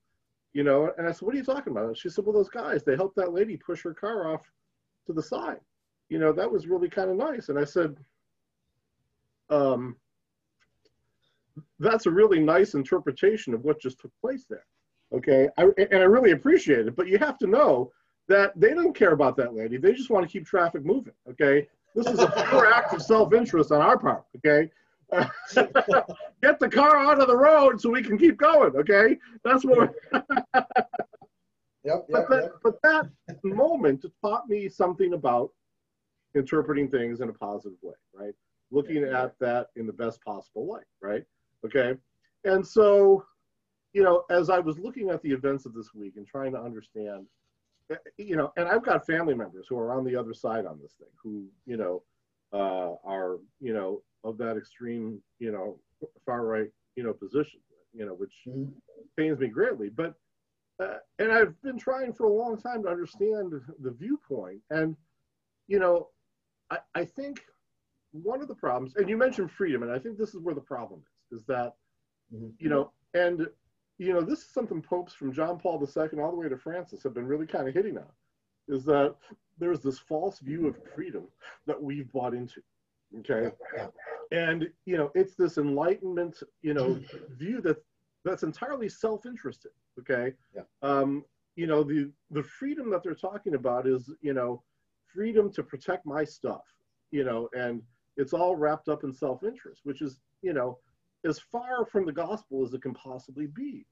you 0.53 0.63
know." 0.63 0.93
And 0.97 1.07
I 1.07 1.13
said, 1.13 1.23
"What 1.23 1.35
are 1.35 1.39
you 1.39 1.45
talking 1.45 1.73
about?" 1.73 1.97
She 1.97 2.09
said, 2.09 2.25
"Well, 2.25 2.35
those 2.35 2.49
guys, 2.49 2.83
they 2.83 2.97
helped 2.97 3.17
that 3.17 3.33
lady 3.33 3.57
push 3.57 3.83
her 3.83 3.95
car 3.95 4.33
off 4.33 4.51
to 5.07 5.13
the 5.13 5.23
side. 5.23 5.61
You 6.09 6.19
know, 6.19 6.33
that 6.33 6.51
was 6.51 6.67
really 6.67 6.89
kind 6.89 7.11
of 7.11 7.17
nice." 7.17 7.49
And 7.49 7.59
I 7.59 7.65
said, 7.65 7.97
um, 9.51 9.97
"That's 11.79 12.07
a 12.07 12.11
really 12.11 12.41
nice 12.41 12.75
interpretation 12.75 13.55
of 13.55 13.65
what 13.65 13.81
just 13.81 13.99
took 14.01 14.13
place 14.21 14.47
there." 14.49 14.67
Okay, 15.13 15.49
I, 15.57 15.63
and 15.79 16.01
I 16.01 16.05
really 16.05 16.33
appreciate 16.33 16.87
it, 16.89 16.97
but 16.97 17.07
you 17.07 17.19
have 17.19 17.39
to 17.39 17.47
know 17.47 17.93
that 18.29 18.53
they 18.57 18.75
don't 18.75 18.95
care 18.95 19.13
about 19.13 19.37
that 19.37 19.55
lady. 19.55 19.77
They 19.77 19.93
just 19.93 20.11
want 20.11 20.27
to 20.27 20.33
keep 20.33 20.45
traffic 20.45 20.85
moving. 20.85 21.15
Okay, 21.31 21.69
this 21.97 22.07
is 22.07 22.21
a 22.21 22.29
pure 22.49 22.73
act 22.73 22.95
of 22.95 23.03
self-interest 23.03 23.73
on 23.73 23.81
our 23.81 23.99
part. 23.99 24.25
Okay, 24.37 24.71
get 26.43 26.61
the 26.61 26.69
car 26.71 26.97
out 26.97 27.21
of 27.21 27.27
the 27.27 27.37
road 27.37 27.81
so 27.81 27.91
we 27.91 28.03
can 28.03 28.17
keep 28.19 28.37
going. 28.37 28.77
Okay, 28.77 29.19
that's 29.45 29.65
what. 29.65 29.93
Yep. 31.85 32.07
But 32.11 32.29
that, 32.29 32.53
but 32.65 32.83
that 32.83 33.09
moment 33.45 34.05
taught 34.21 34.49
me 34.49 34.69
something 34.69 35.13
about 35.13 35.51
interpreting 36.35 36.91
things 36.91 37.21
in 37.21 37.29
a 37.29 37.33
positive 37.33 37.79
way, 37.81 37.95
right? 38.13 38.35
Looking 38.73 39.03
Yeah. 39.03 39.23
at 39.23 39.39
that 39.39 39.69
in 39.77 39.87
the 39.87 39.93
best 39.93 40.21
possible 40.25 40.67
light, 40.67 40.85
right? 41.01 41.25
Okay. 41.65 41.97
And 42.45 42.67
so, 42.67 43.25
you 43.93 44.03
know, 44.03 44.25
as 44.31 44.51
I 44.51 44.59
was 44.59 44.81
looking 44.81 45.11
at 45.11 45.23
the 45.23 45.31
events 45.31 45.65
of 45.65 45.75
this 45.75 45.95
week 45.95 46.17
and 46.17 46.27
trying 46.27 46.53
to 46.53 46.61
understand, 46.61 47.27
you 48.17 48.37
know, 48.37 48.53
and 48.57 48.69
I've 48.69 48.85
got 48.85 49.07
family 49.07 49.35
members 49.35 49.67
who 49.69 49.79
are 49.79 49.93
on 49.93 50.05
the 50.05 50.17
other 50.17 50.35
side 50.35 50.67
on 50.67 50.79
this 50.81 50.95
thing, 50.95 51.09
who, 51.23 51.47
you 51.67 51.77
know, 51.77 52.03
uh, 52.53 52.95
are, 53.05 53.39
you 53.61 53.73
know, 53.73 54.03
of 54.25 54.39
that 54.39 54.57
extreme, 54.57 55.23
you 55.39 55.53
know, 55.53 55.79
far 56.25 56.45
right, 56.47 56.71
you 56.97 57.05
know, 57.05 57.13
position, 57.13 57.61
you 57.93 58.05
know, 58.07 58.15
which 58.15 58.35
Mhm. 58.47 58.73
pains 59.17 59.39
me 59.39 59.49
greatly. 59.49 59.89
But 59.89 60.15
uh, 60.79 60.99
and 61.19 61.33
I've 61.33 61.61
been 61.63 61.79
trying 61.79 62.13
for 62.13 62.25
a 62.25 62.33
long 62.33 62.59
time 62.59 62.83
to 62.83 62.89
understand 62.91 63.53
the 63.81 63.91
viewpoint. 63.93 64.63
And 64.71 64.97
you 65.69 65.79
know, 65.79 66.11
I, 66.71 66.79
I 66.95 67.05
think 67.05 67.41
one 68.13 68.43
of 68.43 68.49
the 68.49 68.55
problems, 68.55 68.95
and 68.97 69.09
you 69.09 69.17
mentioned 69.17 69.51
freedom, 69.51 69.83
and 69.83 69.93
I 69.93 69.99
think 69.99 70.19
this 70.19 70.35
is 70.35 70.41
where 70.41 70.55
the 70.55 70.61
problem 70.61 71.03
is, 71.31 71.41
is 71.41 71.47
that 71.47 71.77
Mhm. 72.33 72.55
you 72.59 72.69
know, 72.69 72.93
and 73.15 73.49
you 73.99 74.13
know, 74.13 74.21
this 74.21 74.41
is 74.41 74.51
something 74.51 74.83
popes 74.83 75.13
from 75.15 75.33
John 75.33 75.59
Paul 75.59 75.81
II 75.81 76.21
all 76.21 76.31
the 76.31 76.37
way 76.37 76.49
to 76.49 76.57
Francis 76.57 77.03
have 77.03 77.15
been 77.15 77.27
really 77.27 77.47
kind 77.47 77.69
of 77.69 77.75
hitting 77.75 77.97
on, 77.97 78.11
is 78.69 78.85
that 78.85 79.15
there's 79.59 79.81
this 79.81 79.99
false 79.99 80.39
view 80.41 80.67
of 80.67 80.77
freedom 80.95 81.25
that 81.67 81.81
we've 81.83 82.11
bought 82.13 82.35
into. 82.35 82.61
Okay 83.21 83.51
and 84.33 84.69
you 84.85 84.97
know 84.97 85.11
it's 85.15 85.35
this 85.35 85.59
enlightenment 85.59 86.43
you 86.63 86.75
know 86.75 86.99
view 87.39 87.61
that 87.61 87.77
that's 88.25 88.43
entirely 88.43 88.89
self-interested 88.89 89.71
okay 89.99 90.33
Yeah. 90.55 90.63
um 90.83 91.25
you 91.55 91.67
know 91.67 91.83
the 91.83 92.11
the 92.31 92.43
freedom 92.43 92.91
that 92.91 93.03
they're 93.03 93.15
talking 93.15 93.55
about 93.55 93.87
is 93.87 94.11
you 94.21 94.35
know 94.35 94.63
freedom 95.07 95.53
to 95.53 95.63
protect 95.63 96.07
my 96.07 96.25
stuff 96.25 96.65
you 97.11 97.25
know 97.25 97.49
and 97.57 97.83
it's 98.17 98.33
all 98.33 98.57
wrapped 98.57 98.89
up 98.89 99.05
in 99.05 99.13
self-interest 99.13 99.83
which 99.85 100.03
is 100.03 100.21
you 100.43 100.53
know 100.53 100.79
as 101.27 101.39
far 101.39 101.85
from 101.85 102.07
the 102.07 102.13
gospel 102.13 102.65
as 102.65 102.73
it 102.73 102.83
can 102.83 102.95
possibly 102.95 103.47
be 103.47 103.85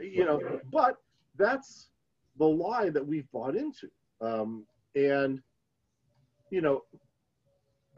you 0.00 0.24
know 0.24 0.40
but 0.72 0.96
that's 1.36 1.90
the 2.38 2.46
lie 2.46 2.88
that 2.88 3.06
we've 3.06 3.30
bought 3.32 3.56
into 3.56 3.88
um 4.20 4.64
and 4.94 5.40
you 6.50 6.60
know 6.60 6.82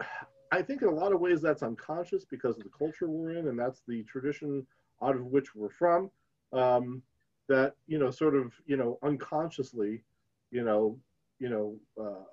I 0.53 0.63
think 0.63 0.83
in 0.83 0.89
a 0.89 0.95
lot 0.95 1.13
of 1.13 1.21
ways 1.21 1.41
that's 1.41 1.63
unconscious 1.63 2.25
because 2.25 2.57
of 2.57 2.65
the 2.65 2.71
culture 2.77 3.09
we're 3.09 3.37
in, 3.37 3.47
and 3.49 3.59
that's 3.59 3.83
the 3.87 4.03
tradition 4.05 4.67
out 5.03 5.15
of 5.15 5.27
which 5.27 5.55
we're 5.55 5.71
from. 5.71 6.11
Um, 6.53 7.03
that 7.49 7.75
you 7.87 7.99
know, 7.99 8.11
sort 8.11 8.35
of, 8.35 8.53
you 8.67 8.77
know, 8.77 8.99
unconsciously, 9.03 10.03
you 10.51 10.65
know, 10.65 10.99
you 11.39 11.49
know, 11.49 11.77
uh, 12.01 12.25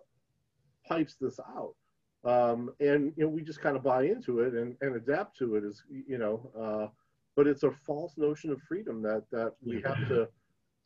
pipes 0.88 1.15
this 1.20 1.39
out, 1.39 1.76
um, 2.25 2.71
and 2.80 3.13
you 3.15 3.23
know, 3.23 3.30
we 3.30 3.41
just 3.41 3.62
kind 3.62 3.75
of 3.75 3.84
buy 3.84 4.03
into 4.03 4.39
it 4.41 4.53
and, 4.53 4.75
and 4.82 4.95
adapt 4.95 5.38
to 5.38 5.56
it 5.56 5.63
as 5.63 5.84
you 5.89 6.17
know. 6.17 6.51
Uh, 6.60 6.88
but 7.36 7.47
it's 7.47 7.63
a 7.63 7.71
false 7.71 8.17
notion 8.17 8.51
of 8.51 8.62
freedom 8.62 9.01
that 9.03 9.23
that 9.32 9.53
we 9.63 9.82
have 9.82 10.08
to 10.08 10.27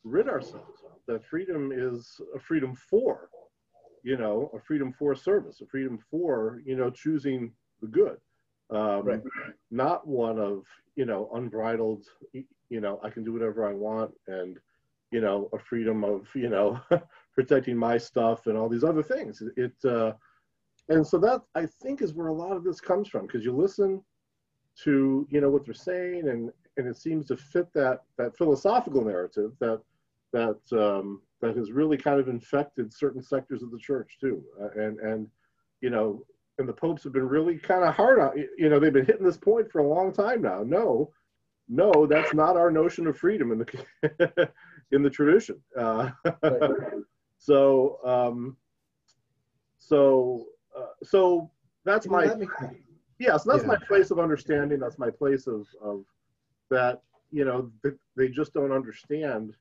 rid 0.04 0.28
ourselves 0.28 0.82
of. 0.84 0.92
That 1.06 1.24
freedom 1.24 1.72
is 1.72 2.20
a 2.34 2.38
freedom 2.38 2.74
for 2.74 3.28
you 4.02 4.16
know, 4.16 4.50
a 4.54 4.60
freedom 4.60 4.92
for 4.92 5.14
service, 5.14 5.60
a 5.60 5.66
freedom 5.66 5.98
for, 6.10 6.60
you 6.64 6.76
know, 6.76 6.90
choosing 6.90 7.52
the 7.80 7.88
good. 7.88 8.18
Um, 8.70 9.06
Right. 9.06 9.22
Not 9.70 10.06
one 10.06 10.38
of, 10.38 10.66
you 10.96 11.04
know, 11.06 11.30
unbridled, 11.34 12.04
you 12.32 12.80
know, 12.80 13.00
I 13.02 13.10
can 13.10 13.24
do 13.24 13.32
whatever 13.32 13.66
I 13.66 13.72
want 13.72 14.12
and, 14.26 14.58
you 15.12 15.20
know, 15.20 15.48
a 15.52 15.58
freedom 15.58 16.04
of, 16.04 16.28
you 16.34 16.48
know, 16.48 16.80
protecting 17.34 17.76
my 17.76 17.96
stuff 17.96 18.46
and 18.46 18.56
all 18.56 18.68
these 18.68 18.84
other 18.84 19.02
things. 19.02 19.42
It, 19.56 19.72
uh, 19.84 20.12
and 20.88 21.06
so 21.06 21.18
that 21.18 21.42
I 21.54 21.66
think 21.66 22.02
is 22.02 22.14
where 22.14 22.28
a 22.28 22.34
lot 22.34 22.56
of 22.56 22.64
this 22.64 22.80
comes 22.80 23.08
from 23.08 23.26
because 23.26 23.44
you 23.44 23.52
listen 23.52 24.02
to, 24.84 25.26
you 25.30 25.40
know, 25.40 25.50
what 25.50 25.64
they're 25.64 25.74
saying 25.74 26.28
and, 26.28 26.50
and 26.76 26.88
it 26.88 26.96
seems 26.96 27.26
to 27.26 27.36
fit 27.36 27.72
that, 27.74 28.02
that 28.18 28.36
philosophical 28.36 29.04
narrative 29.04 29.52
that, 29.60 29.80
that, 30.32 30.58
um, 30.72 31.20
that 31.40 31.56
has 31.56 31.70
really 31.70 31.96
kind 31.96 32.18
of 32.18 32.28
infected 32.28 32.92
certain 32.92 33.22
sectors 33.22 33.62
of 33.62 33.70
the 33.70 33.78
church 33.78 34.16
too. 34.20 34.42
Uh, 34.60 34.70
and, 34.80 34.98
and, 35.00 35.28
you 35.80 35.90
know, 35.90 36.24
and 36.58 36.68
the 36.68 36.72
popes 36.72 37.04
have 37.04 37.12
been 37.12 37.28
really 37.28 37.58
kind 37.58 37.84
of 37.84 37.94
hard 37.94 38.18
on, 38.18 38.32
you 38.56 38.68
know, 38.68 38.78
they've 38.78 38.92
been 38.92 39.06
hitting 39.06 39.24
this 39.24 39.36
point 39.36 39.70
for 39.70 39.80
a 39.80 39.86
long 39.86 40.12
time 40.12 40.42
now. 40.42 40.62
No, 40.64 41.10
no, 41.68 42.06
that's 42.06 42.34
not 42.34 42.56
our 42.56 42.70
notion 42.70 43.06
of 43.06 43.16
freedom 43.16 43.52
in 43.52 43.58
the, 43.58 44.50
in 44.92 45.02
the 45.02 45.10
tradition. 45.10 45.60
Uh, 45.78 46.10
so, 47.38 47.98
um, 48.04 48.56
so, 49.78 50.46
uh, 50.76 50.86
so 51.02 51.50
that's 51.84 52.06
my, 52.06 52.26
That 52.26 52.38
makes 52.38 52.58
sense. 52.58 52.74
yes, 53.18 53.44
that's 53.44 53.62
Yeah. 53.62 53.68
my 53.68 53.76
place 53.88 54.10
of 54.10 54.18
understanding. 54.18 54.78
That's 54.78 54.98
my 54.98 55.10
place 55.10 55.46
of, 55.46 55.66
of 55.80 56.04
that, 56.70 57.02
you 57.30 57.44
know, 57.44 57.70
th- 57.82 57.96
they 58.16 58.28
just 58.28 58.52
don't 58.52 58.72
understand 58.72 59.54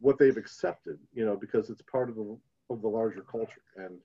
what 0.00 0.18
they've 0.18 0.36
accepted, 0.36 0.98
you 1.12 1.24
know, 1.24 1.36
because 1.36 1.70
it's 1.70 1.82
part 1.82 2.08
of 2.08 2.16
the, 2.16 2.36
of 2.70 2.82
the 2.82 2.88
larger 2.88 3.22
culture. 3.22 3.62
And, 3.76 3.98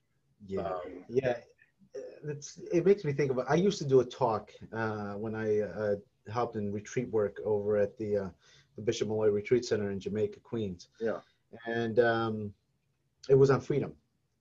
Yeah. 0.48 0.62
um, 0.62 1.06
Yeah, 1.10 1.38
it's, 2.24 2.60
it 2.72 2.86
makes 2.86 3.04
me 3.04 3.14
think 3.14 3.32
of. 3.32 3.40
I 3.50 3.56
used 3.56 3.80
to 3.80 3.86
do 3.86 4.00
a 4.02 4.06
talk 4.06 4.52
uh, 4.74 5.14
when 5.14 5.36
I 5.36 5.62
uh, 5.62 5.96
helped 6.32 6.56
in 6.56 6.72
retreat 6.72 7.10
work 7.10 7.40
over 7.44 7.78
at 7.78 7.98
the 7.98 8.18
uh, 8.18 8.30
the 8.76 8.82
Bishop 8.84 9.08
Molloy 9.10 9.30
Retreat 9.30 9.66
Center 9.66 9.92
in 9.92 10.00
Jamaica, 10.00 10.40
Queens. 10.42 10.90
Yeah. 11.02 11.20
And 11.66 12.00
um, 12.00 12.54
it 13.28 13.36
was 13.36 13.50
on 13.50 13.60
freedom. 13.60 13.94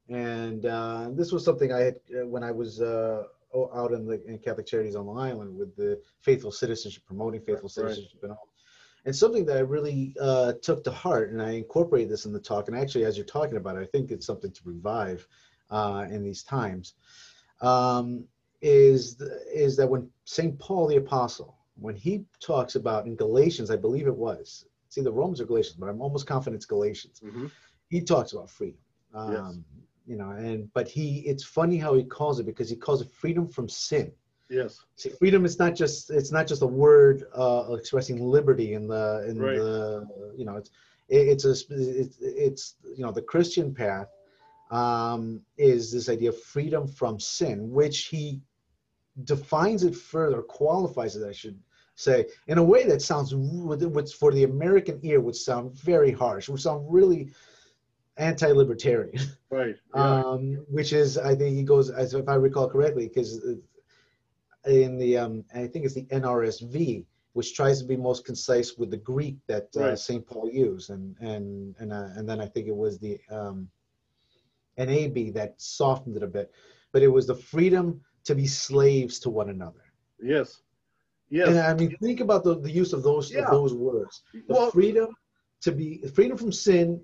And 0.08 0.64
uh, 0.66 1.10
this 1.12 1.32
was 1.32 1.44
something 1.44 1.72
I 1.72 1.80
had 1.80 1.96
uh, 2.18 2.26
when 2.26 2.42
I 2.42 2.50
was 2.50 2.80
uh, 2.80 3.24
out 3.74 3.92
in 3.92 4.06
the 4.06 4.22
in 4.26 4.38
Catholic 4.38 4.66
Charities 4.66 4.96
on 4.96 5.06
Long 5.06 5.18
Island 5.18 5.56
with 5.56 5.76
the 5.76 6.00
faithful 6.20 6.50
citizenship, 6.50 7.02
promoting 7.06 7.40
faithful 7.40 7.64
Right. 7.68 7.72
citizenship 7.92 8.20
and 8.22 8.32
all. 8.32 8.48
And 9.04 9.14
something 9.14 9.44
that 9.46 9.56
I 9.56 9.60
really 9.60 10.14
uh, 10.20 10.54
took 10.60 10.82
to 10.84 10.90
heart, 10.90 11.30
and 11.30 11.40
I 11.40 11.52
incorporated 11.52 12.10
this 12.10 12.26
in 12.26 12.32
the 12.32 12.40
talk. 12.40 12.68
And 12.68 12.76
actually, 12.76 13.04
as 13.04 13.16
you're 13.16 13.26
talking 13.26 13.56
about 13.56 13.76
it, 13.76 13.80
I 13.80 13.86
think 13.86 14.10
it's 14.10 14.26
something 14.26 14.50
to 14.50 14.60
revive 14.64 15.26
uh, 15.70 16.06
in 16.10 16.22
these 16.22 16.42
times. 16.42 16.94
Um, 17.60 18.24
is 18.60 19.14
the, 19.16 19.40
is 19.54 19.76
that 19.76 19.88
when 19.88 20.10
Saint 20.24 20.58
Paul 20.58 20.88
the 20.88 20.96
Apostle, 20.96 21.56
when 21.76 21.94
he 21.94 22.24
talks 22.40 22.74
about 22.74 23.06
in 23.06 23.14
Galatians, 23.14 23.70
I 23.70 23.76
believe 23.76 24.06
it 24.08 24.16
was, 24.16 24.66
it's 24.86 24.98
either 24.98 25.12
Romans 25.12 25.40
or 25.40 25.44
Galatians, 25.44 25.76
but 25.76 25.88
I'm 25.88 26.00
almost 26.02 26.26
confident 26.26 26.56
it's 26.56 26.66
Galatians. 26.66 27.20
Mhm. 27.24 27.50
He 27.88 28.00
talks 28.00 28.32
about 28.32 28.50
freedom. 28.50 28.80
Um, 29.14 29.32
Yes. 29.32 29.56
You 30.08 30.16
know, 30.16 30.30
and 30.30 30.72
but 30.72 30.88
he, 30.88 31.18
it's 31.30 31.44
funny 31.44 31.76
how 31.76 31.92
he 31.94 32.02
calls 32.02 32.40
it 32.40 32.46
because 32.46 32.70
he 32.70 32.76
calls 32.76 33.02
it 33.02 33.10
freedom 33.12 33.46
from 33.46 33.68
sin. 33.68 34.10
Yes. 34.48 34.80
See, 34.96 35.10
freedom 35.10 35.44
is 35.44 35.58
not 35.58 35.74
just 35.74 36.10
it's 36.10 36.32
not 36.32 36.46
just 36.46 36.62
a 36.62 36.66
word 36.66 37.24
uh, 37.34 37.76
expressing 37.78 38.18
liberty 38.24 38.72
in 38.72 38.88
the 38.88 39.26
in 39.28 39.36
Right. 39.38 39.58
the 39.58 40.06
you 40.34 40.46
know 40.46 40.56
it's 40.56 40.70
it, 41.10 41.28
it's 41.32 41.44
a 41.44 41.50
it's, 41.50 42.16
it's 42.20 42.76
you 42.96 43.04
know 43.04 43.12
the 43.12 43.26
Christian 43.32 43.74
path 43.74 44.08
um, 44.70 45.42
is 45.58 45.92
this 45.92 46.08
idea 46.08 46.30
of 46.30 46.40
freedom 46.40 46.88
from 46.88 47.20
sin, 47.20 47.70
which 47.70 48.06
he 48.06 48.40
defines 49.24 49.82
it 49.84 49.96
further, 49.96 50.40
qualifies 50.42 51.16
it, 51.16 51.26
I 51.28 51.32
should 51.32 51.58
say, 51.96 52.26
in 52.46 52.58
a 52.58 52.62
way 52.62 52.84
that 52.86 53.02
sounds 53.02 53.34
which 53.34 54.14
for 54.14 54.32
the 54.32 54.44
American 54.44 55.00
ear 55.02 55.20
would 55.20 55.36
sound 55.36 55.74
very 55.74 56.12
harsh, 56.12 56.48
would 56.48 56.60
sound 56.60 56.86
really 56.88 57.30
anti-libertarian 58.18 59.18
Right. 59.50 59.76
Yeah. 59.94 60.20
um, 60.20 60.64
which 60.68 60.92
is 60.92 61.16
I 61.16 61.34
think 61.34 61.56
he 61.56 61.62
goes 61.62 61.88
as 61.90 62.12
if 62.14 62.28
I 62.28 62.34
recall 62.34 62.68
correctly 62.68 63.08
because 63.08 63.40
in 64.66 64.98
the 64.98 65.16
um, 65.16 65.44
I 65.54 65.66
think 65.66 65.84
it's 65.84 65.94
the 65.94 66.04
NRSV 66.04 67.04
which 67.34 67.54
tries 67.54 67.78
to 67.80 67.86
be 67.86 67.96
most 67.96 68.24
concise 68.24 68.76
with 68.76 68.90
the 68.90 68.96
Greek 68.96 69.36
that 69.46 69.68
uh, 69.76 69.80
Right. 69.80 69.98
Saint 69.98 70.26
Paul 70.26 70.50
used 70.50 70.90
and 70.90 71.16
and 71.20 71.74
and 71.78 71.92
uh, 71.92 72.08
and 72.16 72.28
then 72.28 72.40
I 72.40 72.46
think 72.46 72.66
it 72.66 72.76
was 72.76 72.98
the 72.98 73.18
um, 73.30 73.68
NAB 74.76 75.32
that 75.34 75.54
softened 75.58 76.16
it 76.16 76.22
a 76.22 76.26
bit 76.26 76.50
but 76.92 77.02
it 77.02 77.08
was 77.08 77.26
the 77.26 77.34
freedom 77.34 78.00
to 78.24 78.34
be 78.34 78.46
slaves 78.46 79.18
to 79.20 79.30
one 79.30 79.48
another 79.50 79.84
yes. 80.20 80.60
Yes. 81.30 81.48
and 81.48 81.58
I 81.58 81.74
mean 81.74 81.96
think 82.02 82.20
about 82.20 82.44
the, 82.44 82.58
the 82.60 82.70
use 82.70 82.92
of 82.92 83.02
those 83.02 83.30
Yeah. 83.32 83.44
of 83.44 83.50
those 83.50 83.74
words 83.74 84.22
the 84.48 84.54
well, 84.54 84.70
freedom 84.70 85.08
to 85.62 85.72
be 85.72 86.02
freedom 86.14 86.36
from 86.36 86.52
sin 86.52 87.00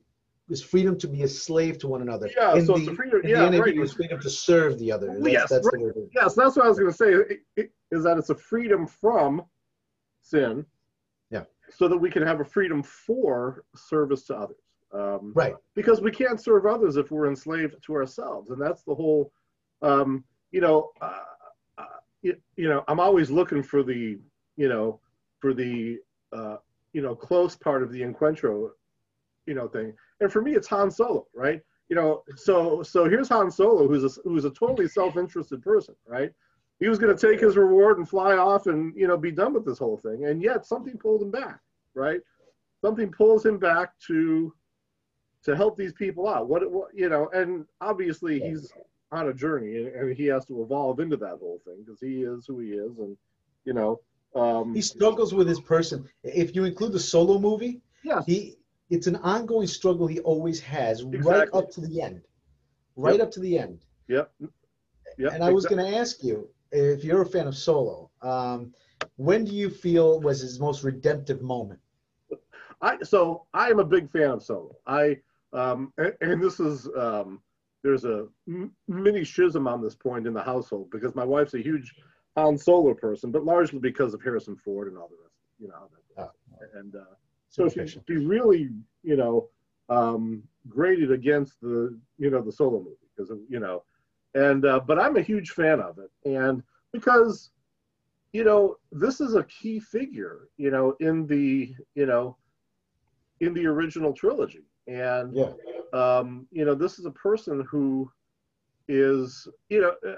is 0.51 0.63
freedom 0.63 0.99
to 0.99 1.09
be 1.09 1.23
a 1.23 1.29
slave 1.29 1.79
to 1.79 1.89
one 1.89 2.03
another. 2.03 2.29
Yeah, 2.37 2.55
In 2.55 2.67
so 2.67 2.75
the, 2.75 2.81
it's 2.81 2.89
a 2.91 2.95
freedom- 2.95 3.21
in 3.23 3.31
yeah, 3.31 3.49
the 3.49 3.61
right. 3.61 3.77
it's 3.77 3.93
freedom 3.95 4.21
to 4.21 4.31
serve 4.31 4.79
the 4.79 4.93
other. 4.93 5.07
That's, 5.07 5.27
Yes, 5.33 5.49
that's 5.51 5.67
right. 5.73 5.83
Yes, 6.15 6.35
that's 6.35 6.57
what 6.57 6.67
I 6.67 6.69
was 6.69 6.79
going 6.79 6.91
to 6.91 6.97
say. 6.97 7.65
Is 7.91 8.05
that 8.05 8.19
it's 8.19 8.31
a 8.31 8.35
freedom 8.35 8.87
from 8.87 9.43
sin. 10.23 10.67
Yeah. 11.31 11.45
So 11.71 11.89
that 11.89 11.97
we 11.97 12.11
can 12.11 12.23
have 12.27 12.41
a 12.41 12.45
freedom 12.45 12.83
for 12.83 13.65
service 13.75 14.25
to 14.25 14.37
others. 14.37 14.57
Um, 14.93 15.33
Right. 15.35 15.55
Because 15.75 16.01
we 16.01 16.11
can't 16.11 16.41
serve 16.41 16.67
others 16.67 16.97
if 16.97 17.11
we're 17.11 17.27
enslaved 17.29 17.77
to 17.83 17.95
ourselves, 17.95 18.51
and 18.51 18.61
that's 18.61 18.83
the 18.83 18.95
whole. 18.95 19.33
Um, 19.83 20.25
you 20.51 20.61
know, 20.61 20.91
uh, 21.01 21.21
uh, 21.79 21.85
you, 22.23 22.37
you 22.57 22.69
know, 22.69 22.85
I'm 22.87 23.01
always 23.01 23.31
looking 23.31 23.63
for 23.63 23.83
the, 23.83 24.19
you 24.57 24.69
know, 24.69 25.01
for 25.41 25.53
the, 25.53 25.99
uh, 26.33 26.57
you 26.93 27.03
know, 27.03 27.15
close 27.15 27.57
part 27.57 27.83
of 27.83 27.91
the 27.91 28.01
encuentro, 28.03 28.71
you 29.47 29.55
know, 29.55 29.67
thing. 29.69 29.93
And 30.21 30.33
for 30.33 30.43
me, 30.43 30.55
it's 30.55 30.69
Han 30.69 30.91
Solo, 30.91 31.27
right? 31.35 31.61
You 31.89 31.97
know, 31.97 32.23
so 32.37 32.83
so 32.83 33.09
here's 33.09 33.29
Han 33.29 33.51
Solo, 33.51 33.87
who's 33.87 34.05
a, 34.05 34.21
who's 34.23 34.45
a 34.45 34.51
totally 34.51 34.89
self-interested 34.89 35.63
person, 35.63 35.95
right? 36.07 36.33
He 36.81 36.89
was 36.89 36.99
going 36.99 37.17
to 37.17 37.29
take 37.31 37.41
his 37.41 37.57
reward 37.57 37.99
and 37.99 38.09
fly 38.09 38.37
off 38.37 38.67
and 38.67 38.95
you 38.97 39.07
know 39.07 39.17
be 39.17 39.31
done 39.31 39.53
with 39.53 39.65
this 39.65 39.79
whole 39.79 39.99
thing, 39.99 40.27
and 40.27 40.43
yet 40.43 40.67
something 40.67 40.97
pulled 40.99 41.23
him 41.23 41.31
back, 41.31 41.61
right? 41.95 42.21
Something 42.81 43.11
pulls 43.11 43.45
him 43.45 43.59
back 43.59 43.99
to 44.09 44.53
to 45.45 45.55
help 45.55 45.77
these 45.77 45.93
people 45.93 46.29
out. 46.29 46.49
What, 46.49 46.71
what 46.71 46.89
you 46.95 47.09
know, 47.09 47.29
and 47.35 47.67
obviously 47.81 48.41
he's 48.41 48.73
on 49.13 49.29
a 49.29 49.35
journey, 49.35 49.77
and, 49.77 49.89
and 49.89 50.17
he 50.17 50.27
has 50.27 50.45
to 50.47 50.63
evolve 50.63 51.01
into 51.01 51.17
that 51.19 51.39
whole 51.39 51.61
thing 51.65 51.85
because 51.85 52.01
he 52.01 52.23
is 52.23 52.47
who 52.47 52.61
he 52.61 52.71
is, 52.71 52.99
and 52.99 53.17
you 53.65 53.73
know, 53.73 54.01
um, 54.35 54.75
He 54.75 54.83
struggles 54.83 55.33
with 55.33 55.49
his 55.49 55.61
person. 55.61 56.09
If 56.23 56.55
you 56.57 56.65
include 56.65 56.93
the 56.93 57.01
solo 57.01 57.39
movie, 57.39 57.81
yeah, 58.03 58.23
he 58.27 58.57
it's 58.91 59.07
an 59.07 59.17
ongoing 59.17 59.67
struggle 59.67 60.07
he 60.07 60.21
always 60.21 60.61
has 60.61 61.03
right 61.05 61.49
up 61.53 61.71
to 61.73 61.81
the 61.81 62.01
end. 62.01 62.23
Right 62.97 63.21
up 63.21 63.31
to 63.33 63.41
the 63.41 63.59
end. 63.59 63.81
yep, 64.09 64.33
yep. 65.19 65.33
and 65.33 65.43
I 65.43 65.51
was 65.51 65.65
exactly. 65.65 65.83
going 65.83 65.95
to 65.95 65.99
ask 65.99 66.23
you 66.23 66.49
if 66.71 67.03
you're 67.03 67.23
a 67.23 67.27
fan 67.27 67.47
of 67.47 67.57
Solo. 67.57 68.11
Um, 68.23 68.73
when 69.17 69.45
do 69.45 69.53
you 69.53 69.71
feel 69.71 70.21
was 70.21 70.41
his 70.41 70.61
most 70.61 70.85
redemptive 70.85 71.43
moment? 71.43 71.81
I 72.81 72.99
so 73.03 73.47
I 73.55 73.71
am 73.71 73.79
a 73.79 73.85
big 73.85 74.11
fan 74.11 74.31
of 74.31 74.43
Solo. 74.43 74.77
I 74.87 75.19
um 75.53 75.93
and, 75.99 76.13
and 76.21 76.43
this 76.43 76.61
is 76.61 76.89
um 76.97 77.41
there's 77.83 78.05
a 78.05 78.27
m- 78.49 78.73
mini 78.89 79.25
schism 79.25 79.69
on 79.69 79.83
this 79.83 79.95
point 79.95 80.27
in 80.27 80.35
the 80.35 80.43
household 80.43 80.91
because 80.91 81.15
my 81.15 81.25
wife's 81.25 81.55
a 81.55 81.63
huge 81.63 81.95
Han 82.37 82.59
Solo 82.59 82.95
person, 82.95 83.31
but 83.31 83.45
largely 83.45 83.79
because 83.79 84.15
of 84.15 84.23
Harrison 84.23 84.57
Ford 84.57 84.89
and 84.89 84.99
all 84.99 85.09
the 85.09 85.17
rest, 85.23 85.37
you 85.59 85.69
know. 85.69 85.89
that 86.17 86.23
goes. 86.23 86.31
And 86.75 86.97
uh, 86.97 87.15
so 87.55 87.69
she, 87.69 87.75
Fiction. 87.77 88.03
she 88.09 88.15
really, 88.17 88.71
you 89.05 89.17
know, 89.17 89.49
um, 89.89 90.43
graded 90.69 91.13
against 91.13 91.61
the, 91.61 91.97
you 92.19 92.31
know, 92.31 92.43
the 92.43 92.51
Solo 92.51 92.79
movie 92.79 92.97
because 93.17 93.31
you 93.49 93.61
know, 93.61 93.85
and 94.35 94.65
uh, 94.65 94.81
but 94.81 94.99
I'm 94.99 95.17
a 95.17 95.23
huge 95.23 95.51
fan 95.51 95.81
of 95.81 95.99
it, 95.99 96.11
and 96.29 96.63
because, 96.93 97.51
you 98.33 98.43
know, 98.43 98.77
this 98.91 99.21
is 99.21 99.35
a 99.37 99.45
key 99.45 99.79
figure, 99.79 100.49
you 100.57 100.71
know, 100.71 100.97
in 100.99 101.27
the, 101.27 101.75
you 101.95 102.07
know, 102.07 102.37
in 103.41 103.55
the 103.55 103.67
original 103.67 104.13
trilogy, 104.13 104.65
and 104.89 105.33
Yeah. 105.33 105.53
um, 105.93 106.47
you 106.51 106.65
know, 106.65 106.75
this 106.75 106.99
is 106.99 107.05
a 107.05 107.11
person 107.13 107.65
who 107.71 108.11
is, 108.89 109.47
you 109.69 109.81
know, 109.81 109.95
uh, 110.09 110.17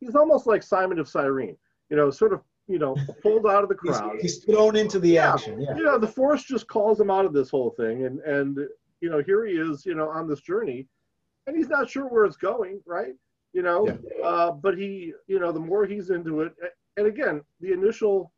he's 0.00 0.14
almost 0.16 0.46
like 0.46 0.62
Simon 0.62 0.98
of 0.98 1.08
Cyrene, 1.08 1.56
you 1.90 1.96
know, 1.96 2.10
sort 2.10 2.32
of, 2.32 2.40
you 2.68 2.78
know, 2.78 2.94
pulled 3.22 3.46
out 3.46 3.62
of 3.62 3.68
the 3.68 3.74
crowd. 3.74 4.16
he's 4.20 4.44
thrown 4.44 4.76
into 4.76 4.98
the 4.98 5.10
Yeah. 5.10 5.32
action. 5.32 5.60
Yeah. 5.60 5.76
You 5.76 5.84
know, 5.84 5.98
the 5.98 6.06
force 6.06 6.44
just 6.44 6.68
calls 6.68 7.00
him 7.00 7.10
out 7.10 7.24
of 7.24 7.32
this 7.32 7.50
whole 7.50 7.70
thing, 7.70 8.04
and 8.04 8.20
and 8.20 8.58
you 9.00 9.08
know, 9.10 9.22
here 9.22 9.46
he 9.46 9.54
is, 9.54 9.86
you 9.86 9.94
know, 9.94 10.08
on 10.08 10.28
this 10.28 10.40
journey, 10.40 10.86
and 11.46 11.56
he's 11.56 11.68
not 11.68 11.88
sure 11.88 12.06
where 12.08 12.24
it's 12.24 12.36
going, 12.36 12.80
right? 12.86 13.14
You 13.52 13.62
know, 13.62 13.86
Yeah. 13.86 14.24
uh, 14.24 14.50
but 14.52 14.76
he, 14.76 15.14
you 15.28 15.38
know, 15.40 15.50
the 15.52 15.60
more 15.60 15.86
he's 15.86 16.10
into 16.10 16.42
it, 16.42 16.52
and 16.96 17.06
again, 17.06 17.42
the 17.60 17.72
initial, 17.72 18.32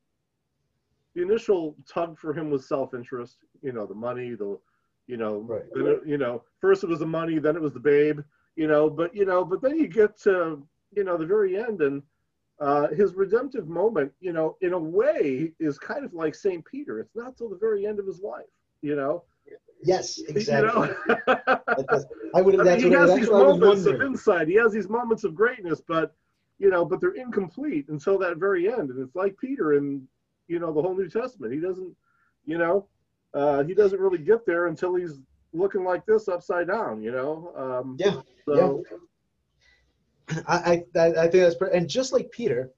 the 1.14 1.22
initial 1.22 1.76
tug 1.89 2.18
for 2.18 2.33
him 2.33 2.51
was 2.51 2.68
self-interest. 2.68 3.39
You 3.62 3.72
know, 3.72 3.87
the 3.87 3.95
money, 3.95 4.35
the, 4.35 4.59
you 5.07 5.16
know, 5.16 5.39
Right. 5.41 5.64
it- 5.74 6.07
you 6.07 6.18
know, 6.18 6.45
first 6.61 6.85
it 6.85 6.89
was 6.91 7.01
the 7.01 7.07
money, 7.07 7.39
then 7.39 7.57
it 7.57 7.62
was 7.62 7.72
the 7.72 7.81
babe, 7.81 8.20
you 8.55 8.68
know, 8.68 8.89
but 8.89 9.14
you 9.14 9.24
know, 9.24 9.45
but 9.45 9.61
then 9.62 9.76
you 9.76 9.89
get 9.89 10.16
to, 10.18 10.62
you 10.93 11.05
know, 11.05 11.16
the 11.16 11.26
very 11.26 11.57
end, 11.59 11.81
and 11.83 12.03
uh, 12.61 12.89
his 12.89 13.15
redemptive 13.15 13.69
moment, 13.69 14.13
you 14.21 14.33
know, 14.33 14.57
in 14.61 14.73
a 14.75 14.79
way, 14.79 15.53
is 15.59 15.79
kind 15.79 16.05
of 16.05 16.13
like 16.15 16.35
Saint 16.35 16.65
Peter. 16.65 16.99
It's 17.01 17.17
not 17.17 17.37
till 17.37 17.49
the 17.49 17.57
very 17.57 17.87
end 17.87 17.99
of 17.99 18.07
his 18.07 18.21
life, 18.21 18.45
you 18.83 18.97
know. 18.97 19.25
Yes, 19.83 20.19
You 20.19 20.27
exactly. 20.29 20.95
know? 21.27 21.61
I 22.35 22.43
would. 22.43 22.61
I 22.61 22.65
mean, 22.65 22.79
he 22.91 22.95
I- 22.95 22.99
has 23.01 23.15
these 23.15 23.31
what 23.31 23.47
I 23.47 23.49
was 23.49 23.59
moments 23.61 23.87
of 23.87 24.03
insight. 24.03 24.47
He 24.49 24.55
has 24.57 24.73
these 24.73 24.89
moments 24.89 25.25
of 25.25 25.35
greatness, 25.35 25.81
but 25.81 26.15
you 26.59 26.69
know, 26.69 26.85
but 26.85 27.01
they're 27.01 27.13
incomplete 27.15 27.89
until 27.89 28.19
that 28.19 28.37
very 28.37 28.71
end. 28.71 28.91
And 28.91 29.01
it's 29.01 29.17
like 29.17 29.37
Peter 29.39 29.73
in 29.75 30.07
you 30.49 30.59
know 30.59 30.71
the 30.73 30.83
whole 30.83 30.95
New 30.95 31.09
Testament. 31.09 31.55
He 31.55 31.61
doesn't, 31.61 31.97
you 32.45 32.59
know, 32.59 32.87
uh, 33.33 33.65
he 33.65 33.73
doesn't 33.73 33.99
really 33.99 34.19
get 34.19 34.45
there 34.45 34.67
until 34.67 34.95
he's 34.95 35.19
looking 35.55 35.83
like 35.83 36.05
this 36.05 36.29
upside 36.29 36.69
down. 36.69 37.03
You 37.03 37.13
know. 37.13 37.53
Um, 37.57 37.97
Yeah, 37.99 38.21
So, 38.45 38.85
I, 40.49 40.85
I, 40.97 41.07
I 41.07 41.28
think 41.28 41.33
that's 41.33 41.57
and 41.72 41.89
just 41.89 42.12
like 42.12 42.31
Peter, 42.31 42.70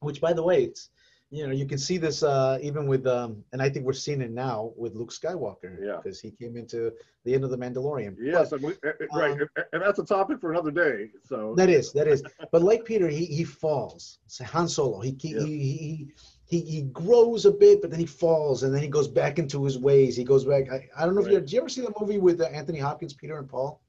which 0.00 0.20
by 0.20 0.32
the 0.32 0.42
way, 0.42 0.64
it's 0.64 0.90
you 1.30 1.46
know 1.46 1.52
you 1.52 1.66
can 1.66 1.78
see 1.78 1.96
this 1.96 2.22
uh, 2.22 2.58
even 2.60 2.86
with 2.86 3.06
um, 3.06 3.44
and 3.52 3.62
I 3.62 3.68
think 3.68 3.86
we're 3.86 3.92
seeing 3.92 4.20
it 4.20 4.30
now 4.30 4.72
with 4.76 4.94
Luke 4.94 5.12
Skywalker 5.12 5.78
Yeah. 5.80 5.96
because 6.02 6.20
he 6.20 6.30
came 6.30 6.56
into 6.56 6.92
the 7.24 7.34
end 7.34 7.44
of 7.44 7.50
the 7.50 7.56
Mandalorian. 7.56 8.16
Yes, 8.18 8.52
and 8.52 8.62
we, 8.62 8.72
right, 9.14 9.32
um, 9.40 9.48
and- 9.72 9.82
that's 9.82 9.98
a 9.98 10.04
topic 10.04 10.40
for 10.40 10.50
another 10.52 10.70
day. 10.70 11.10
So 11.24 11.54
That 11.56 11.68
is, 11.68 11.92
that 11.92 12.08
is. 12.08 12.22
But 12.50 12.62
like 12.62 12.84
Peter, 12.84 13.08
he 13.08 13.26
he 13.26 13.44
falls. 13.44 14.18
So 14.26 14.44
Han 14.44 14.68
Solo, 14.68 15.00
he 15.00 15.16
he, 15.20 15.28
Yeah. 15.34 15.40
he 15.40 15.58
he 15.58 16.08
he 16.46 16.60
he 16.62 16.82
grows 16.82 17.44
a 17.46 17.52
bit, 17.52 17.80
but 17.80 17.90
then 17.90 18.00
he 18.00 18.06
falls, 18.06 18.64
and 18.64 18.74
then 18.74 18.82
he 18.82 18.88
goes 18.88 19.06
back 19.06 19.38
into 19.38 19.64
his 19.64 19.78
ways. 19.78 20.16
He 20.16 20.24
goes 20.24 20.44
back. 20.44 20.70
I, 20.72 20.88
I 20.96 21.06
don't 21.06 21.14
know 21.14 21.20
if 21.20 21.28
you 21.30 21.38
did 21.38 21.52
you 21.52 21.60
ever 21.60 21.68
see 21.68 21.82
the 21.82 21.92
movie 22.00 22.18
with 22.18 22.40
uh, 22.40 22.46
Anthony 22.46 22.80
Hopkins, 22.80 23.14
Peter 23.14 23.38
and 23.38 23.48
Paul? 23.48 23.80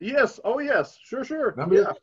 yes, 0.00 0.40
oh 0.44 0.58
yes, 0.58 0.98
sure, 1.02 1.24
sure. 1.24 1.50
Remember 1.52 1.76
yeah, 1.76 1.82
that? 1.82 1.98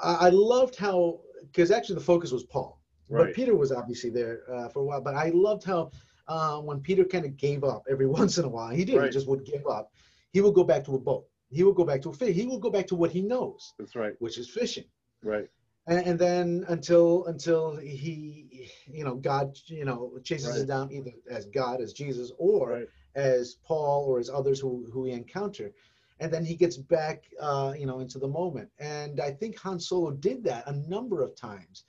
I, 0.00 0.28
loved 0.30 0.76
how 0.76 1.20
because 1.42 1.70
actually 1.70 1.96
the 1.96 2.02
focus 2.04 2.32
was 2.32 2.44
Paul, 2.44 2.80
but. 3.10 3.34
Peter 3.34 3.54
was 3.56 3.72
obviously 3.72 4.10
there 4.10 4.42
uh, 4.52 4.68
for 4.68 4.80
a 4.80 4.84
while. 4.84 5.00
But 5.00 5.14
I 5.14 5.30
loved 5.30 5.64
how 5.64 5.90
uh, 6.28 6.58
when 6.60 6.80
Peter 6.80 7.04
kind 7.04 7.24
of 7.24 7.36
gave 7.36 7.64
up 7.64 7.84
every 7.90 8.06
once 8.20 8.38
in 8.38 8.44
a 8.44 8.48
while, 8.48 8.70
he 8.70 8.84
did. 8.84 8.96
Right. 8.96 9.06
He 9.06 9.10
just 9.10 9.28
would 9.28 9.44
give 9.44 9.66
up. 9.66 9.92
He 10.32 10.40
would 10.40 10.54
go 10.54 10.64
back 10.64 10.84
to 10.84 10.94
a 10.94 10.98
boat. 10.98 11.26
He 11.50 11.62
would 11.62 11.74
go 11.74 11.84
back 11.84 12.02
to 12.02 12.10
a 12.10 12.12
fish. 12.12 12.34
He 12.36 12.46
would 12.46 12.60
go 12.60 12.70
back 12.70 12.86
to 12.88 12.94
what 12.94 13.10
he 13.10 13.22
knows, 13.22 13.72
That's 13.78 13.96
right. 13.96 14.14
which 14.18 14.36
is 14.36 14.48
fishing. 14.50 14.84
Right. 15.22 15.48
And, 15.86 16.06
and 16.06 16.18
then 16.18 16.66
until 16.68 17.24
until 17.26 17.76
he, 17.76 18.70
you 18.86 19.04
know, 19.04 19.14
God, 19.14 19.56
you 19.66 19.86
know, 19.86 20.18
chases 20.22 20.50
Right. 20.50 20.60
it 20.60 20.66
down 20.66 20.92
either 20.92 21.12
as 21.30 21.46
God, 21.46 21.80
as 21.80 21.94
Jesus, 21.94 22.30
or 22.38 22.70
Right. 22.70 22.88
as 23.14 23.56
Paul 23.64 24.04
or 24.04 24.18
as 24.18 24.28
others 24.28 24.60
who 24.60 24.86
who 24.92 25.00
we 25.02 25.12
encounter. 25.12 25.72
And 26.20 26.32
then 26.32 26.44
he 26.44 26.54
gets 26.56 26.76
back, 26.76 27.24
uh, 27.40 27.74
you 27.78 27.86
know, 27.86 28.00
into 28.00 28.18
the 28.18 28.28
moment. 28.28 28.68
And 28.78 29.20
I 29.20 29.30
think 29.30 29.58
Han 29.58 29.78
Solo 29.78 30.10
did 30.10 30.42
that 30.44 30.66
a 30.66 30.72
number 30.72 31.22
of 31.22 31.34
times, 31.36 31.84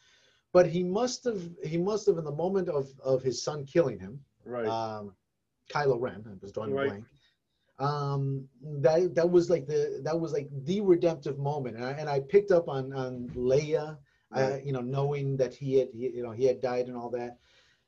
but 0.54 0.68
he 0.68 0.84
must 0.84 1.24
have 1.26 1.42
he 1.64 1.78
must 1.78 2.06
have 2.08 2.18
in 2.18 2.24
the 2.24 2.32
moment 2.46 2.70
of 2.70 2.88
of 3.04 3.24
his 3.24 3.44
son 3.44 3.66
killing 3.66 4.00
him, 4.00 4.20
Right. 4.46 4.68
um, 4.68 5.14
Kylo 5.70 6.00
Ren. 6.00 6.24
I 6.28 6.34
was 6.42 6.52
drawing 6.52 6.74
Right. 6.74 6.90
blank. 6.90 7.06
Um, 7.80 8.48
that 8.82 9.16
that 9.16 9.30
was 9.30 9.50
like 9.50 9.66
the 9.66 10.02
that 10.04 10.20
was 10.20 10.34
like 10.34 10.50
the 10.66 10.82
redemptive 10.82 11.38
moment, 11.40 11.78
and 11.78 11.86
I, 11.86 11.92
and 11.92 12.10
I 12.10 12.20
picked 12.20 12.52
up 12.52 12.68
on 12.68 12.92
on 12.94 13.30
Leia, 13.30 13.98
uh, 14.36 14.58
you 14.64 14.74
know, 14.74 14.82
knowing 14.82 15.38
that 15.38 15.54
he 15.54 15.76
had 15.76 15.90
he, 15.94 16.10
you 16.10 16.24
know 16.24 16.32
he 16.32 16.44
had 16.46 16.60
died 16.60 16.88
and 16.88 16.98
all 16.98 17.10
that. 17.12 17.38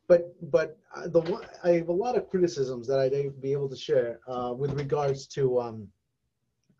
But 0.07 0.33
but 0.51 0.77
uh, 0.95 1.07
the 1.07 1.21
I 1.63 1.71
have 1.71 1.89
a 1.89 1.93
lot 2.05 2.15
of 2.15 2.29
criticisms 2.29 2.87
that 2.87 2.99
I'd 2.99 3.41
be 3.41 3.51
able 3.51 3.69
to 3.69 3.75
share 3.75 4.19
uh, 4.27 4.53
with 4.57 4.71
regards 4.73 5.27
to 5.27 5.59
um, 5.59 5.87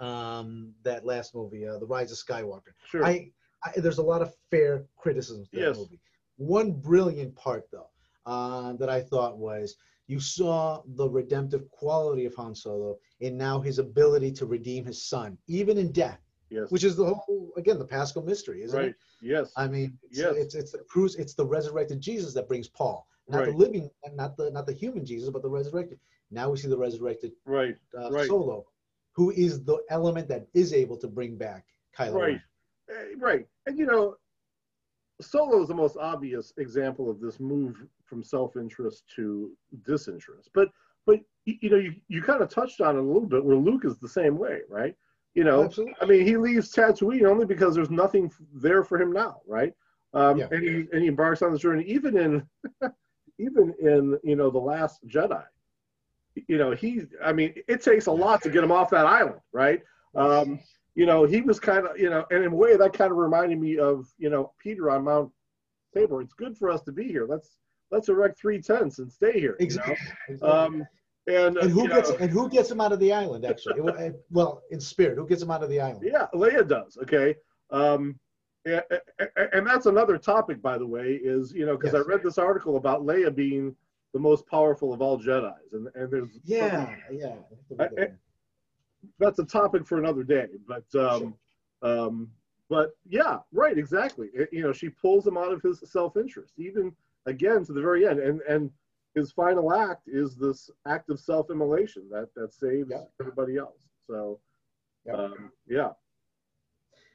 um, 0.02 0.74
that 0.84 1.06
last 1.06 1.34
movie, 1.36 1.66
uh, 1.68 1.78
The 1.78 1.86
Rise 1.86 2.12
of 2.12 2.18
Skywalker. 2.18 2.74
sure. 2.86 3.06
I, 3.06 3.32
I 3.64 3.80
there's 3.80 3.99
a 3.99 4.04
lot 4.04 4.22
of 4.22 4.34
fair 4.49 4.86
criticisms 4.97 5.47
to 5.49 5.56
that 5.58 5.62
Yes. 5.68 5.78
movie. 5.78 5.99
One 6.38 6.72
brilliant 6.72 7.36
part 7.36 7.68
though 7.72 7.89
uh, 8.26 8.74
that 8.74 8.89
I 8.89 8.99
thought 9.02 9.38
was 9.38 9.76
you 10.08 10.20
saw 10.20 10.82
the 10.95 11.08
redemptive 11.08 11.70
quality 11.70 12.26
of 12.26 12.34
Han 12.36 12.56
Solo 12.56 12.97
and 13.22 13.38
now 13.38 13.60
his 13.62 13.78
ability 13.80 14.32
to 14.34 14.45
redeem 14.45 14.84
his 14.84 15.04
son, 15.08 15.38
even 15.47 15.78
in 15.78 15.91
death, 15.91 16.20
yes. 16.49 16.72
which 16.72 16.84
is 16.84 16.95
the 16.95 17.06
whole 17.06 17.52
again 17.56 17.78
the 17.78 17.86
Paschal 17.86 18.24
mystery, 18.24 18.64
isn't 18.64 18.78
right. 18.78 18.89
it? 18.89 18.95
Yes. 19.22 19.52
I 19.56 19.68
mean, 19.68 19.97
it's, 20.10 20.18
Yes. 20.18 20.36
it's 20.36 20.56
it's 20.56 20.72
the 20.72 20.80
cruise, 20.80 21.16
it's 21.16 21.36
the 21.36 21.45
resurrected 21.45 22.02
Jesus 22.02 22.34
that 22.34 22.47
brings 22.47 22.68
Paul, 22.68 23.06
not 23.30 23.45
the 23.45 23.52
living, 23.52 23.89
not 24.14 24.36
the 24.36 24.49
not 24.49 24.66
the 24.66 24.74
human 24.74 25.06
Jesus, 25.06 25.30
but 25.30 25.43
the 25.43 25.49
resurrected. 25.49 25.99
Now 26.32 26.49
we 26.49 26.58
see 26.58 26.68
the 26.70 26.78
resurrected 26.78 27.34
right. 27.45 27.76
uh, 27.97 28.10
Right. 28.10 28.28
Solo, 28.28 28.66
who 29.14 29.32
is 29.32 29.64
the 29.64 29.80
element 29.89 30.28
that 30.30 30.47
is 30.53 30.74
able 30.74 30.97
to 30.97 31.07
bring 31.07 31.36
back 31.38 31.66
Kylo 31.97 32.14
Right. 32.16 32.28
Ren. 32.28 32.41
Eh, 32.89 33.16
Right. 33.18 33.47
And 33.66 33.78
you 33.78 33.86
know, 33.86 34.16
Solo 35.22 35.62
is 35.62 35.68
the 35.68 35.76
most 35.76 35.97
obvious 35.97 36.53
example 36.57 37.09
of 37.09 37.20
this 37.20 37.39
move 37.39 37.86
from 38.05 38.24
self-interest 38.24 39.03
to 39.16 39.51
disinterest. 39.86 40.49
But 40.53 40.70
but 41.05 41.20
you 41.45 41.70
know, 41.70 41.78
you, 41.78 41.95
you 42.07 42.22
kind 42.22 42.41
of 42.41 42.49
touched 42.49 42.82
on 42.82 42.95
it 42.95 42.99
a 42.99 43.03
little 43.03 43.28
bit 43.28 43.43
where 43.43 43.55
Luke 43.57 43.86
is 43.86 43.97
the 43.97 44.07
same 44.09 44.38
way, 44.38 44.59
right? 44.70 44.95
You 45.34 45.43
know, 45.43 45.64
Absolutely. 45.64 45.95
I 46.01 46.05
mean, 46.05 46.26
he 46.26 46.38
leaves 46.38 46.72
Tatooine 46.72 47.24
only 47.26 47.45
because 47.45 47.74
there's 47.74 47.89
nothing 47.89 48.32
there 48.53 48.84
for 48.84 48.99
him 49.01 49.12
now, 49.12 49.41
right? 49.47 49.74
Um, 50.14 50.38
Yeah. 50.39 50.47
and 50.51 50.64
he 50.64 50.88
and 50.91 51.01
he 51.01 51.07
embarks 51.07 51.41
on 51.41 51.51
this 51.51 51.62
journey, 51.62 51.84
even 51.86 52.18
in 52.18 52.43
even 53.39 53.74
in 53.80 54.18
you 54.24 54.36
know 54.36 54.49
the 54.49 54.59
Last 54.59 55.05
Jedi. 55.07 55.43
You 56.47 56.57
know, 56.57 56.71
he. 56.71 57.01
I 57.23 57.34
mean, 57.34 57.53
it 57.67 57.82
takes 57.84 58.05
a 58.07 58.11
lot 58.11 58.41
to 58.43 58.49
get 58.49 58.63
him 58.63 58.71
off 58.71 58.89
that 58.91 59.05
island, 59.05 59.41
right? 59.51 59.82
Um, 60.15 60.59
you 60.95 61.05
know, 61.05 61.23
he 61.25 61.41
was 61.41 61.59
kind 61.59 61.86
of, 61.88 61.97
you 61.97 62.09
know, 62.09 62.25
and 62.32 62.43
in 62.43 62.51
a 62.51 62.55
way 62.55 62.75
that 62.77 62.93
kind 62.93 63.11
of 63.11 63.17
reminded 63.17 63.59
me 63.59 63.77
of, 63.77 64.07
you 64.17 64.29
know, 64.29 64.53
Peter 64.59 64.89
on 64.91 65.03
Mount 65.05 65.32
Tabor. 65.93 66.21
It's 66.21 66.34
good 66.34 66.57
for 66.57 66.69
us 66.69 66.82
to 66.84 66.91
be 66.91 67.05
here. 67.05 67.25
Let's 67.27 67.57
let's 67.91 68.09
erect 68.09 68.39
three 68.39 68.61
tents 68.61 68.99
and 68.99 69.11
stay 69.11 69.34
here. 69.39 69.55
you 69.59 69.67
know? 69.67 69.84
Exactly. 69.84 70.41
Um, 70.41 70.86
and 71.27 71.57
and 71.57 71.71
who 71.71 71.88
gets 71.88 72.09
know, 72.09 72.17
and 72.17 72.29
who 72.32 72.49
gets 72.49 72.71
him 72.71 72.82
out 72.82 72.91
of 72.91 72.99
the 72.99 73.13
island? 73.13 73.45
Actually, 73.45 73.79
It 73.79 74.15
well, 74.32 74.63
in 74.71 74.79
spirit, 74.79 75.17
who 75.17 75.27
gets 75.27 75.41
him 75.41 75.51
out 75.51 75.63
of 75.63 75.69
the 75.69 75.79
island? 75.79 76.03
Yeah, 76.03 76.27
Leia 76.34 76.67
does. 76.67 76.97
Okay. 77.03 77.36
Um, 77.69 78.19
and, 78.65 78.84
and 79.53 79.65
that's 79.65 79.86
another 79.88 80.17
topic, 80.17 80.61
by 80.61 80.77
the 80.77 80.86
way, 80.86 81.19
is 81.23 81.53
you 81.53 81.65
know 81.65 81.77
because 81.77 81.93
Yes. 81.93 82.03
I 82.05 82.09
read 82.09 82.23
this 82.23 82.38
article 82.38 82.77
about 82.77 83.01
Leia 83.01 83.34
being 83.34 83.75
the 84.14 84.20
most 84.20 84.45
powerful 84.47 84.93
of 84.93 85.01
all 85.01 85.18
Jedi's, 85.20 85.74
and 85.74 85.88
and 85.95 86.12
there's 86.12 86.39
Yeah, 86.43 86.95
yeah. 87.12 87.38
I- 87.80 87.84
I- 87.97 88.18
that's 89.18 89.39
a 89.39 89.45
topic 89.45 89.86
for 89.88 89.97
another 89.97 90.24
day. 90.24 90.47
But 90.68 90.93
um, 90.95 91.36
um, 91.82 92.32
but 92.70 92.91
yeah, 93.09 93.39
right, 93.51 93.78
exactly. 93.78 94.30
It- 94.34 94.51
you 94.51 94.62
know, 94.62 94.74
she 94.74 94.89
pulls 94.89 95.26
him 95.26 95.38
out 95.38 95.51
of 95.51 95.62
his 95.62 95.80
self-interest, 95.86 96.53
even 96.57 96.95
again 97.26 97.64
to 97.66 97.74
the 97.74 97.82
very 97.82 98.05
end, 98.07 98.20
and 98.20 98.41
and 98.41 98.72
his 99.16 99.32
final 99.32 99.74
act 99.74 100.07
is 100.07 100.36
this 100.38 100.70
act 100.86 101.09
of 101.09 101.20
self-immolation 101.20 102.09
that 102.09 102.34
that 102.36 102.53
saves 102.53 102.89
Yeah. 102.91 103.05
everybody 103.20 103.57
else. 103.57 103.88
So 104.07 104.39
Yeah. 105.05 105.14
um, 105.14 105.51
yeah, 105.68 105.93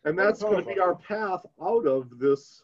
and 0.04 0.18
that's 0.18 0.42
going 0.42 0.64
to 0.64 0.74
be 0.74 0.80
our 0.80 0.94
path 0.96 1.44
out 1.60 1.86
of 1.86 2.18
this 2.18 2.62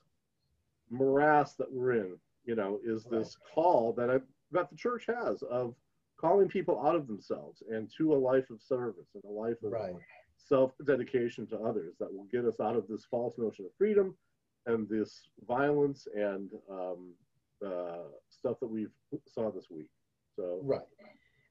morass 0.91 1.55
that 1.57 1.71
we're 1.71 1.93
in. 1.93 2.21
You 2.45 2.55
know, 2.57 2.81
is 2.85 3.05
this 3.05 3.37
call 3.55 3.93
that 3.95 4.11
I, 4.11 4.19
that 4.53 4.71
the 4.71 4.77
church 4.77 5.07
has 5.07 5.43
of 5.43 5.75
calling 6.21 6.49
people 6.49 6.81
out 6.87 6.95
of 6.97 7.07
themselves 7.07 7.63
and 7.71 7.91
to 7.99 8.15
a 8.15 8.17
life 8.17 8.51
of 8.51 8.61
service 8.61 9.09
and 9.15 9.25
a 9.25 9.29
life 9.33 9.63
of 9.65 9.73
Right. 9.73 9.95
self 10.37 10.73
dedication 10.87 11.47
to 11.49 11.59
others 11.59 11.95
that 12.01 12.13
will 12.13 12.27
get 12.33 12.45
us 12.45 12.61
out 12.61 12.77
of 12.77 12.87
this 12.89 13.05
false 13.11 13.39
notion 13.39 13.65
of 13.65 13.73
freedom 13.77 14.15
and 14.67 14.89
this 14.89 15.29
violence 15.47 16.07
and 16.15 16.51
um, 16.71 17.13
uh, 17.65 18.09
stuff 18.31 18.59
that 18.61 18.69
we've 18.69 18.91
saw 19.27 19.51
this 19.51 19.67
week. 19.71 19.91
So 20.37 20.61
Right. 20.63 20.81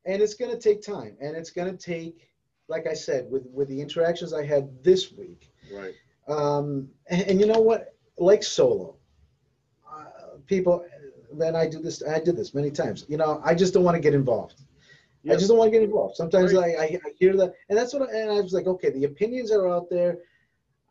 And 0.06 0.22
it's 0.22 0.34
going 0.34 0.52
to 0.52 0.58
take 0.60 0.82
time, 0.82 1.16
and 1.22 1.36
it's 1.38 1.52
going 1.52 1.70
to 1.70 1.78
take, 1.78 2.32
like 2.68 2.88
I 2.88 2.94
said, 2.94 3.30
with 3.30 3.46
with 3.54 3.68
the 3.68 3.80
interactions 3.80 4.34
I 4.34 4.44
had 4.44 4.84
this 4.84 5.12
week. 5.14 5.52
right, 5.72 5.94
Um, 6.28 6.90
and, 7.08 7.22
and 7.24 7.40
you 7.40 7.46
know 7.46 7.62
what? 7.62 7.94
Like 8.18 8.42
solo, 8.44 8.98
people. 10.56 10.76
Then 11.42 11.54
I 11.64 11.66
do 11.74 11.80
this. 11.88 11.98
I 12.16 12.20
did 12.28 12.36
this 12.40 12.52
many 12.60 12.72
times. 12.82 13.00
You 13.12 13.18
know, 13.22 13.32
I 13.50 13.54
just 13.62 13.72
don't 13.74 13.86
want 13.88 13.96
to 14.00 14.06
get 14.08 14.14
involved. 14.22 14.58
I 15.30 15.36
just 15.42 15.50
don't 15.50 15.60
want 15.62 15.70
to 15.72 15.76
get 15.78 15.84
involved. 15.90 16.16
Sometimes 16.22 16.54
Right. 16.54 16.76
I, 16.78 16.84
I, 16.84 16.88
I 17.08 17.10
hear 17.22 17.34
that, 17.40 17.50
and 17.70 17.76
that's 17.78 17.94
what. 17.94 18.04
I, 18.08 18.10
and 18.20 18.30
I 18.38 18.40
was 18.46 18.54
like, 18.58 18.68
okay, 18.74 18.90
the 19.00 19.06
opinions 19.14 19.48
that 19.50 19.60
are 19.64 19.74
out 19.78 19.90
there. 19.98 20.14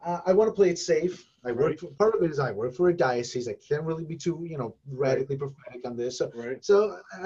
Uh, 0.08 0.20
I 0.28 0.32
want 0.38 0.48
to 0.48 0.56
play 0.61 0.70
it 0.74 0.78
safe. 0.78 1.14
I 1.44 1.52
work. 1.52 1.70
Right. 1.72 1.80
For, 1.80 1.88
part 2.02 2.14
of 2.16 2.22
it 2.22 2.30
is 2.34 2.38
I 2.38 2.52
work 2.61 2.72
for 2.78 2.88
a 2.88 2.96
diocese. 3.06 3.46
I 3.54 3.56
can't 3.68 3.84
really 3.88 4.06
be 4.12 4.16
too, 4.24 4.36
you 4.52 4.58
know, 4.61 4.70
radically 5.04 5.36
prophetic 5.36 5.82
on 5.88 5.94
this. 6.02 6.12
So, 6.18 6.24
right, 6.34 6.64
so 6.64 6.74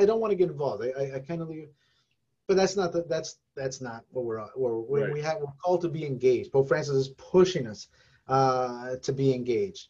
I 0.00 0.04
don't 0.08 0.20
want 0.22 0.32
to 0.34 0.38
get 0.42 0.50
involved. 0.54 0.80
I, 0.86 0.90
I, 1.02 1.04
I 1.16 1.18
kind 1.20 1.40
of 1.42 1.48
leave. 1.48 1.68
But 2.48 2.56
that's 2.58 2.76
not 2.80 2.92
the, 2.92 3.04
that's 3.14 3.30
that's 3.60 3.80
not 3.88 4.00
what 4.10 4.24
we're 4.24 4.44
we're, 4.56 4.80
we 4.92 5.02
Right. 5.02 5.12
we 5.16 5.20
have 5.28 5.38
we're 5.38 5.58
called 5.64 5.82
to 5.82 5.88
be 5.98 6.04
engaged. 6.12 6.48
Pope 6.52 6.68
Francis 6.68 6.96
is 7.04 7.08
pushing 7.34 7.66
us 7.72 7.80
uh, 8.28 8.96
to 9.06 9.12
be 9.12 9.32
engaged, 9.38 9.84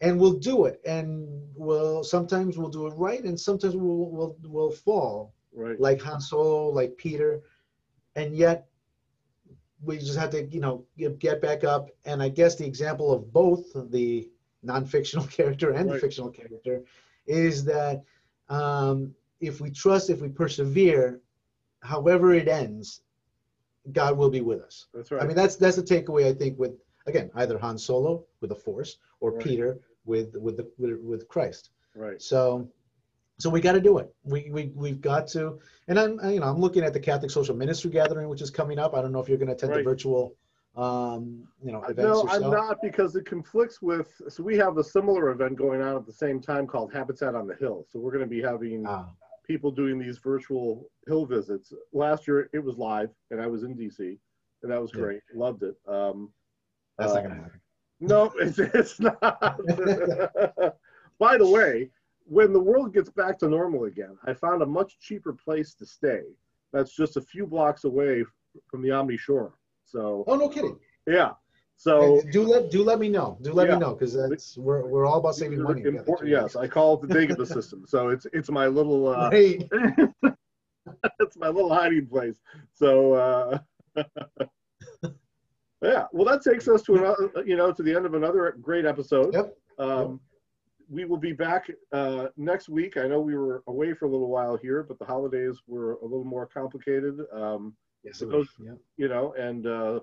and 0.00 0.18
we'll 0.20 0.38
do 0.38 0.66
it. 0.66 0.80
And 0.86 1.26
we'll 1.54 2.04
sometimes 2.04 2.58
we'll 2.58 2.68
do 2.68 2.86
it 2.86 2.94
right, 2.94 3.22
and 3.24 3.38
sometimes 3.38 3.76
we'll 3.76 4.10
we'll 4.10 4.36
we'll 4.44 4.70
fall 4.70 5.34
right, 5.54 5.78
like 5.80 6.00
Han 6.02 6.20
Solo, 6.20 6.68
like 6.68 6.96
Peter, 6.96 7.42
and 8.14 8.34
yet 8.34 8.68
we 9.82 9.98
just 9.98 10.18
have 10.18 10.30
to, 10.30 10.44
you 10.46 10.60
know, 10.60 10.84
get, 10.96 11.18
get 11.18 11.40
back 11.40 11.64
up. 11.64 11.90
And 12.04 12.22
I 12.22 12.28
guess 12.28 12.56
the 12.56 12.66
example 12.66 13.12
of 13.12 13.32
both 13.32 13.66
the 13.90 14.28
non-fictional 14.62 15.26
character 15.38 15.72
and 15.72 15.88
the 15.88 15.98
fictional 15.98 16.30
character 16.30 16.82
is 17.26 17.64
that 17.64 18.02
um, 18.48 19.14
if 19.40 19.60
we 19.60 19.70
trust, 19.70 20.10
if 20.10 20.20
we 20.20 20.28
persevere, 20.28 21.20
however 21.82 22.34
it 22.34 22.48
ends, 22.48 23.02
God 23.92 24.16
will 24.16 24.30
be 24.30 24.40
with 24.40 24.60
us. 24.60 24.86
that's 24.92 25.12
right. 25.12 25.22
I 25.22 25.26
mean, 25.26 25.36
that's 25.36 25.56
that's 25.56 25.76
the 25.76 25.82
takeaway 25.82 26.26
I 26.26 26.32
think 26.32 26.58
with 26.58 26.72
again 27.06 27.30
either 27.34 27.58
Han 27.58 27.78
Solo 27.78 28.24
with 28.40 28.50
the 28.50 28.56
Force 28.56 28.98
or 29.20 29.32
Right. 29.32 29.44
Peter 29.44 29.78
with 30.04 30.36
with 30.36 30.56
the 30.56 30.70
with, 30.78 31.00
with 31.00 31.28
Christ. 31.28 31.70
right, 31.94 32.20
So, 32.20 32.68
so 33.38 33.50
we 33.50 33.60
got 33.60 33.72
to 33.72 33.80
do 33.80 33.98
it. 33.98 34.14
We 34.24 34.50
we 34.50 34.72
we've 34.74 35.00
got 35.00 35.26
to. 35.28 35.58
And 35.88 35.98
I'm 35.98 36.12
you 36.30 36.40
know 36.40 36.46
I'm 36.46 36.60
looking 36.60 36.84
at 36.84 36.92
the 36.92 37.00
Catholic 37.00 37.30
Social 37.30 37.56
Ministry 37.56 37.90
Gathering, 37.90 38.28
which 38.28 38.42
is 38.42 38.50
coming 38.50 38.78
up. 38.78 38.94
I 38.94 39.02
don't 39.02 39.12
know 39.12 39.20
if 39.20 39.28
you're 39.28 39.38
going 39.38 39.48
to 39.48 39.54
attend 39.54 39.72
Right. 39.72 39.78
the 39.84 39.90
virtual, 39.90 40.36
um, 40.76 41.46
you 41.62 41.72
know, 41.72 41.82
events 41.84 41.98
No. 41.98 42.28
I'm 42.28 42.50
not 42.50 42.80
because 42.82 43.16
it 43.16 43.24
conflicts 43.26 43.82
with. 43.82 44.08
So 44.28 44.42
we 44.42 44.56
have 44.58 44.78
a 44.78 44.84
similar 44.84 45.30
event 45.30 45.56
going 45.56 45.80
on 45.82 45.96
at 45.96 46.06
the 46.06 46.12
same 46.12 46.40
time 46.40 46.66
called 46.66 46.92
Habitat 46.92 47.34
on 47.34 47.46
the 47.46 47.54
Hill. 47.56 47.84
So 47.88 47.98
we're 47.98 48.12
going 48.12 48.24
to 48.24 48.30
be 48.30 48.42
having 48.42 48.84
Ah, 48.86 49.08
people 49.44 49.70
doing 49.70 49.98
these 49.98 50.18
virtual 50.18 50.88
hill 51.06 51.24
visits. 51.26 51.72
Last 51.92 52.26
year 52.28 52.48
it 52.52 52.58
was 52.62 52.76
live, 52.78 53.10
and 53.30 53.40
I 53.40 53.46
was 53.46 53.62
in 53.64 53.74
DC, 53.76 54.18
and 54.62 54.70
that 54.72 54.80
was 54.80 54.92
Yeah. 54.92 55.00
great. 55.00 55.22
Loved 55.34 55.62
it. 55.62 55.76
Um, 55.86 56.32
that's 56.98 57.12
uh, 57.12 57.14
not 57.14 57.22
going 57.24 57.34
to 57.36 57.42
happen. 57.42 57.60
No, 58.00 58.32
it's, 58.40 58.58
it's 58.58 59.00
not. 59.00 59.20
By 61.18 61.38
the 61.38 61.46
way, 61.46 61.90
when 62.24 62.52
the 62.52 62.60
world 62.60 62.92
gets 62.92 63.10
back 63.10 63.38
to 63.38 63.48
normal 63.48 63.84
again, 63.84 64.16
I 64.24 64.34
found 64.34 64.62
a 64.62 64.66
much 64.66 64.98
cheaper 64.98 65.32
place 65.32 65.74
to 65.74 65.86
stay. 65.86 66.22
That's 66.72 66.94
just 66.94 67.16
a 67.16 67.20
few 67.20 67.46
blocks 67.46 67.84
away 67.84 68.24
from 68.66 68.82
the 68.82 68.90
Omni 68.90 69.16
Shore. 69.16 69.54
So 69.84 70.24
Oh 70.26 70.36
no, 70.36 70.48
kidding. 70.48 70.78
yeah, 71.06 71.32
So 71.76 72.22
do 72.32 72.42
let 72.42 72.70
do 72.70 72.82
let 72.82 72.98
me 72.98 73.08
know. 73.08 73.38
Do 73.42 73.52
let 73.52 73.68
Yeah. 73.68 73.74
me 73.74 73.80
know 73.80 73.94
because 73.94 74.14
that's 74.14 74.56
we're, 74.58 74.86
we're 74.86 75.06
all 75.06 75.18
about 75.18 75.34
saving 75.36 75.62
money. 75.62 75.82
We've 75.82 75.92
got 75.92 75.92
the 75.92 75.98
Important, 76.00 76.28
two 76.30 76.32
yes, 76.32 76.56
I 76.56 76.66
call 76.66 77.00
it 77.02 77.08
the 77.08 77.14
Dagobah 77.14 77.46
system. 77.46 77.84
So 77.86 78.08
it's 78.08 78.26
it's 78.32 78.50
my 78.50 78.66
little 78.66 79.06
uh, 79.08 79.28
Great. 79.30 79.68
it's 81.20 81.36
my 81.36 81.48
little 81.48 81.72
hiding 81.72 82.06
place. 82.06 82.40
So 82.72 83.12
uh, 83.14 83.58
yeah, 85.88 86.04
well, 86.12 86.24
that 86.24 86.42
takes 86.42 86.68
us 86.68 86.82
to 86.82 86.94
another, 86.96 87.30
you 87.44 87.56
know, 87.56 87.72
to 87.72 87.82
the 87.82 87.94
end 87.94 88.06
of 88.06 88.14
another 88.14 88.56
great 88.60 88.84
episode. 88.84 89.34
Yep. 89.34 89.56
Um, 89.78 90.20
we 90.88 91.04
will 91.04 91.16
be 91.18 91.32
back 91.32 91.68
uh, 91.92 92.26
next 92.36 92.68
week. 92.68 92.96
I 92.96 93.08
know 93.08 93.20
we 93.20 93.36
were 93.36 93.62
away 93.66 93.92
for 93.92 94.04
a 94.04 94.08
little 94.08 94.28
while 94.28 94.56
here, 94.56 94.84
but 94.84 94.98
the 94.98 95.04
holidays 95.04 95.58
were 95.66 95.94
a 95.94 96.04
little 96.04 96.24
more 96.24 96.46
complicated. 96.46 97.18
Um, 97.32 97.74
Yes, 98.06 98.20
will. 98.20 98.44
Yep. 98.60 98.78
you 98.96 99.08
know, 99.08 99.34
and 99.36 99.66
uh, 99.66 100.00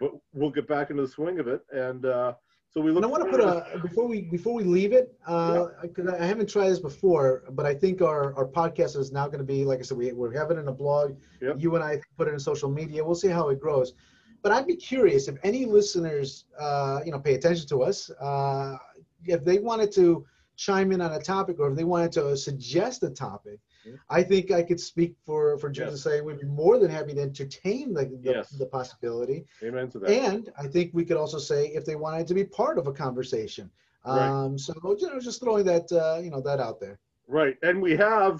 but 0.00 0.10
we'll 0.34 0.50
get 0.50 0.66
back 0.66 0.90
into 0.90 1.02
the 1.02 1.08
swing 1.08 1.38
of 1.38 1.46
it. 1.46 1.60
And 1.72 2.04
uh, 2.04 2.34
so 2.70 2.80
we 2.80 2.90
look. 2.90 3.04
And 3.04 3.06
I 3.06 3.08
want 3.08 3.24
to 3.24 3.30
put 3.30 3.40
a 3.40 3.78
before 3.78 4.08
we 4.08 4.22
before 4.22 4.54
we 4.54 4.64
leave 4.64 4.92
it. 4.92 5.14
Uh, 5.24 5.68
because 5.82 6.08
I 6.08 6.24
haven't 6.26 6.48
tried 6.48 6.70
this 6.70 6.80
before, 6.80 7.44
but 7.52 7.64
I 7.64 7.74
think 7.74 8.02
our 8.02 8.34
our 8.34 8.46
podcast 8.46 8.96
is 8.96 9.12
now 9.12 9.26
going 9.26 9.38
to 9.38 9.44
be 9.44 9.64
like 9.64 9.78
I 9.78 9.82
said. 9.82 9.98
We 9.98 10.12
we're 10.12 10.36
having 10.36 10.56
it 10.56 10.60
in 10.60 10.68
a 10.68 10.72
blog. 10.72 11.16
Yep. 11.40 11.56
You 11.58 11.76
and 11.76 11.84
I 11.84 12.00
put 12.18 12.26
it 12.26 12.32
in 12.32 12.40
social 12.40 12.68
media. 12.68 13.04
We'll 13.04 13.14
see 13.14 13.28
how 13.28 13.50
it 13.50 13.60
grows. 13.60 13.92
But 14.42 14.52
I'd 14.52 14.66
be 14.66 14.76
curious 14.76 15.28
if 15.28 15.36
any 15.44 15.64
listeners, 15.64 16.46
uh, 16.58 17.00
you 17.04 17.12
know, 17.12 17.18
pay 17.20 17.34
attention 17.34 17.66
to 17.68 17.82
us. 17.82 18.10
Uh, 18.10 18.76
if 19.24 19.44
they 19.44 19.58
wanted 19.58 19.92
to 19.92 20.26
chime 20.56 20.92
in 20.92 21.00
on 21.00 21.12
a 21.12 21.18
topic, 21.20 21.58
or 21.60 21.70
if 21.70 21.76
they 21.76 21.84
wanted 21.84 22.12
to 22.12 22.36
suggest 22.36 23.02
a 23.04 23.10
topic, 23.10 23.58
Yeah. 23.84 23.94
I 24.10 24.22
think 24.22 24.50
I 24.52 24.62
could 24.62 24.78
speak 24.80 25.12
for 25.26 25.58
for 25.58 25.68
Jim 25.70 25.88
to 25.90 25.96
say 25.96 26.20
we'd 26.20 26.40
be 26.40 26.46
more 26.46 26.78
than 26.78 26.90
happy 26.90 27.14
to 27.14 27.20
entertain 27.20 27.94
the 27.94 28.04
the, 28.04 28.32
Yes. 28.36 28.50
the 28.50 28.66
possibility. 28.66 29.44
Amen 29.62 29.88
to 29.90 29.98
that. 30.00 30.10
And 30.10 30.52
I 30.56 30.66
think 30.68 30.90
we 30.92 31.04
could 31.04 31.16
also 31.16 31.38
say 31.38 31.60
if 31.78 31.84
they 31.84 31.96
wanted 31.96 32.26
to 32.28 32.34
be 32.34 32.44
part 32.44 32.78
of 32.78 32.86
a 32.86 32.92
conversation. 32.92 33.70
Right. 34.06 34.28
Um, 34.28 34.58
so 34.58 34.72
you 35.00 35.06
know, 35.08 35.20
just 35.20 35.40
throwing 35.40 35.64
that 35.66 35.90
uh, 35.92 36.20
you 36.24 36.30
know 36.30 36.40
that 36.42 36.58
out 36.60 36.78
there. 36.80 36.98
Right. 37.28 37.56
And 37.62 37.80
we 37.80 37.92
have, 37.96 38.34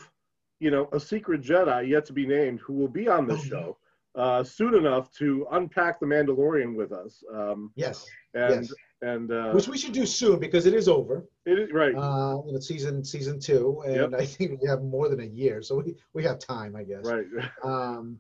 you 0.61 0.71
know, 0.71 0.89
a 0.93 1.01
secret 1.01 1.41
Jedi 1.43 1.89
yet 1.89 2.05
to 2.07 2.13
be 2.13 2.27
named 2.27 2.59
who 2.61 2.75
will 2.75 2.89
be 3.01 3.09
on 3.09 3.27
this 3.27 3.41
Oh, 3.47 3.51
show 3.53 3.77
uh, 4.15 4.45
soon 4.45 4.75
enough 4.75 5.11
to 5.13 5.47
unpack 5.53 5.99
the 6.01 6.07
Mandalorian 6.07 6.75
with 6.77 6.93
us. 6.93 7.23
Um, 7.33 7.73
Yes. 7.77 8.07
and 8.35 8.63
yes. 8.65 8.73
and 9.03 9.33
uh, 9.33 9.51
Which 9.53 9.69
we 9.69 9.77
should 9.79 9.93
do 9.93 10.07
soon 10.07 10.39
because 10.39 10.67
it 10.67 10.75
is 10.75 10.89
over. 10.89 11.27
it 11.47 11.59
is 11.59 11.73
right. 11.73 11.95
Uh, 11.95 12.43
you 12.47 12.53
know, 12.53 12.61
season 12.61 13.05
season 13.05 13.41
two, 13.41 13.83
and 13.87 13.97
Yep. 14.13 14.15
I 14.21 14.25
think 14.27 14.61
we 14.61 14.69
have 14.69 14.83
more 14.83 15.09
than 15.09 15.21
a 15.21 15.25
year, 15.27 15.63
so 15.63 15.77
we, 15.77 15.97
we 16.15 16.23
have 16.25 16.39
time, 16.39 16.77
I 16.77 16.85
guess. 16.85 17.05
right. 17.05 17.27
Um, 17.65 18.19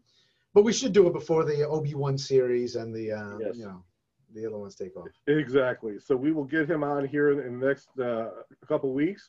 but 0.54 0.64
we 0.64 0.72
should 0.72 0.92
do 0.92 1.06
it 1.06 1.14
before 1.14 1.44
the 1.44 1.66
Obi 1.66 1.94
Wan 1.94 2.18
series 2.18 2.76
and 2.76 2.94
the 2.94 3.12
uh, 3.12 3.38
Yes. 3.38 3.56
you 3.56 3.64
know 3.64 3.82
the 4.34 4.46
other 4.46 4.56
ones 4.58 4.74
take 4.74 4.96
off. 4.96 5.08
Exactly. 5.26 5.98
So 5.98 6.16
we 6.16 6.32
will 6.32 6.44
get 6.44 6.68
him 6.70 6.82
on 6.82 7.06
here 7.06 7.30
in, 7.32 7.38
in 7.46 7.60
the 7.60 7.66
next 7.66 7.88
uh, 7.98 8.30
couple 8.66 8.92
weeks. 8.94 9.28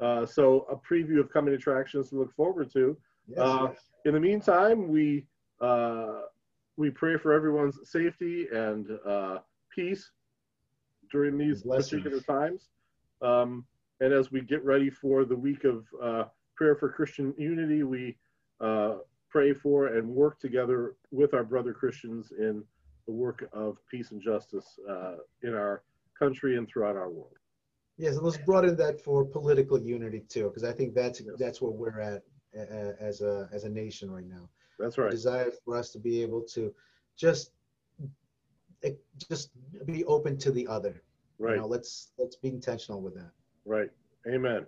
Uh, 0.00 0.24
so 0.24 0.66
a 0.70 0.76
preview 0.76 1.18
of 1.20 1.28
coming 1.32 1.54
attractions 1.54 2.08
to 2.10 2.16
look 2.20 2.32
forward 2.34 2.70
to. 2.72 2.96
Yes, 3.26 3.38
Uh, 3.38 3.66
yes. 3.70 3.78
In 4.04 4.14
the 4.14 4.20
meantime, 4.20 4.86
we 4.88 5.26
uh, 5.60 6.22
we 6.76 6.90
pray 6.90 7.16
for 7.16 7.32
everyone's 7.32 7.78
safety 7.90 8.46
and 8.52 8.86
uh, 9.06 9.38
peace 9.74 10.10
during 11.10 11.38
these 11.38 11.62
Blessings. 11.62 12.02
particular 12.02 12.20
times. 12.20 12.68
Um, 13.22 13.64
and 14.00 14.12
as 14.12 14.30
we 14.32 14.40
get 14.40 14.64
ready 14.64 14.90
for 14.90 15.24
the 15.24 15.36
week 15.36 15.64
of 15.64 15.86
uh, 16.02 16.24
prayer 16.56 16.74
for 16.74 16.88
Christian 16.90 17.32
unity, 17.38 17.82
we 17.84 18.16
uh, 18.60 18.96
pray 19.30 19.52
for 19.54 19.86
and 19.96 20.08
work 20.08 20.40
together 20.40 20.96
with 21.10 21.34
our 21.34 21.44
brother 21.44 21.72
Christians 21.72 22.32
in 22.38 22.64
the 23.06 23.12
work 23.12 23.48
of 23.52 23.76
peace 23.90 24.10
and 24.10 24.20
justice 24.20 24.78
uh, 24.90 25.16
in 25.42 25.54
our 25.54 25.82
country 26.18 26.56
and 26.56 26.66
throughout 26.68 26.96
our 26.96 27.10
world. 27.10 27.36
Yes, 27.96 28.16
and 28.16 28.24
let's 28.24 28.38
broaden 28.38 28.76
that 28.76 29.00
for 29.00 29.24
political 29.24 29.80
unity 29.80 30.24
too, 30.28 30.48
because 30.48 30.64
I 30.64 30.72
think 30.72 30.94
that's 30.94 31.20
Yes. 31.20 31.36
that's 31.38 31.62
where 31.62 31.70
we're 31.70 32.00
at 32.00 32.22
as 33.00 33.20
a 33.20 33.48
as 33.52 33.64
a 33.64 33.68
nation 33.68 34.10
right 34.10 34.26
now. 34.26 34.48
That's 34.78 34.98
right. 34.98 35.10
desire 35.10 35.50
for 35.64 35.76
us 35.76 35.90
to 35.92 35.98
be 35.98 36.22
able 36.22 36.42
to 36.54 36.74
just 37.16 37.52
eh, 38.82 38.92
just 39.30 39.50
be 39.86 40.04
open 40.04 40.36
to 40.38 40.50
the 40.50 40.66
other. 40.66 41.02
You 41.38 41.46
Right. 41.46 41.56
know, 41.58 41.66
let's 41.66 42.12
let's 42.18 42.36
be 42.36 42.48
intentional 42.48 43.00
with 43.00 43.14
that. 43.14 43.30
Right. 43.64 43.90
Amen. 44.26 44.66